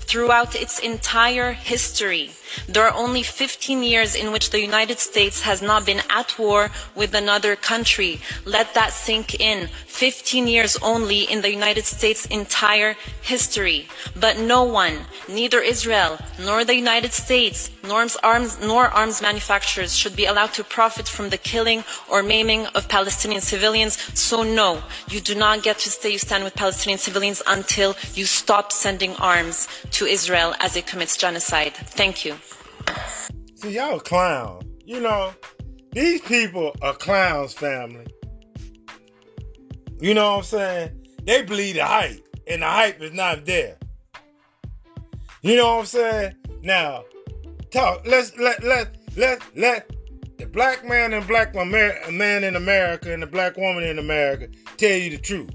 Throughout 0.00 0.54
its 0.54 0.78
entire 0.78 1.52
history, 1.52 2.32
there 2.68 2.86
are 2.86 2.94
only 2.94 3.22
15 3.22 3.82
years 3.82 4.14
in 4.14 4.32
which 4.32 4.50
the 4.50 4.60
United 4.60 4.98
States 4.98 5.42
has 5.42 5.62
not 5.62 5.86
been 5.86 6.02
at 6.10 6.38
war 6.38 6.70
with 6.94 7.14
another 7.14 7.56
country. 7.56 8.20
Let 8.44 8.74
that 8.74 8.92
sink 8.92 9.40
in. 9.40 9.68
15 9.86 10.48
years 10.48 10.76
only 10.82 11.20
in 11.22 11.42
the 11.42 11.50
United 11.52 11.84
States' 11.84 12.26
entire 12.26 12.96
history. 13.20 13.86
But 14.18 14.38
no 14.38 14.64
one, 14.64 15.00
neither 15.28 15.60
Israel 15.60 16.18
nor 16.40 16.64
the 16.64 16.74
United 16.74 17.12
States, 17.12 17.70
nor 17.84 18.06
arms, 18.22 18.58
nor 18.60 18.88
arms 18.88 19.20
manufacturers 19.22 19.94
should 19.94 20.16
be 20.16 20.24
allowed 20.24 20.54
to 20.54 20.64
profit 20.64 21.06
from 21.06 21.28
the 21.28 21.36
killing 21.36 21.84
or 22.08 22.22
maiming 22.22 22.66
of 22.74 22.88
Palestinian 22.88 23.42
civilians. 23.42 23.98
So 24.18 24.42
no, 24.42 24.82
you 25.08 25.20
do 25.20 25.34
not 25.34 25.62
get 25.62 25.78
to 25.80 25.90
say 25.90 26.10
you 26.10 26.18
stand 26.18 26.44
with 26.44 26.54
Palestinian 26.54 26.98
civilians 26.98 27.42
until 27.46 27.94
you 28.14 28.24
stop 28.24 28.72
sending 28.72 29.14
arms 29.16 29.68
to 29.92 30.06
Israel 30.06 30.54
as 30.58 30.74
it 30.76 30.86
commits 30.86 31.16
genocide. 31.16 31.74
Thank 31.74 32.24
you. 32.24 32.34
See, 33.54 33.72
y'all 33.72 34.00
clown. 34.00 34.62
You 34.84 35.00
know, 35.00 35.32
these 35.92 36.20
people 36.20 36.74
are 36.82 36.94
clowns, 36.94 37.54
family. 37.54 38.06
You 40.00 40.14
know 40.14 40.32
what 40.32 40.38
I'm 40.38 40.44
saying? 40.44 41.06
They 41.24 41.42
believe 41.42 41.76
the 41.76 41.84
hype, 41.84 42.26
and 42.46 42.62
the 42.62 42.66
hype 42.66 43.00
is 43.00 43.12
not 43.12 43.44
there. 43.46 43.76
You 45.42 45.56
know 45.56 45.74
what 45.74 45.80
I'm 45.80 45.86
saying? 45.86 46.34
Now, 46.62 47.04
talk. 47.70 48.06
Let's 48.06 48.36
let 48.36 48.62
let 48.64 48.96
let 49.16 49.42
let 49.56 49.90
the 50.38 50.46
black 50.46 50.84
man 50.84 51.12
and 51.12 51.26
black 51.26 51.54
man 51.54 52.44
in 52.44 52.56
America 52.56 53.12
and 53.12 53.22
the 53.22 53.26
black 53.26 53.56
woman 53.56 53.84
in 53.84 53.98
America 53.98 54.48
tell 54.76 54.96
you 54.96 55.10
the 55.10 55.18
truth. 55.18 55.50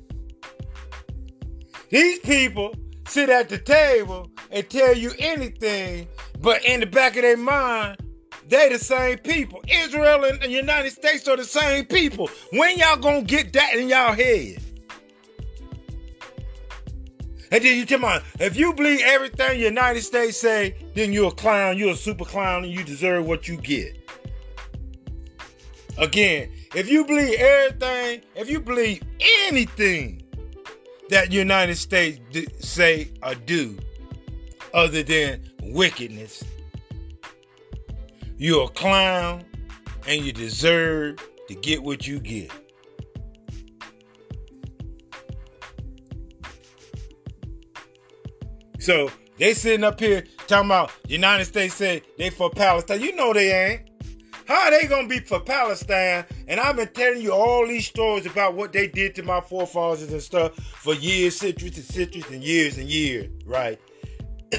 These 1.89 2.19
people 2.19 2.75
sit 3.07 3.29
at 3.29 3.49
the 3.49 3.57
table 3.57 4.29
and 4.51 4.69
tell 4.69 4.95
you 4.95 5.11
anything, 5.19 6.07
but 6.41 6.63
in 6.65 6.79
the 6.79 6.85
back 6.85 7.15
of 7.15 7.23
their 7.23 7.37
mind, 7.37 7.97
they 8.47 8.69
the 8.69 8.79
same 8.79 9.17
people. 9.19 9.61
Israel 9.67 10.23
and 10.23 10.39
the 10.41 10.49
United 10.49 10.91
States 10.91 11.27
are 11.27 11.35
the 11.37 11.43
same 11.43 11.85
people. 11.85 12.29
When 12.53 12.77
y'all 12.77 12.97
gonna 12.97 13.23
get 13.23 13.53
that 13.53 13.75
in 13.75 13.89
y'all 13.89 14.13
head? 14.13 14.63
And 17.51 17.63
then 17.63 17.77
you 17.77 17.85
tell 17.85 17.99
me, 17.99 18.17
if 18.39 18.57
you 18.57 18.73
believe 18.73 19.01
everything 19.03 19.59
the 19.59 19.65
United 19.65 20.01
States 20.01 20.37
say, 20.37 20.75
then 20.95 21.13
you're 21.13 21.29
a 21.29 21.35
clown, 21.35 21.77
you're 21.77 21.93
a 21.93 21.95
super 21.95 22.25
clown, 22.25 22.65
and 22.65 22.73
you 22.73 22.83
deserve 22.83 23.25
what 23.25 23.47
you 23.47 23.57
get. 23.57 23.97
Again, 25.97 26.51
if 26.75 26.89
you 26.89 27.05
believe 27.05 27.39
everything, 27.39 28.21
if 28.35 28.49
you 28.49 28.59
believe 28.59 29.01
anything 29.47 30.21
that 31.09 31.29
the 31.29 31.35
United 31.35 31.77
States 31.77 32.19
say 32.59 33.09
or 33.23 33.33
do 33.33 33.77
other 34.73 35.01
than 35.01 35.41
wickedness. 35.73 36.43
You're 38.37 38.65
a 38.65 38.69
clown 38.69 39.43
and 40.07 40.23
you 40.23 40.31
deserve 40.31 41.17
to 41.47 41.55
get 41.55 41.83
what 41.83 42.07
you 42.07 42.19
get. 42.19 42.51
So 48.79 49.11
they 49.37 49.53
sitting 49.53 49.83
up 49.83 49.99
here 49.99 50.23
talking 50.47 50.69
about 50.69 50.91
the 51.03 51.11
United 51.11 51.45
States 51.45 51.73
say 51.73 52.03
they 52.17 52.29
for 52.29 52.49
Palestine. 52.49 53.01
You 53.01 53.15
know 53.15 53.33
they 53.33 53.51
ain't. 53.51 53.81
How 54.47 54.67
are 54.67 54.71
they 54.71 54.87
gonna 54.87 55.09
be 55.09 55.19
for 55.19 55.41
Palestine? 55.41 56.23
And 56.47 56.59
I've 56.59 56.77
been 56.77 56.87
telling 56.93 57.21
you 57.21 57.33
all 57.33 57.67
these 57.67 57.85
stories 57.85 58.25
about 58.25 58.55
what 58.55 58.71
they 58.71 58.87
did 58.87 59.13
to 59.15 59.23
my 59.23 59.41
forefathers 59.41 60.09
and 60.09 60.21
stuff 60.21 60.55
for 60.55 60.93
years, 60.93 61.35
centuries 61.35 61.75
and 61.75 61.85
centuries 61.85 62.29
and 62.31 62.41
years 62.41 62.77
and 62.77 62.87
years, 62.87 63.27
right? 63.45 63.77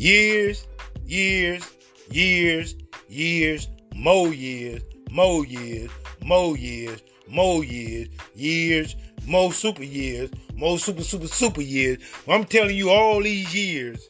years, 0.00 0.66
years, 1.04 1.62
years, 2.10 2.76
years, 3.08 3.68
more 3.94 4.32
years, 4.32 4.82
more 5.10 5.44
years, 5.46 5.90
more 6.22 6.56
years, 6.56 7.02
more 7.28 7.64
years, 7.64 8.08
years, 8.34 8.96
more 9.26 9.52
super 9.52 9.84
years, 9.84 10.30
more 10.54 10.78
super, 10.78 11.02
super, 11.02 11.28
super 11.28 11.60
years. 11.60 11.98
I'm 12.26 12.44
telling 12.44 12.76
you 12.76 12.90
all 12.90 13.22
these 13.22 13.54
years 13.54 14.08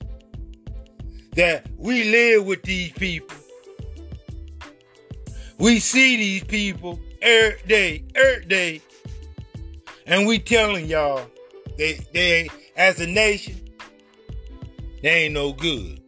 that 1.35 1.67
we 1.77 2.05
live 2.05 2.47
with 2.47 2.63
these 2.63 2.93
people 2.93 3.37
we 5.61 5.79
see 5.79 6.17
these 6.17 6.45
people 6.45 6.99
every 7.21 7.61
day, 7.69 8.03
every 8.15 8.47
day, 8.47 8.81
and 10.07 10.27
we 10.27 10.39
telling 10.39 10.87
y'all 10.87 11.27
they 11.77 12.01
they 12.15 12.49
as 12.77 12.99
a 12.99 13.07
nation 13.07 13.61
they 15.03 15.25
ain't 15.25 15.35
no 15.35 15.53
good. 15.53 16.01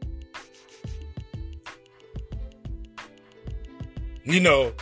You 4.24 4.40
know, 4.40 4.72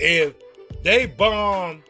if 0.00 0.34
they 0.82 1.06
bomb, 1.06 1.84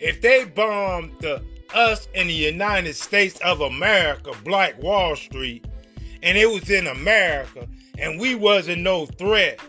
if 0.00 0.20
they 0.20 0.44
bomb 0.44 1.12
the 1.20 1.42
us 1.74 2.08
in 2.14 2.26
the 2.26 2.32
United 2.32 2.94
States 2.94 3.38
of 3.40 3.60
America, 3.60 4.32
Black 4.44 4.80
Wall 4.82 5.16
Street, 5.16 5.66
and 6.22 6.36
it 6.36 6.50
was 6.50 6.70
in 6.70 6.86
America, 6.86 7.66
and 7.98 8.20
we 8.20 8.34
wasn't 8.34 8.82
no 8.82 9.06
threat, 9.06 9.60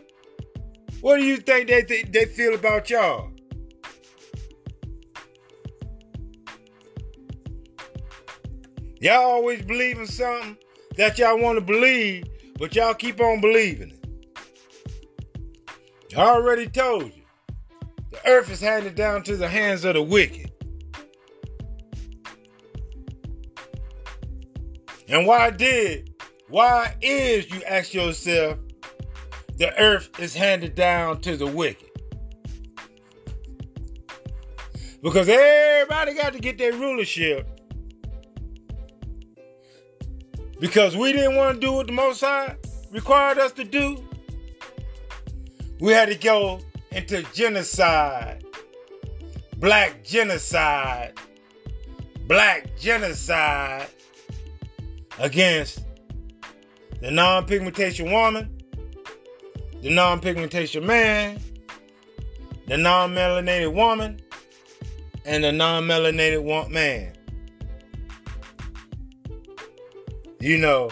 what 1.01 1.17
do 1.17 1.23
you 1.23 1.37
think 1.37 1.67
they 1.69 1.83
th- 1.83 2.11
they 2.11 2.25
feel 2.25 2.55
about 2.55 2.89
y'all? 2.89 3.31
Y'all 8.99 9.23
always 9.23 9.61
believe 9.61 9.99
in 9.99 10.07
something 10.07 10.57
that 10.97 11.17
y'all 11.17 11.39
want 11.39 11.57
to 11.57 11.61
believe, 11.63 12.25
but 12.57 12.75
y'all 12.75 12.93
keep 12.93 13.21
on 13.21 13.39
believing 13.39 13.91
it. 13.91 13.97
I 16.17 16.21
already 16.21 16.67
told 16.67 17.13
you. 17.15 17.23
The 18.09 18.25
earth 18.25 18.49
is 18.49 18.61
handed 18.61 18.95
down 18.95 19.23
to 19.23 19.35
the 19.35 19.47
hands 19.47 19.85
of 19.85 19.93
the 19.93 20.01
wicked. 20.01 20.51
And 25.09 25.27
why 25.27 25.51
did, 25.51 26.13
why 26.49 26.95
is, 27.01 27.49
you 27.51 27.61
ask 27.63 27.93
yourself, 27.93 28.57
the 29.57 29.77
earth 29.79 30.09
is 30.19 30.33
handed 30.33 30.73
down 30.75 31.21
to 31.21 31.37
the 31.37 31.47
wicked? 31.47 31.89
Because 35.03 35.29
everybody 35.29 36.13
got 36.13 36.33
to 36.33 36.39
get 36.39 36.57
their 36.57 36.73
rulership. 36.73 37.47
Because 40.59 40.97
we 40.97 41.11
didn't 41.11 41.35
want 41.35 41.61
to 41.61 41.67
do 41.67 41.73
what 41.73 41.87
the 41.87 41.93
Most 41.93 42.21
High 42.21 42.55
required 42.91 43.37
us 43.37 43.51
to 43.53 43.63
do. 43.63 44.03
We 45.79 45.91
had 45.91 46.09
to 46.09 46.15
go 46.15 46.59
into 46.91 47.21
genocide, 47.33 48.43
black 49.57 50.03
genocide, 50.03 51.13
black 52.27 52.75
genocide 52.77 53.87
against 55.19 55.83
the 57.01 57.11
non 57.11 57.45
pigmentation 57.45 58.11
woman, 58.11 58.49
the 59.81 59.91
non 59.91 60.19
pigmentation 60.19 60.85
man, 60.85 61.39
the 62.65 62.77
non 62.77 63.13
melanated 63.13 63.73
woman, 63.73 64.19
and 65.25 65.43
the 65.43 65.51
non 65.51 65.83
melanated 65.83 66.71
man. 66.71 67.16
You 70.39 70.57
know, 70.59 70.91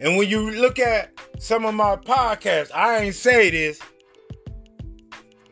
and 0.00 0.16
when 0.16 0.28
you 0.28 0.50
look 0.50 0.80
at 0.80 1.12
some 1.38 1.64
of 1.64 1.74
my 1.74 1.94
podcasts, 1.94 2.72
I 2.74 2.98
ain't 2.98 3.14
say 3.14 3.50
this, 3.50 3.80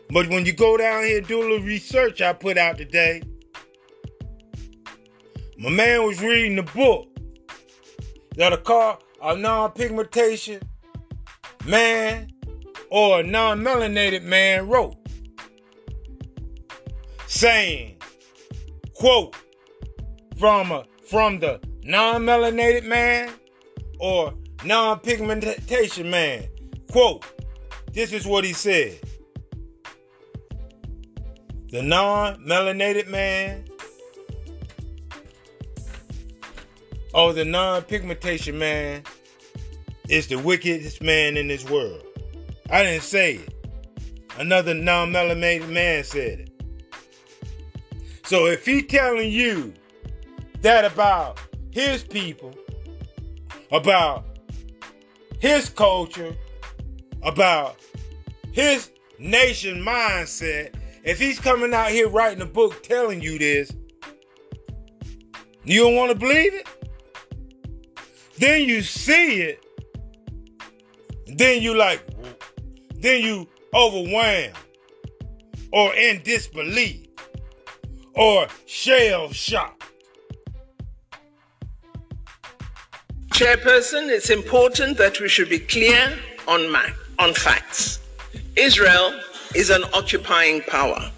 but 0.08 0.28
when 0.28 0.44
you 0.44 0.52
go 0.52 0.76
down 0.76 1.04
here 1.04 1.20
do 1.20 1.40
a 1.40 1.42
little 1.42 1.60
research 1.60 2.20
I 2.20 2.32
put 2.32 2.58
out 2.58 2.76
today, 2.76 3.22
my 5.56 5.70
man 5.70 6.04
was 6.04 6.20
reading 6.20 6.56
the 6.56 6.64
book 6.64 7.08
that 8.36 8.52
a 8.52 8.56
car 8.56 8.98
a 9.22 9.36
non-pigmentation 9.36 10.60
man 11.66 12.32
or 12.90 13.20
a 13.20 13.22
non-melanated 13.22 14.22
man 14.22 14.68
wrote. 14.68 14.96
Saying, 17.26 17.96
quote, 18.94 19.36
from 20.38 20.72
a 20.72 20.84
from 21.08 21.38
the 21.38 21.60
non-melanated 21.82 22.84
man 22.84 23.30
or 23.98 24.34
non-pigmentation 24.64 26.10
man. 26.10 26.46
Quote, 26.90 27.24
this 27.92 28.12
is 28.12 28.26
what 28.26 28.44
he 28.44 28.52
said. 28.52 28.98
The 31.70 31.82
non-melanated 31.82 33.08
man 33.08 33.64
or 37.14 37.32
the 37.32 37.44
non-pigmentation 37.44 38.58
man 38.58 39.02
is 40.08 40.26
the 40.26 40.36
wickedest 40.36 41.00
man 41.00 41.36
in 41.36 41.48
this 41.48 41.68
world. 41.68 42.04
I 42.70 42.82
didn't 42.82 43.04
say 43.04 43.36
it. 43.36 43.54
Another 44.38 44.74
non-melanated 44.74 45.68
man 45.68 46.04
said 46.04 46.40
it. 46.40 46.50
So 48.24 48.46
if 48.46 48.64
he 48.64 48.82
telling 48.82 49.30
you 49.30 49.72
that 50.62 50.84
about 50.84 51.40
his 51.70 52.02
people, 52.02 52.54
about 53.72 54.24
his 55.38 55.68
culture, 55.68 56.34
about 57.22 57.76
his 58.52 58.90
nation 59.18 59.80
mindset, 59.82 60.74
if 61.04 61.18
he's 61.18 61.38
coming 61.38 61.72
out 61.72 61.90
here 61.90 62.08
writing 62.08 62.42
a 62.42 62.46
book 62.46 62.82
telling 62.82 63.20
you 63.22 63.38
this, 63.38 63.72
you 65.64 65.82
don't 65.82 65.94
want 65.94 66.10
to 66.10 66.18
believe 66.18 66.54
it? 66.54 66.66
Then 68.38 68.62
you 68.62 68.82
see 68.82 69.42
it, 69.42 69.64
then 71.26 71.62
you 71.62 71.76
like, 71.76 72.02
then 72.96 73.22
you 73.22 73.48
overwhelmed 73.74 74.54
or 75.72 75.94
in 75.94 76.22
disbelief 76.22 77.06
or 78.14 78.46
shell 78.66 79.30
shocked. 79.30 79.84
Chairperson, 83.40 84.10
it's 84.10 84.28
important 84.28 84.98
that 84.98 85.18
we 85.18 85.26
should 85.26 85.48
be 85.48 85.60
clear 85.60 86.14
on, 86.46 86.70
ma- 86.70 86.92
on 87.18 87.32
facts. 87.32 87.98
Israel 88.54 89.18
is 89.54 89.70
an 89.70 89.82
occupying 89.94 90.60
power. 90.64 91.10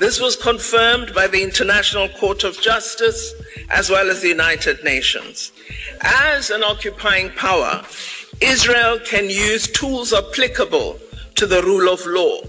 This 0.00 0.20
was 0.20 0.34
confirmed 0.34 1.14
by 1.14 1.28
the 1.28 1.40
International 1.40 2.08
Court 2.08 2.42
of 2.42 2.60
Justice 2.60 3.32
as 3.70 3.88
well 3.88 4.10
as 4.10 4.20
the 4.20 4.26
United 4.26 4.82
Nations. 4.82 5.52
As 6.00 6.50
an 6.50 6.64
occupying 6.64 7.30
power, 7.36 7.84
Israel 8.40 8.98
can 9.06 9.30
use 9.30 9.68
tools 9.68 10.12
applicable 10.12 10.98
to 11.36 11.46
the 11.46 11.62
rule 11.62 11.88
of 11.88 12.04
law, 12.04 12.40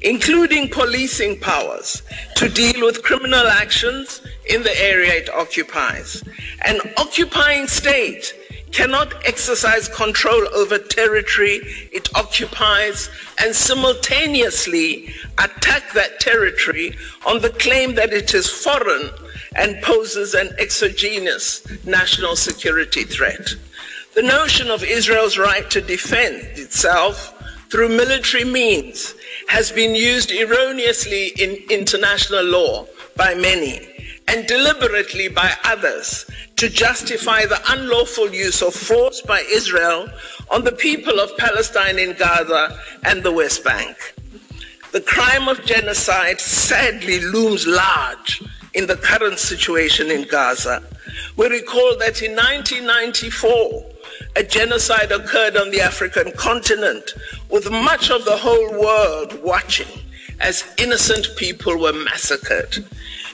including 0.00 0.68
policing 0.68 1.38
powers, 1.38 2.02
to 2.34 2.48
deal 2.48 2.84
with 2.84 3.04
criminal 3.04 3.46
actions 3.46 4.20
in 4.50 4.64
the 4.64 4.82
area 4.82 5.12
it 5.12 5.30
occupies. 5.30 6.24
An 6.64 6.80
occupying 6.96 7.68
state 7.68 8.34
cannot 8.74 9.14
exercise 9.24 9.86
control 9.88 10.42
over 10.52 10.78
territory 10.78 11.60
it 11.92 12.08
occupies 12.16 13.08
and 13.40 13.54
simultaneously 13.54 15.14
attack 15.38 15.92
that 15.92 16.18
territory 16.18 16.92
on 17.24 17.40
the 17.40 17.50
claim 17.50 17.94
that 17.94 18.12
it 18.12 18.34
is 18.34 18.50
foreign 18.50 19.10
and 19.54 19.80
poses 19.80 20.34
an 20.34 20.50
exogenous 20.58 21.64
national 21.86 22.34
security 22.34 23.04
threat. 23.04 23.48
The 24.16 24.22
notion 24.22 24.68
of 24.72 24.82
Israel's 24.82 25.38
right 25.38 25.70
to 25.70 25.80
defend 25.80 26.36
itself 26.58 27.30
through 27.70 27.90
military 27.90 28.44
means 28.44 29.14
has 29.48 29.70
been 29.70 29.94
used 29.94 30.32
erroneously 30.32 31.28
in 31.38 31.62
international 31.70 32.44
law 32.44 32.86
by 33.16 33.34
many 33.34 33.88
and 34.26 34.46
deliberately 34.48 35.28
by 35.28 35.52
others 35.64 36.26
to 36.56 36.68
justify 36.68 37.46
the 37.46 37.60
unlawful 37.68 38.32
use 38.32 38.62
of 38.62 38.74
force 38.74 39.20
by 39.20 39.40
Israel 39.50 40.08
on 40.50 40.64
the 40.64 40.72
people 40.72 41.18
of 41.18 41.36
Palestine 41.36 41.98
in 41.98 42.12
Gaza 42.14 42.78
and 43.04 43.22
the 43.22 43.32
West 43.32 43.64
Bank. 43.64 43.96
The 44.92 45.00
crime 45.00 45.48
of 45.48 45.64
genocide 45.64 46.40
sadly 46.40 47.20
looms 47.20 47.66
large 47.66 48.42
in 48.74 48.86
the 48.86 48.96
current 48.96 49.38
situation 49.38 50.10
in 50.10 50.22
Gaza. 50.28 50.82
We 51.36 51.48
recall 51.48 51.96
that 51.98 52.22
in 52.22 52.36
1994, 52.36 53.90
a 54.36 54.42
genocide 54.44 55.10
occurred 55.10 55.56
on 55.56 55.70
the 55.70 55.80
African 55.80 56.30
continent 56.32 57.14
with 57.50 57.70
much 57.70 58.10
of 58.10 58.24
the 58.24 58.36
whole 58.36 58.80
world 58.80 59.42
watching 59.42 59.88
as 60.40 60.64
innocent 60.78 61.28
people 61.36 61.78
were 61.78 61.92
massacred. 61.92 62.84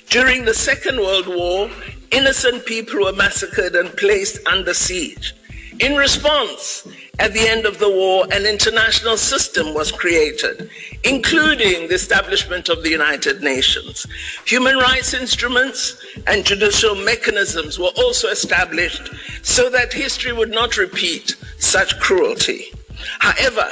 During 0.08 0.44
the 0.44 0.54
Second 0.54 0.98
World 0.98 1.28
War, 1.28 1.70
innocent 2.10 2.66
people 2.66 3.00
were 3.00 3.12
massacred 3.12 3.74
and 3.74 3.94
placed 3.96 4.46
under 4.46 4.74
siege. 4.74 5.34
In 5.80 5.96
response, 5.96 6.86
at 7.18 7.32
the 7.32 7.48
end 7.48 7.64
of 7.64 7.78
the 7.78 7.88
war, 7.88 8.26
an 8.32 8.44
international 8.44 9.16
system 9.16 9.72
was 9.72 9.90
created, 9.90 10.70
including 11.04 11.88
the 11.88 11.94
establishment 11.94 12.68
of 12.68 12.82
the 12.82 12.90
United 12.90 13.42
Nations. 13.42 14.06
Human 14.46 14.76
rights 14.76 15.14
instruments 15.14 15.96
and 16.26 16.44
judicial 16.44 16.94
mechanisms 16.94 17.78
were 17.78 17.92
also 17.96 18.28
established 18.28 19.10
so 19.42 19.70
that 19.70 19.92
history 19.92 20.32
would 20.32 20.50
not 20.50 20.76
repeat 20.76 21.36
such 21.58 21.98
cruelty. 21.98 22.72
However, 23.20 23.70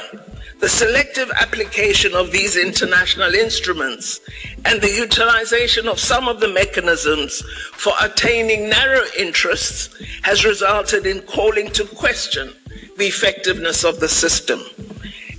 the 0.60 0.68
selective 0.68 1.30
application 1.40 2.14
of 2.14 2.32
these 2.32 2.56
international 2.56 3.32
instruments 3.34 4.20
and 4.64 4.80
the 4.80 4.90
utilization 4.90 5.86
of 5.86 6.00
some 6.00 6.28
of 6.28 6.40
the 6.40 6.48
mechanisms 6.48 7.42
for 7.72 7.92
attaining 8.00 8.68
narrow 8.68 9.04
interests 9.16 10.02
has 10.22 10.44
resulted 10.44 11.06
in 11.06 11.20
calling 11.22 11.70
to 11.70 11.84
question 11.84 12.52
the 12.96 13.06
effectiveness 13.06 13.84
of 13.84 14.00
the 14.00 14.08
system. 14.08 14.60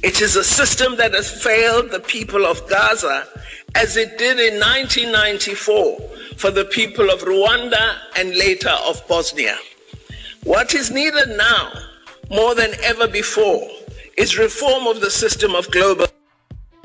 It 0.01 0.21
is 0.21 0.37
a 0.37 0.43
system 0.43 0.95
that 0.95 1.13
has 1.13 1.29
failed 1.43 1.91
the 1.91 1.99
people 1.99 2.45
of 2.45 2.67
Gaza 2.69 3.27
as 3.75 3.97
it 3.97 4.17
did 4.17 4.39
in 4.39 4.59
1994 4.59 5.99
for 6.37 6.51
the 6.51 6.65
people 6.65 7.09
of 7.09 7.21
Rwanda 7.21 7.97
and 8.15 8.29
later 8.35 8.73
of 8.87 9.05
Bosnia. 9.09 9.57
What 10.45 10.73
is 10.73 10.89
needed 10.89 11.37
now, 11.37 11.73
more 12.29 12.55
than 12.55 12.71
ever 12.81 13.07
before, 13.07 13.67
is 14.19 14.37
reform 14.37 14.85
of 14.85 14.99
the 14.99 15.09
system 15.09 15.55
of 15.55 15.71
global. 15.71 16.05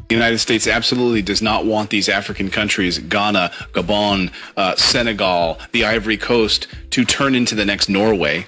The 0.09 0.15
United 0.15 0.39
States 0.39 0.69
absolutely 0.69 1.23
does 1.23 1.43
not 1.43 1.67
want 1.67 1.91
these 1.91 2.09
African 2.09 2.49
countries, 2.49 2.99
Ghana, 2.99 3.51
Gabon, 3.73 4.31
uh, 4.57 4.77
Senegal, 4.77 5.59
the 5.73 5.85
Ivory 5.85 6.17
Coast, 6.17 6.69
to 6.91 7.05
turn 7.05 7.35
into 7.35 7.57
the 7.57 7.65
next 7.65 7.89
Norway 7.89 8.47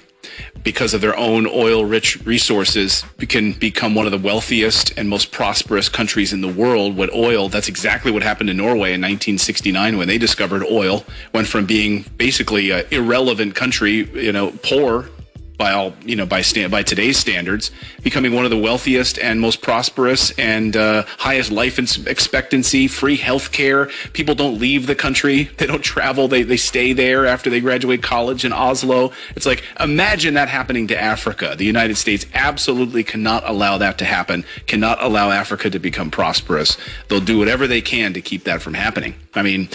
because 0.63 0.93
of 0.93 1.01
their 1.01 1.17
own 1.17 1.47
oil 1.47 1.85
rich 1.85 2.23
resources 2.25 3.03
can 3.29 3.53
become 3.53 3.95
one 3.95 4.05
of 4.05 4.11
the 4.11 4.17
wealthiest 4.17 4.97
and 4.97 5.09
most 5.09 5.31
prosperous 5.31 5.89
countries 5.89 6.33
in 6.33 6.41
the 6.41 6.47
world 6.47 6.95
with 6.97 7.09
oil 7.13 7.47
that's 7.47 7.69
exactly 7.69 8.11
what 8.11 8.21
happened 8.21 8.49
in 8.49 8.57
norway 8.57 8.89
in 8.93 8.99
1969 8.99 9.97
when 9.97 10.07
they 10.07 10.17
discovered 10.17 10.63
oil 10.69 11.05
went 11.33 11.47
from 11.47 11.65
being 11.65 12.03
basically 12.17 12.71
an 12.71 12.85
irrelevant 12.91 13.55
country 13.55 14.09
you 14.21 14.33
know 14.33 14.51
poor 14.63 15.09
by 15.57 15.71
all 15.71 15.93
you 16.05 16.15
know 16.15 16.25
by 16.25 16.41
stand 16.41 16.71
by 16.71 16.83
today's 16.83 17.17
standards, 17.17 17.71
becoming 18.03 18.33
one 18.33 18.45
of 18.45 18.51
the 18.51 18.57
wealthiest 18.57 19.17
and 19.17 19.41
most 19.41 19.61
prosperous 19.61 20.31
and 20.37 20.77
uh, 20.77 21.03
highest 21.17 21.51
life 21.51 21.79
expectancy, 22.07 22.87
free 22.87 23.15
health 23.15 23.51
care. 23.51 23.87
People 24.13 24.35
don't 24.35 24.59
leave 24.59 24.87
the 24.87 24.95
country; 24.95 25.43
they 25.57 25.65
don't 25.65 25.83
travel; 25.83 26.27
they 26.27 26.43
they 26.43 26.57
stay 26.57 26.93
there 26.93 27.25
after 27.25 27.49
they 27.49 27.59
graduate 27.59 28.03
college 28.03 28.45
in 28.45 28.53
Oslo. 28.53 29.11
It's 29.35 29.45
like 29.45 29.63
imagine 29.79 30.35
that 30.35 30.49
happening 30.49 30.87
to 30.87 30.99
Africa. 30.99 31.55
The 31.57 31.65
United 31.65 31.97
States 31.97 32.25
absolutely 32.33 33.03
cannot 33.03 33.47
allow 33.47 33.77
that 33.79 33.97
to 33.97 34.05
happen. 34.05 34.45
Cannot 34.67 35.01
allow 35.01 35.31
Africa 35.31 35.69
to 35.69 35.79
become 35.79 36.11
prosperous. 36.11 36.77
They'll 37.07 37.19
do 37.19 37.39
whatever 37.39 37.67
they 37.67 37.81
can 37.81 38.13
to 38.13 38.21
keep 38.21 38.43
that 38.43 38.61
from 38.61 38.73
happening. 38.73 39.15
I 39.33 39.41
mean. 39.41 39.69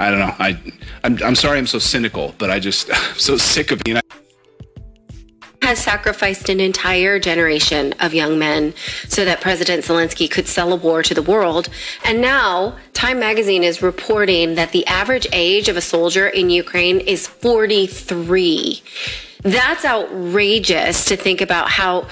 I 0.00 0.12
don't 0.12 0.20
know. 0.20 0.34
I, 0.38 0.56
I'm, 1.02 1.18
I'm 1.24 1.34
sorry 1.34 1.58
I'm 1.58 1.66
so 1.66 1.80
cynical, 1.80 2.32
but 2.38 2.50
I 2.50 2.60
just 2.60 2.88
I'm 2.92 3.18
so 3.18 3.36
sick 3.36 3.72
of 3.72 3.82
the 3.82 3.90
United 3.90 4.08
has 5.62 5.78
sacrificed 5.78 6.48
an 6.48 6.60
entire 6.60 7.18
generation 7.18 7.92
of 8.00 8.14
young 8.14 8.38
men 8.38 8.72
so 9.08 9.24
that 9.24 9.40
President 9.40 9.84
Zelensky 9.84 10.30
could 10.30 10.46
sell 10.46 10.72
a 10.72 10.76
war 10.76 11.02
to 11.02 11.14
the 11.14 11.22
world. 11.22 11.68
And 12.04 12.20
now, 12.20 12.76
Time 12.94 13.20
magazine 13.20 13.62
is 13.62 13.80
reporting 13.80 14.56
that 14.56 14.72
the 14.72 14.86
average 14.86 15.26
age 15.32 15.68
of 15.68 15.76
a 15.76 15.80
soldier 15.80 16.26
in 16.26 16.50
Ukraine 16.50 16.98
is 17.00 17.28
43. 17.28 18.82
That's 19.42 19.84
outrageous 19.84 21.04
to 21.04 21.16
think 21.16 21.40
about 21.40 21.68
how 21.68 22.08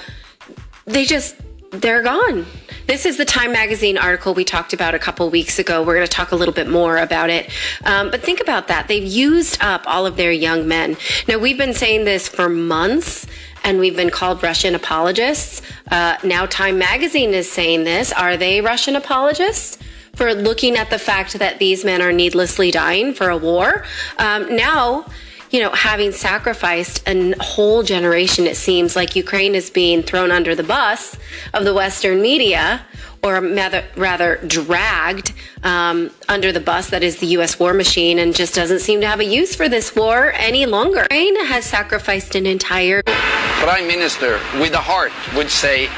they 0.85 1.03
just, 1.03 1.35
they're 1.71 2.01
gone. 2.01 2.45
This 2.87 3.05
is 3.05 3.17
the 3.17 3.25
Time 3.25 3.51
Magazine 3.51 3.97
article 3.97 4.33
we 4.33 4.45
talked 4.45 4.71
about 4.71 4.95
a 4.95 4.99
couple 4.99 5.29
weeks 5.29 5.59
ago. 5.59 5.83
We're 5.83 5.95
going 5.95 6.07
to 6.07 6.11
talk 6.11 6.31
a 6.31 6.35
little 6.35 6.53
bit 6.53 6.69
more 6.69 6.97
about 6.97 7.29
it. 7.29 7.51
Um, 7.83 8.09
but 8.09 8.21
think 8.21 8.39
about 8.39 8.69
that. 8.69 8.87
They've 8.87 9.03
used 9.03 9.61
up 9.61 9.83
all 9.85 10.05
of 10.05 10.15
their 10.15 10.31
young 10.31 10.67
men. 10.67 10.95
Now, 11.27 11.37
we've 11.37 11.57
been 11.57 11.73
saying 11.73 12.05
this 12.05 12.27
for 12.27 12.47
months 12.47 13.27
and 13.63 13.79
we've 13.79 13.95
been 13.95 14.09
called 14.09 14.41
Russian 14.41 14.75
apologists. 14.75 15.61
Uh, 15.91 16.15
now, 16.23 16.45
Time 16.45 16.77
Magazine 16.77 17.33
is 17.33 17.51
saying 17.51 17.83
this. 17.83 18.13
Are 18.13 18.37
they 18.37 18.61
Russian 18.61 18.95
apologists? 18.95 19.77
For 20.13 20.33
looking 20.33 20.77
at 20.77 20.89
the 20.89 20.97
fact 20.97 21.37
that 21.37 21.59
these 21.59 21.85
men 21.85 22.01
are 22.01 22.11
needlessly 22.11 22.71
dying 22.71 23.13
for 23.13 23.29
a 23.29 23.37
war. 23.37 23.83
Um, 24.17 24.55
now, 24.55 25.05
you 25.51 25.61
know, 25.61 25.69
having 25.71 26.11
sacrificed 26.11 27.07
a 27.07 27.35
whole 27.39 27.83
generation, 27.83 28.45
it 28.45 28.57
seems 28.57 28.95
like 28.95 29.15
Ukraine 29.15 29.55
is 29.55 29.69
being 29.69 30.03
thrown 30.03 30.31
under 30.31 30.55
the 30.55 30.63
bus 30.63 31.17
of 31.53 31.63
the 31.63 31.73
Western 31.73 32.21
media, 32.21 32.85
or 33.23 33.41
rather, 33.41 33.85
rather 33.95 34.37
dragged 34.47 35.33
um, 35.63 36.11
under 36.27 36.51
the 36.51 36.59
bus 36.59 36.89
that 36.89 37.03
is 37.03 37.17
the 37.17 37.27
U.S. 37.27 37.59
war 37.59 37.73
machine, 37.73 38.19
and 38.19 38.35
just 38.35 38.53
doesn't 38.55 38.79
seem 38.79 39.01
to 39.01 39.07
have 39.07 39.19
a 39.19 39.25
use 39.25 39.55
for 39.55 39.69
this 39.69 39.95
war 39.95 40.33
any 40.35 40.65
longer. 40.65 41.01
Ukraine 41.01 41.45
has 41.45 41.65
sacrificed 41.65 42.35
an 42.35 42.45
entire. 42.45 43.01
Prime 43.03 43.87
Minister, 43.87 44.39
with 44.59 44.73
a 44.73 44.81
heart, 44.81 45.11
would 45.35 45.49
say, 45.49 45.89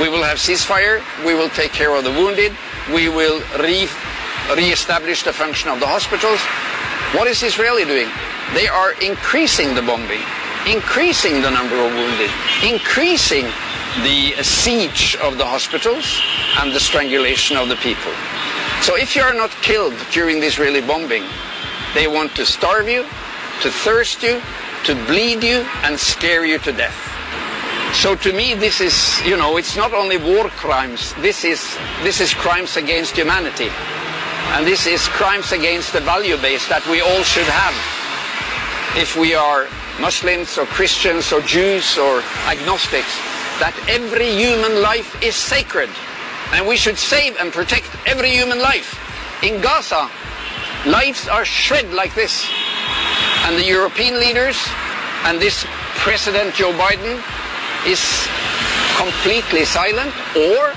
"We 0.00 0.08
will 0.08 0.22
have 0.22 0.38
ceasefire. 0.38 1.02
We 1.24 1.34
will 1.34 1.50
take 1.50 1.72
care 1.72 1.94
of 1.94 2.04
the 2.04 2.10
wounded. 2.10 2.52
We 2.92 3.08
will 3.08 3.40
re 3.60 3.88
re-establish 4.56 5.22
the 5.22 5.32
function 5.32 5.70
of 5.70 5.78
the 5.78 5.86
hospitals." 5.86 6.40
What 7.16 7.28
is 7.28 7.42
Israeli 7.42 7.84
doing? 7.84 8.08
They 8.54 8.68
are 8.68 8.92
increasing 9.00 9.74
the 9.74 9.80
bombing, 9.80 10.20
increasing 10.68 11.40
the 11.40 11.50
number 11.50 11.74
of 11.74 11.90
wounded, 11.94 12.30
increasing 12.62 13.46
the 14.04 14.42
siege 14.42 15.16
of 15.22 15.38
the 15.38 15.46
hospitals 15.46 16.20
and 16.60 16.70
the 16.70 16.80
strangulation 16.80 17.56
of 17.56 17.70
the 17.70 17.76
people. 17.76 18.12
So 18.82 18.94
if 18.96 19.16
you 19.16 19.22
are 19.22 19.32
not 19.32 19.50
killed 19.62 19.94
during 20.10 20.40
the 20.40 20.46
Israeli 20.46 20.82
bombing, 20.82 21.24
they 21.94 22.08
want 22.08 22.36
to 22.36 22.44
starve 22.44 22.90
you, 22.90 23.04
to 23.62 23.70
thirst 23.70 24.22
you, 24.22 24.42
to 24.84 24.94
bleed 25.06 25.42
you, 25.42 25.64
and 25.84 25.98
scare 25.98 26.44
you 26.44 26.58
to 26.58 26.72
death. 26.72 26.98
So 27.94 28.16
to 28.16 28.34
me, 28.34 28.52
this 28.52 28.82
is, 28.82 28.94
you 29.24 29.38
know, 29.38 29.56
it's 29.56 29.76
not 29.76 29.94
only 29.94 30.18
war 30.18 30.48
crimes. 30.60 31.14
This 31.22 31.42
is, 31.44 31.76
this 32.02 32.20
is 32.20 32.34
crimes 32.34 32.76
against 32.76 33.16
humanity. 33.16 33.70
And 34.52 34.66
this 34.66 34.86
is 34.86 35.08
crimes 35.08 35.52
against 35.52 35.94
the 35.94 36.00
value 36.00 36.36
base 36.36 36.68
that 36.68 36.86
we 36.88 37.00
all 37.00 37.22
should 37.22 37.46
have 37.48 38.01
if 38.96 39.16
we 39.16 39.34
are 39.34 39.68
Muslims 40.00 40.58
or 40.58 40.66
Christians 40.66 41.32
or 41.32 41.40
Jews 41.42 41.96
or 41.96 42.20
agnostics, 42.44 43.16
that 43.58 43.72
every 43.88 44.28
human 44.28 44.82
life 44.82 45.16
is 45.22 45.34
sacred. 45.34 45.88
And 46.52 46.66
we 46.66 46.76
should 46.76 46.98
save 46.98 47.36
and 47.36 47.52
protect 47.52 47.88
every 48.06 48.30
human 48.30 48.58
life. 48.58 48.98
In 49.42 49.60
Gaza, 49.60 50.10
lives 50.84 51.26
are 51.28 51.44
shred 51.44 51.92
like 51.92 52.14
this. 52.14 52.46
And 53.44 53.56
the 53.56 53.64
European 53.64 54.20
leaders 54.20 54.56
and 55.24 55.40
this 55.40 55.64
President 55.96 56.54
Joe 56.54 56.72
Biden 56.72 57.16
is 57.86 58.02
completely 58.98 59.64
silent 59.64 60.12
or 60.36 60.74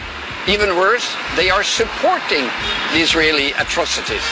even 0.48 0.76
worse, 0.78 1.16
they 1.36 1.50
are 1.50 1.64
supporting 1.64 2.46
the 2.94 3.00
Israeli 3.00 3.52
atrocities. 3.54 4.24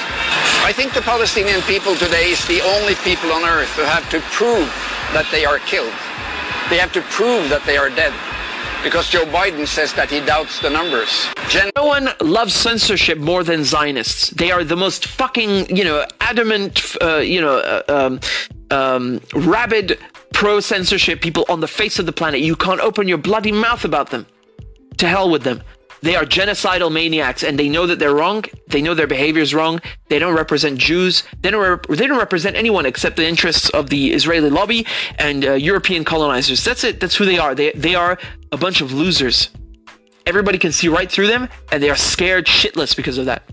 I 0.64 0.72
think 0.72 0.94
the 0.94 1.02
Palestinian 1.02 1.62
people 1.64 1.96
today 1.96 2.30
is 2.30 2.46
the 2.48 2.62
only 2.62 2.96
people 2.96 3.32
on 3.32 3.44
earth 3.44 3.70
who 3.76 3.84
have 3.84 4.08
to 4.12 4.20
prove 4.32 4.68
that 5.14 5.28
they 5.32 5.44
are 5.44 5.60
killed. 5.60 5.94
They 6.70 6.78
have 6.78 6.94
to 6.94 7.02
prove 7.10 7.50
that 7.50 7.64
they 7.66 7.78
are 7.78 7.90
dead. 7.90 8.14
Because 8.84 9.10
Joe 9.10 9.26
Biden 9.26 9.66
says 9.66 9.94
that 9.94 10.12
he 10.12 10.20
doubts 10.20 10.60
the 10.60 10.70
numbers. 10.70 11.28
Gen- 11.48 11.72
no 11.76 11.86
one 11.86 12.10
loves 12.22 12.54
censorship 12.54 13.18
more 13.18 13.44
than 13.44 13.64
Zionists. 13.64 14.30
They 14.32 14.52
are 14.52 14.64
the 14.64 14.76
most 14.76 15.08
fucking, 15.08 15.76
you 15.76 15.86
know, 15.86 16.06
adamant, 16.20 16.96
uh, 17.02 17.18
you 17.18 17.40
know, 17.40 17.60
uh, 17.60 17.84
um, 17.88 18.20
um, 18.72 19.22
rabid 19.34 20.00
pro 20.34 20.60
censorship 20.60 21.22
people 21.22 21.46
on 21.48 21.62
the 21.62 21.68
face 21.68 21.98
of 21.98 22.06
the 22.06 22.12
planet. 22.12 22.42
You 22.42 22.58
can't 22.58 22.82
open 22.82 23.08
your 23.08 23.18
bloody 23.18 23.54
mouth 23.54 23.86
about 23.86 24.10
them. 24.10 24.26
To 24.98 25.08
hell 25.08 25.30
with 25.30 25.44
them. 25.44 25.62
They 26.04 26.18
are 26.18 26.26
genocidal 26.26 26.92
maniacs, 26.92 27.44
and 27.44 27.58
they 27.58 27.70
know 27.70 27.88
that 27.88 27.98
they're 27.98 28.14
wrong. 28.14 28.44
They 28.68 28.82
know 28.82 28.94
their 28.94 29.08
behavior 29.08 29.42
is 29.42 29.54
wrong. 29.54 29.80
They 30.10 30.20
don't 30.20 30.36
represent 30.36 30.78
Jews. 30.78 31.24
They 31.42 31.50
don't. 31.50 31.62
Rep- 31.62 31.88
they 31.88 32.08
don't 32.08 32.18
represent 32.18 32.58
anyone 32.58 32.86
except 32.86 33.16
the 33.16 33.26
interests 33.26 33.70
of 33.70 33.90
the 33.90 34.12
Israeli 34.12 34.50
lobby 34.50 34.86
and 35.18 35.46
uh, 35.46 35.54
European 35.54 36.04
colonizers. 36.04 36.62
That's 36.62 36.84
it. 36.84 37.00
That's 37.00 37.16
who 37.16 37.24
they 37.24 37.40
are. 37.40 37.56
They 37.56 37.72
they 37.72 37.96
are 37.96 38.20
a 38.52 38.58
bunch 38.58 38.82
of 38.82 38.92
losers. 38.92 39.50
Everybody 40.26 40.58
can 40.58 40.74
see 40.74 40.90
right 40.90 41.10
through 41.10 41.28
them, 41.28 41.48
and 41.72 41.82
they 41.82 41.90
are 41.90 41.96
scared 41.96 42.48
shitless 42.48 42.94
because 42.98 43.18
of 43.18 43.26
that. 43.28 43.50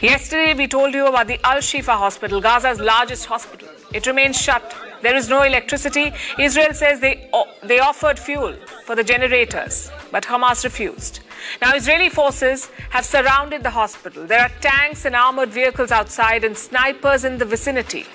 Yesterday, 0.00 0.54
we 0.54 0.68
told 0.68 0.94
you 0.94 1.06
about 1.06 1.26
the 1.26 1.38
Al 1.44 1.58
Shifa 1.58 1.96
Hospital, 2.04 2.40
Gaza's 2.40 2.80
largest 2.80 3.26
hospital. 3.26 3.68
It 3.92 4.06
remains 4.06 4.40
shut. 4.40 4.74
There 5.02 5.16
is 5.16 5.28
no 5.28 5.42
electricity. 5.42 6.12
Israel 6.38 6.74
says 6.74 7.00
they, 7.00 7.30
they 7.62 7.78
offered 7.78 8.18
fuel 8.18 8.54
for 8.84 8.94
the 8.96 9.04
generators, 9.04 9.90
but 10.10 10.24
Hamas 10.24 10.64
refused. 10.64 11.20
Now, 11.62 11.74
Israeli 11.74 12.08
forces 12.08 12.66
have 12.90 13.04
surrounded 13.04 13.62
the 13.62 13.70
hospital. 13.70 14.26
There 14.26 14.40
are 14.40 14.50
tanks 14.60 15.04
and 15.04 15.14
armored 15.14 15.50
vehicles 15.50 15.92
outside 15.92 16.44
and 16.44 16.56
snipers 16.56 17.24
in 17.24 17.38
the 17.38 17.44
vicinity. 17.44 18.06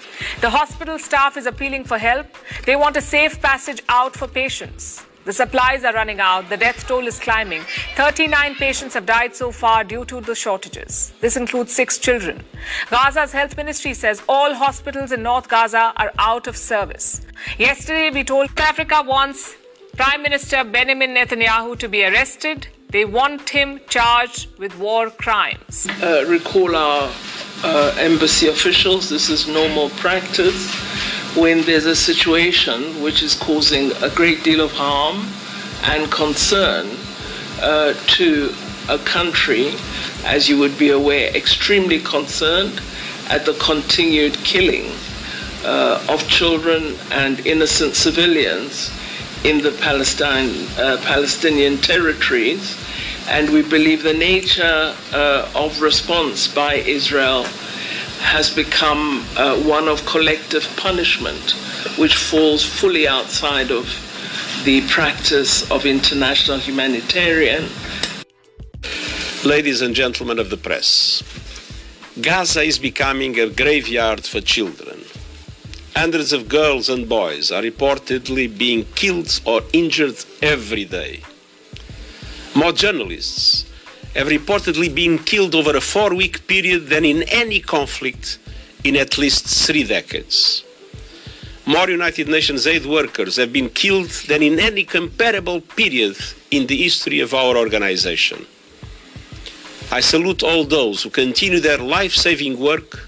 The 0.42 0.50
hospital 0.50 1.00
staff 1.00 1.38
is 1.38 1.46
appealing 1.46 1.86
for 1.86 1.98
help. 1.98 2.28
They 2.66 2.76
want 2.76 2.98
a 2.98 3.02
safe 3.02 3.42
passage 3.42 3.82
out 3.90 4.16
for 4.16 4.28
patients. 4.28 5.06
The 5.26 5.32
supplies 5.32 5.86
are 5.86 5.94
running 5.94 6.20
out. 6.20 6.50
The 6.50 6.58
death 6.58 6.86
toll 6.86 7.08
is 7.08 7.18
climbing. 7.18 7.62
39 7.96 8.56
patients 8.56 8.94
have 8.94 9.06
died 9.06 9.34
so 9.34 9.52
far 9.52 9.86
due 9.86 10.04
to 10.06 10.20
the 10.20 10.36
shortages. 10.36 11.14
This 11.22 11.38
includes 11.38 11.72
six 11.72 11.98
children. 11.98 12.44
Gaza's 12.90 13.32
health 13.32 13.56
ministry 13.56 13.94
says 13.94 14.22
all 14.28 14.54
hospitals 14.54 15.14
in 15.14 15.24
North 15.24 15.48
Gaza 15.48 15.94
are 15.96 16.12
out 16.18 16.48
of 16.48 16.58
service. 16.58 17.22
Yesterday, 17.58 18.10
we 18.10 18.26
told 18.26 18.50
Africa 18.58 19.02
wants 19.06 19.56
Prime 19.96 20.22
Minister 20.22 20.66
Benjamin 20.66 21.16
Netanyahu 21.16 21.78
to 21.80 21.88
be 21.88 22.04
arrested. 22.04 22.68
They 22.90 23.06
want 23.06 23.50
him 23.50 23.80
charged 23.88 24.58
with 24.60 24.78
war 24.78 25.10
crimes. 25.10 25.88
Uh, 26.02 26.26
recall 26.28 26.76
our 26.76 27.10
uh, 27.64 27.96
embassy 27.98 28.50
officials. 28.50 29.10
This 29.10 29.30
is 29.30 29.48
normal 29.48 29.90
practice 29.92 30.70
when 31.36 31.62
there's 31.64 31.86
a 31.86 31.96
situation 31.96 33.02
which 33.02 33.24
is 33.24 33.34
causing 33.34 33.92
a 34.04 34.10
great 34.10 34.44
deal 34.44 34.62
of 34.62 34.72
harm 34.72 35.26
and 35.84 36.12
concern 36.12 36.88
uh, 37.62 37.94
to 38.08 38.54
a 38.90 39.00
country, 39.00 39.74
as 40.26 40.48
you 40.48 40.60
would 40.60 40.78
be 40.78 40.90
aware, 40.90 41.36
extremely 41.36 42.00
concerned 42.00 42.82
at 43.30 43.46
the 43.46 43.54
continued 43.54 44.34
killing 44.44 44.92
uh, 45.64 46.06
of 46.10 46.28
children 46.28 46.96
and 47.12 47.46
innocent 47.48 47.96
civilians 47.96 48.92
in 49.44 49.62
the 49.62 49.72
Palestine, 49.72 50.68
uh, 50.78 50.98
Palestinian 51.04 51.78
territories. 51.78 52.78
And 53.28 53.50
we 53.50 53.62
believe 53.62 54.04
the 54.04 54.14
nature 54.14 54.96
uh, 55.14 55.52
of 55.56 55.82
response 55.82 56.48
by 56.48 56.76
Israel 56.76 57.46
has 58.24 58.50
become 58.50 59.24
uh, 59.38 59.56
one 59.62 59.88
of 59.88 60.06
collective 60.06 60.66
punishment, 60.78 61.52
which 61.98 62.16
falls 62.16 62.64
fully 62.66 63.08
outside 63.08 63.70
of 63.70 63.86
the 64.66 64.82
practice 64.88 65.70
of 65.70 65.86
international 65.86 66.58
humanitarian. 66.58 67.66
Ladies 69.46 69.82
and 69.82 69.94
gentlemen 69.94 70.40
of 70.40 70.50
the 70.50 70.58
press, 70.58 71.22
Gaza 72.22 72.62
is 72.62 72.80
becoming 72.80 73.40
a 73.40 73.50
graveyard 73.50 74.24
for 74.26 74.40
children. 74.40 75.02
Hundreds 75.96 76.32
of 76.34 76.48
girls 76.48 76.90
and 76.90 77.08
boys 77.08 77.52
are 77.52 77.62
reportedly 77.62 78.48
being 78.58 78.86
killed 78.96 79.42
or 79.46 79.62
injured 79.74 80.16
every 80.42 80.86
day. 80.86 81.22
More 82.56 82.72
journalists 82.72 83.66
have 84.16 84.28
reportedly 84.28 84.94
been 84.94 85.18
killed 85.18 85.56
over 85.56 85.76
a 85.76 85.82
four 85.82 86.14
week 86.14 86.46
period 86.48 86.88
than 86.88 87.04
in 87.04 87.24
any 87.24 87.60
conflict 87.60 88.38
in 88.84 88.96
at 88.96 89.18
least 89.18 89.48
three 89.68 89.84
decades. 89.84 90.64
More 91.66 91.90
United 91.90 92.28
Nations 92.28 92.68
aid 92.68 92.86
workers 92.86 93.38
have 93.38 93.54
been 93.54 93.70
killed 93.70 94.10
than 94.28 94.44
in 94.44 94.60
any 94.60 94.84
comparable 94.84 95.62
period 95.62 96.18
in 96.52 96.68
the 96.68 96.76
history 96.76 97.22
of 97.22 97.34
our 97.34 97.56
organization. 97.56 98.46
I 99.92 100.02
salute 100.02 100.44
all 100.44 100.66
those 100.66 101.04
who 101.04 101.10
continue 101.10 101.60
their 101.60 101.78
life 101.78 102.14
saving 102.14 102.60
work 102.60 103.08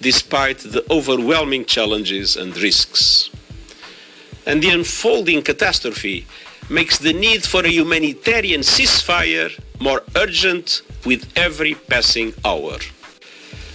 despite 0.00 0.58
the 0.58 0.84
overwhelming 0.90 1.64
challenges 1.64 2.36
and 2.36 2.56
risks. 2.56 3.30
And 4.46 4.62
the 4.62 4.70
unfolding 4.70 5.42
catastrophe 5.42 6.26
makes 6.70 6.98
the 6.98 7.12
need 7.12 7.42
for 7.44 7.64
a 7.64 7.68
humanitarian 7.68 8.60
ceasefire 8.60 9.50
more 9.80 10.02
urgent 10.16 10.82
with 11.04 11.30
every 11.36 11.74
passing 11.74 12.32
hour. 12.44 12.78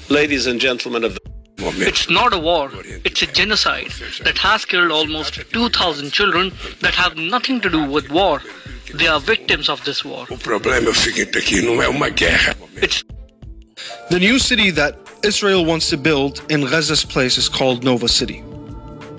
Ladies 0.10 0.48
and 0.48 0.60
gentlemen 0.60 1.04
of 1.04 1.14
the 1.16 1.22
It's 1.60 2.10
not 2.10 2.34
a 2.34 2.38
war, 2.38 2.70
it's 3.04 3.22
a 3.24 3.28
genocide 3.28 3.92
that 4.24 4.38
has 4.38 4.64
killed 4.64 4.92
almost 4.92 5.34
2,000 5.52 6.12
children 6.12 6.52
that 6.82 6.94
have 6.94 7.18
nothing 7.18 7.60
to 7.62 7.70
do 7.70 7.84
with 7.84 8.10
war. 8.12 8.42
They 8.94 9.08
are 9.08 9.20
victims 9.20 9.68
of 9.68 9.84
this 9.84 10.06
war. 10.06 10.28
O 10.30 10.38
problema 10.38 10.94
fica 10.94 11.24
aqui, 11.38 11.62
não 11.62 11.82
é 11.82 11.90
uma 11.90 12.10
guerra. 12.10 12.56
The 14.10 14.20
new 14.20 14.40
city 14.40 14.72
that 14.72 14.98
Israel 15.24 15.66
wants 15.66 15.90
to 15.90 15.98
build 15.98 16.42
in 16.50 16.62
Gaza's 16.62 17.04
place 17.04 17.38
is 17.38 17.50
called 17.50 17.84
Nova 17.84 18.08
City. 18.08 18.44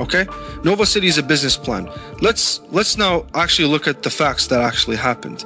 Okay? 0.00 0.26
Nova 0.64 0.86
City 0.86 1.06
is 1.06 1.18
a 1.18 1.22
business 1.22 1.56
plan. 1.56 1.90
Let's 2.20 2.60
let's 2.70 2.96
now 2.96 3.26
actually 3.34 3.68
look 3.68 3.86
at 3.88 4.02
the 4.02 4.10
facts 4.10 4.46
that 4.48 4.60
actually 4.60 4.96
happened. 4.96 5.44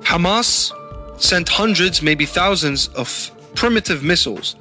Hamas 0.00 0.72
sent 1.20 1.48
hundreds, 1.48 2.02
maybe 2.02 2.26
thousands 2.26 2.88
of 2.88 3.30
primitive 3.54 4.02
missiles 4.02 4.56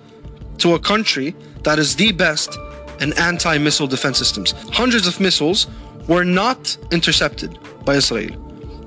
to 0.60 0.76
a 0.76 0.80
country 0.80 1.36
that 1.64 1.80
is 1.80 1.96
the 1.96 2.12
best 2.12 2.58
in 3.00 3.14
anti-missile 3.18 3.88
defense 3.88 4.18
systems. 4.18 4.52
Hundreds 4.72 5.08
of 5.08 5.20
missiles 5.20 5.68
were 6.08 6.24
not 6.24 6.78
intercepted 6.92 7.58
by 7.84 7.96
Israel. 7.96 8.36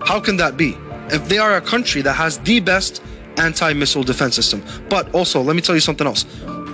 How 0.05 0.21
can 0.21 0.37
that 0.37 0.57
be? 0.57 0.77
If 1.09 1.29
they 1.29 1.39
are 1.39 1.57
a 1.57 1.61
country 1.61 2.01
that 2.03 2.15
has 2.15 2.39
the 2.39 2.61
best 2.61 3.03
anti-missile 3.39 4.05
defense 4.05 4.35
system. 4.35 4.63
But 4.89 5.13
also, 5.15 5.41
let 5.43 5.57
me 5.57 5.63
tell 5.63 5.75
you 5.75 5.81
something 5.81 6.07
else. 6.07 6.25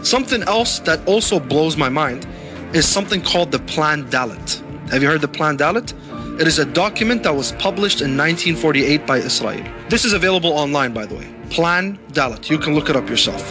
Something 0.02 0.42
else 0.44 0.80
that 0.80 1.06
also 1.06 1.40
blows 1.40 1.76
my 1.76 1.88
mind 1.88 2.26
is 2.72 2.86
something 2.86 3.20
called 3.20 3.50
the 3.50 3.58
Plan 3.58 4.08
Dalet. 4.10 4.90
Have 4.90 5.02
you 5.02 5.08
heard 5.08 5.20
the 5.20 5.28
Plan 5.28 5.56
Dalet? 5.56 5.92
It 6.40 6.46
is 6.46 6.58
a 6.58 6.64
document 6.64 7.22
that 7.24 7.34
was 7.34 7.52
published 7.52 8.00
in 8.00 8.16
1948 8.16 9.06
by 9.06 9.18
Israel. 9.18 9.64
This 9.88 10.04
is 10.04 10.12
available 10.12 10.52
online, 10.52 10.92
by 10.92 11.04
the 11.04 11.16
way. 11.16 11.34
Plan 11.50 11.98
Dalet. 12.12 12.48
You 12.48 12.58
can 12.58 12.74
look 12.74 12.88
it 12.88 12.96
up 12.96 13.08
yourself. 13.08 13.42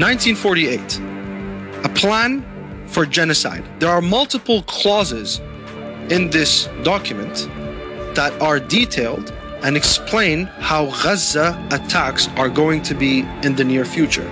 1948. 0.00 1.00
A 1.84 1.88
plan 1.90 2.42
for 2.86 3.04
genocide. 3.06 3.64
There 3.78 3.90
are 3.90 4.02
multiple 4.02 4.62
clauses 4.62 5.38
in 6.10 6.30
this 6.30 6.68
document 6.82 7.48
that 8.14 8.32
are 8.40 8.58
detailed 8.58 9.32
and 9.62 9.76
explain 9.76 10.46
how 10.58 10.86
Gaza 10.86 11.56
attacks 11.70 12.28
are 12.36 12.48
going 12.48 12.82
to 12.82 12.94
be 12.94 13.20
in 13.42 13.54
the 13.54 13.64
near 13.64 13.84
future, 13.84 14.28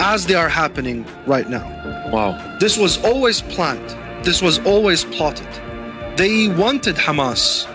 as 0.00 0.26
they 0.26 0.34
are 0.34 0.48
happening 0.48 1.06
right 1.26 1.48
now. 1.48 1.79
Wow. 2.10 2.58
This 2.58 2.76
was 2.76 3.02
always 3.04 3.40
planned, 3.42 3.90
this 4.24 4.42
was 4.42 4.58
always 4.66 5.04
plotted. 5.04 5.48
They 6.16 6.48
wanted 6.48 6.96
Hamas 6.96 7.66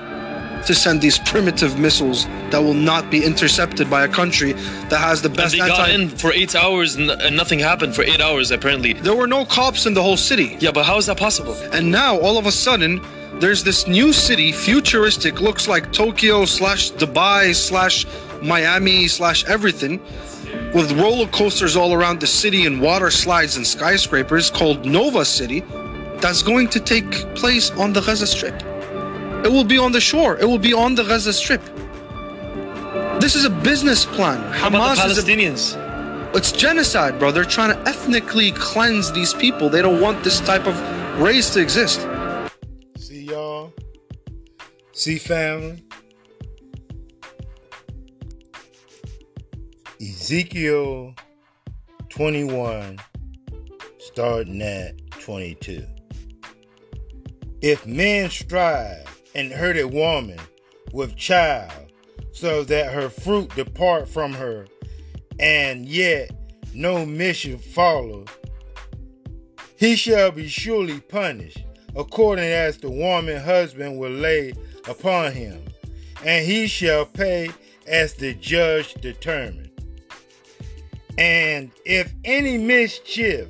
to 0.66 0.74
send 0.74 1.02
these 1.02 1.20
primitive 1.20 1.78
missiles 1.80 2.26
that 2.50 2.60
will 2.60 2.74
not 2.74 3.10
be 3.12 3.24
intercepted 3.24 3.90
by 3.90 4.04
a 4.04 4.08
country 4.08 4.54
that 4.90 5.00
has 5.00 5.22
the 5.22 5.30
And 5.30 5.38
best 5.38 5.52
they 5.54 5.60
got 5.60 5.90
in 5.90 6.10
for 6.10 6.34
eight 6.34 6.56
hours 6.56 6.96
and, 6.96 7.12
and 7.12 7.36
nothing 7.36 7.60
happened 7.60 7.96
for 7.96 8.02
eight 8.04 8.20
hours 8.20 8.52
apparently. 8.52 8.94
There 8.94 9.16
were 9.16 9.28
no 9.28 9.46
cops 9.46 9.86
in 9.86 9.94
the 9.94 10.02
whole 10.02 10.18
city. 10.18 10.58
Yeah, 10.60 10.72
but 10.72 10.86
how 10.86 10.98
is 10.98 11.06
that 11.06 11.18
possible? 11.18 11.54
And 11.72 11.92
now 11.92 12.20
all 12.20 12.38
of 12.38 12.46
a 12.46 12.52
sudden, 12.52 13.02
there's 13.40 13.64
this 13.64 13.86
new 13.88 14.14
city, 14.14 14.52
futuristic, 14.52 15.42
looks 15.42 15.68
like 15.68 15.92
Tokyo 15.92 16.46
slash 16.46 16.92
Dubai 16.92 17.54
slash 17.54 18.06
Miami 18.42 19.08
slash 19.08 19.46
everything, 19.46 20.00
with 20.74 20.92
roller 21.00 21.28
coasters 21.28 21.76
all 21.76 21.94
around 21.94 22.20
the 22.20 22.28
city 22.28 22.66
and 22.66 22.82
water 22.82 23.10
slides 23.10 23.56
and 23.56 23.66
skyscrapers 23.66 24.50
called 24.50 24.86
Nova 24.86 25.24
City, 25.26 25.62
that's 26.18 26.42
going 26.42 26.68
to 26.70 26.80
take 26.80 27.10
place 27.36 27.72
on 27.72 27.94
the 27.94 28.02
Gaza 28.02 28.28
Strip. 28.28 28.62
It 29.46 29.52
will 29.52 29.64
be 29.64 29.78
on 29.78 29.92
the 29.92 30.02
shore. 30.02 30.38
It 30.38 30.46
will 30.46 30.60
be 30.60 30.74
on 30.74 30.96
the 30.96 31.04
Gaza 31.04 31.34
Strip. 31.34 31.64
This 33.20 33.36
is 33.36 33.46
a 33.46 33.50
business 33.50 34.06
plan. 34.06 34.42
How 34.52 34.68
about 34.68 34.96
the 34.96 35.02
Hamas 35.02 35.18
a- 35.18 35.22
Palestinians? 35.22 36.36
it's 36.36 36.52
genocide, 36.52 37.18
bro. 37.18 37.32
They're 37.32 37.46
trying 37.46 37.74
to 37.74 37.90
ethnically 37.90 38.52
cleanse 38.52 39.12
these 39.12 39.34
people. 39.34 39.70
They 39.70 39.82
don't 39.82 40.02
want 40.02 40.24
this 40.24 40.42
type 40.42 40.68
of 40.68 40.76
race 41.22 41.52
to 41.54 41.62
exist. 41.62 42.02
See 42.98 43.24
y'all. 43.24 43.72
See 44.92 45.18
family. 45.18 45.85
Ezekiel 50.02 51.16
21, 52.10 53.00
starting 53.98 54.62
at 54.62 54.94
22. 55.12 55.86
If 57.62 57.86
men 57.86 58.30
strive 58.30 59.22
and 59.36 59.54
hurt 59.54 59.78
a 59.78 59.88
woman 59.88 60.40
with 60.92 61.16
child, 61.16 61.94
so 62.34 62.66
that 62.66 62.92
her 62.92 63.08
fruit 63.08 63.56
depart 63.56 64.10
from 64.10 64.34
her, 64.34 64.68
and 65.40 65.86
yet 65.86 66.30
no 66.74 67.06
mischief 67.06 67.64
follow, 67.64 68.26
he 69.78 69.96
shall 69.96 70.32
be 70.32 70.50
surely 70.50 71.00
punished, 71.00 71.64
according 71.96 72.44
as 72.44 72.78
the 72.78 72.92
woman 72.92 73.42
husband 73.42 73.98
will 73.98 74.12
lay 74.12 74.52
upon 74.90 75.32
him, 75.32 75.64
and 76.26 76.46
he 76.46 76.68
shall 76.68 77.06
pay 77.06 77.50
as 77.88 78.14
the 78.16 78.34
judge 78.34 78.94
determined. 78.96 79.72
And 81.18 81.72
if 81.86 82.14
any 82.24 82.58
mischief 82.58 83.48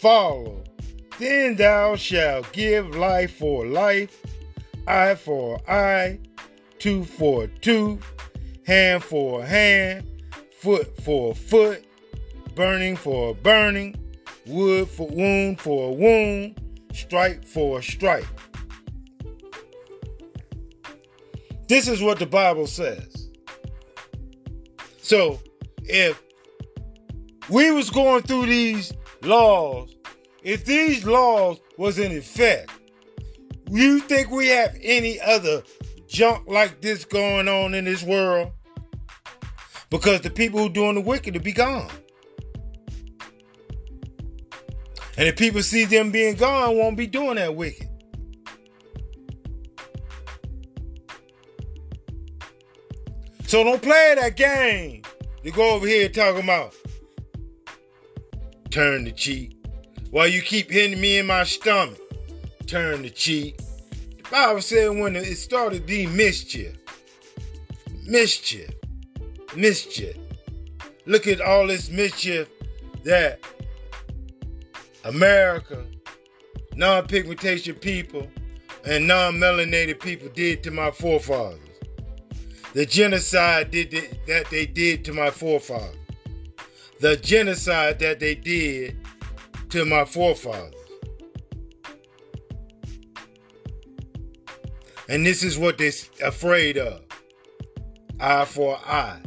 follow, 0.00 0.62
then 1.18 1.56
thou 1.56 1.96
shalt 1.96 2.52
give 2.52 2.96
life 2.96 3.36
for 3.36 3.66
life, 3.66 4.20
eye 4.86 5.14
for 5.14 5.60
eye, 5.70 6.18
tooth 6.78 7.08
for 7.08 7.46
tooth, 7.46 8.04
hand 8.66 9.02
for 9.02 9.44
hand, 9.44 10.04
foot 10.58 10.96
for 11.02 11.34
foot, 11.34 11.84
burning 12.54 12.96
for 12.96 13.34
burning, 13.34 13.96
wood 14.46 14.88
for 14.88 15.08
wound 15.08 15.60
for 15.60 15.96
wound, 15.96 16.60
stripe 16.92 17.44
for 17.44 17.80
stripe. 17.80 18.26
This 21.68 21.88
is 21.88 22.02
what 22.02 22.18
the 22.18 22.26
Bible 22.26 22.66
says. 22.66 23.30
So 25.00 25.40
if 25.84 26.22
we 27.48 27.70
was 27.70 27.90
going 27.90 28.22
through 28.22 28.46
these 28.46 28.92
laws, 29.22 29.94
if 30.42 30.64
these 30.64 31.04
laws 31.04 31.60
was 31.76 31.98
in 31.98 32.12
effect, 32.12 32.70
you 33.70 34.00
think 34.00 34.30
we 34.30 34.48
have 34.48 34.76
any 34.82 35.20
other 35.20 35.62
junk 36.06 36.46
like 36.46 36.80
this 36.80 37.04
going 37.04 37.48
on 37.48 37.74
in 37.74 37.84
this 37.84 38.02
world? 38.02 38.52
Because 39.90 40.20
the 40.20 40.30
people 40.30 40.60
who 40.60 40.68
doing 40.68 40.94
the 40.94 41.00
wicked 41.00 41.34
will 41.34 41.42
be 41.42 41.52
gone. 41.52 41.90
And 45.16 45.28
if 45.28 45.36
people 45.36 45.62
see 45.62 45.84
them 45.84 46.10
being 46.10 46.36
gone, 46.36 46.76
won't 46.76 46.96
be 46.96 47.06
doing 47.06 47.36
that 47.36 47.54
wicked. 47.54 47.88
So 53.46 53.62
don't 53.62 53.82
play 53.82 54.14
that 54.18 54.36
game. 54.36 55.02
You 55.42 55.52
go 55.52 55.74
over 55.74 55.86
here 55.86 56.08
talking 56.08 56.42
about 56.42 56.74
turn 58.72 59.04
the 59.04 59.12
cheek. 59.12 59.54
While 60.10 60.28
you 60.28 60.42
keep 60.42 60.70
hitting 60.70 61.00
me 61.00 61.18
in 61.18 61.26
my 61.26 61.44
stomach, 61.44 62.00
turn 62.66 63.02
the 63.02 63.10
cheek. 63.10 63.58
The 64.16 64.28
Bible 64.30 64.62
said 64.62 64.88
when 64.88 65.14
it 65.14 65.36
started 65.36 65.86
the 65.86 66.06
mischief, 66.06 66.76
mischief, 68.06 68.70
mischief. 69.54 70.16
Look 71.04 71.26
at 71.26 71.40
all 71.40 71.66
this 71.66 71.90
mischief 71.90 72.48
that 73.04 73.40
America, 75.04 75.84
non-pigmentation 76.74 77.74
people, 77.74 78.26
and 78.86 79.06
non-melanated 79.06 80.00
people 80.00 80.28
did 80.30 80.62
to 80.62 80.70
my 80.70 80.90
forefathers. 80.90 81.58
The 82.72 82.86
genocide 82.86 83.70
did 83.70 83.90
that 84.26 84.48
they 84.50 84.64
did 84.64 85.04
to 85.04 85.12
my 85.12 85.30
forefathers. 85.30 85.96
The 87.02 87.16
genocide 87.16 87.98
that 87.98 88.20
they 88.20 88.36
did 88.36 88.96
to 89.70 89.84
my 89.84 90.04
forefathers. 90.04 90.72
And 95.08 95.26
this 95.26 95.42
is 95.42 95.58
what 95.58 95.78
they're 95.78 95.90
afraid 96.22 96.78
of. 96.78 97.02
Eye 98.20 98.44
for 98.44 98.76
eye. 98.86 99.20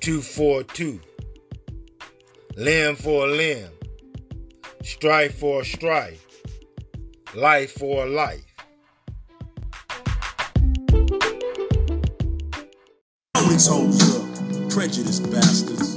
Two 0.00 0.20
for 0.20 0.64
two. 0.64 1.00
Limb 2.56 2.96
for 2.96 3.28
limb. 3.28 3.70
Strife 4.82 5.38
for 5.38 5.62
strife. 5.62 6.26
Life 7.36 7.74
for 7.74 8.06
life. 8.06 8.44
These 13.48 13.68
hoes 13.68 14.16
up. 14.16 14.70
Prejudice 14.72 15.20
bastards. 15.20 15.95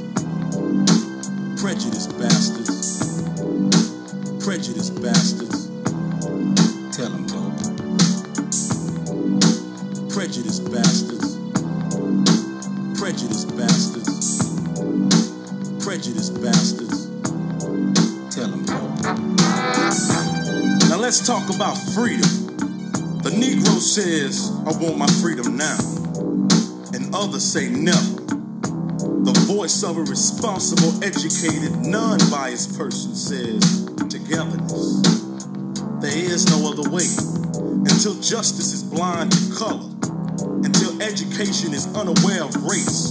Prejudice 1.60 2.08
bastards. 2.08 3.22
Prejudice 4.42 4.90
bastards. 4.92 5.68
Tell 6.96 7.10
them 7.10 7.28
dope. 7.28 7.60
Prejudice 10.10 10.60
bastards. 10.62 11.38
Prejudice 12.98 13.44
bastards. 13.44 14.40
Prejudice 15.84 16.30
bastards. 16.30 17.10
Tell 18.34 18.48
them 18.48 18.64
dope. 18.64 19.04
Now 20.90 20.98
let's 20.98 21.28
talk 21.28 21.54
about 21.54 21.76
freedom. 21.94 22.30
The 23.22 23.32
Negro 23.32 23.80
says, 23.82 24.50
I 24.66 24.72
want 24.82 24.98
my 24.98 25.08
freedom 25.22 25.58
now. 25.58 25.78
And 26.94 27.14
others 27.14 27.44
say 27.44 27.68
never 27.68 28.19
voice 29.50 29.82
of 29.82 29.98
a 29.98 30.02
responsible, 30.02 31.04
educated, 31.04 31.76
non 31.84 32.20
biased 32.30 32.78
person 32.78 33.16
says 33.16 33.84
togetherness. 34.08 35.02
There 36.06 36.14
is 36.14 36.46
no 36.54 36.70
other 36.70 36.88
way. 36.92 37.10
Until 37.90 38.14
justice 38.22 38.74
is 38.74 38.84
blind 38.84 39.32
to 39.32 39.56
color, 39.58 39.90
until 40.62 41.02
education 41.02 41.74
is 41.74 41.88
unaware 41.96 42.44
of 42.44 42.54
race, 42.62 43.10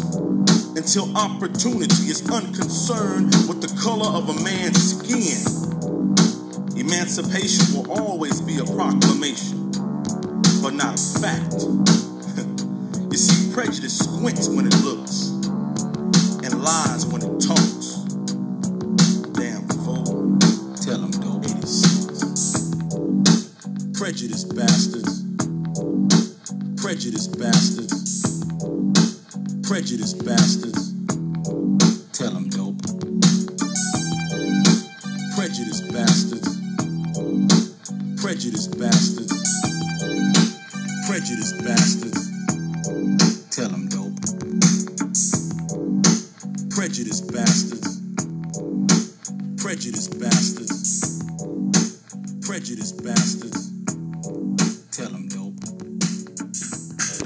until 0.79 1.11
opportunity 1.17 2.07
is 2.07 2.23
unconcerned 2.31 3.35
with 3.51 3.61
the 3.61 3.75
color 3.83 4.07
of 4.07 4.29
a 4.29 4.39
man's 4.45 4.95
skin, 4.95 5.43
emancipation 6.79 7.75
will 7.75 7.91
always 7.99 8.41
be 8.41 8.59
a 8.59 8.65
proclamation, 8.79 9.73
but 10.63 10.71
not 10.71 10.95
a 10.95 11.19
fact. 11.19 11.67
you 13.11 13.19
see, 13.19 13.53
prejudice 13.53 13.99
squints 13.99 14.49
when 14.49 14.69
it 14.69 14.77
looks 14.85 15.08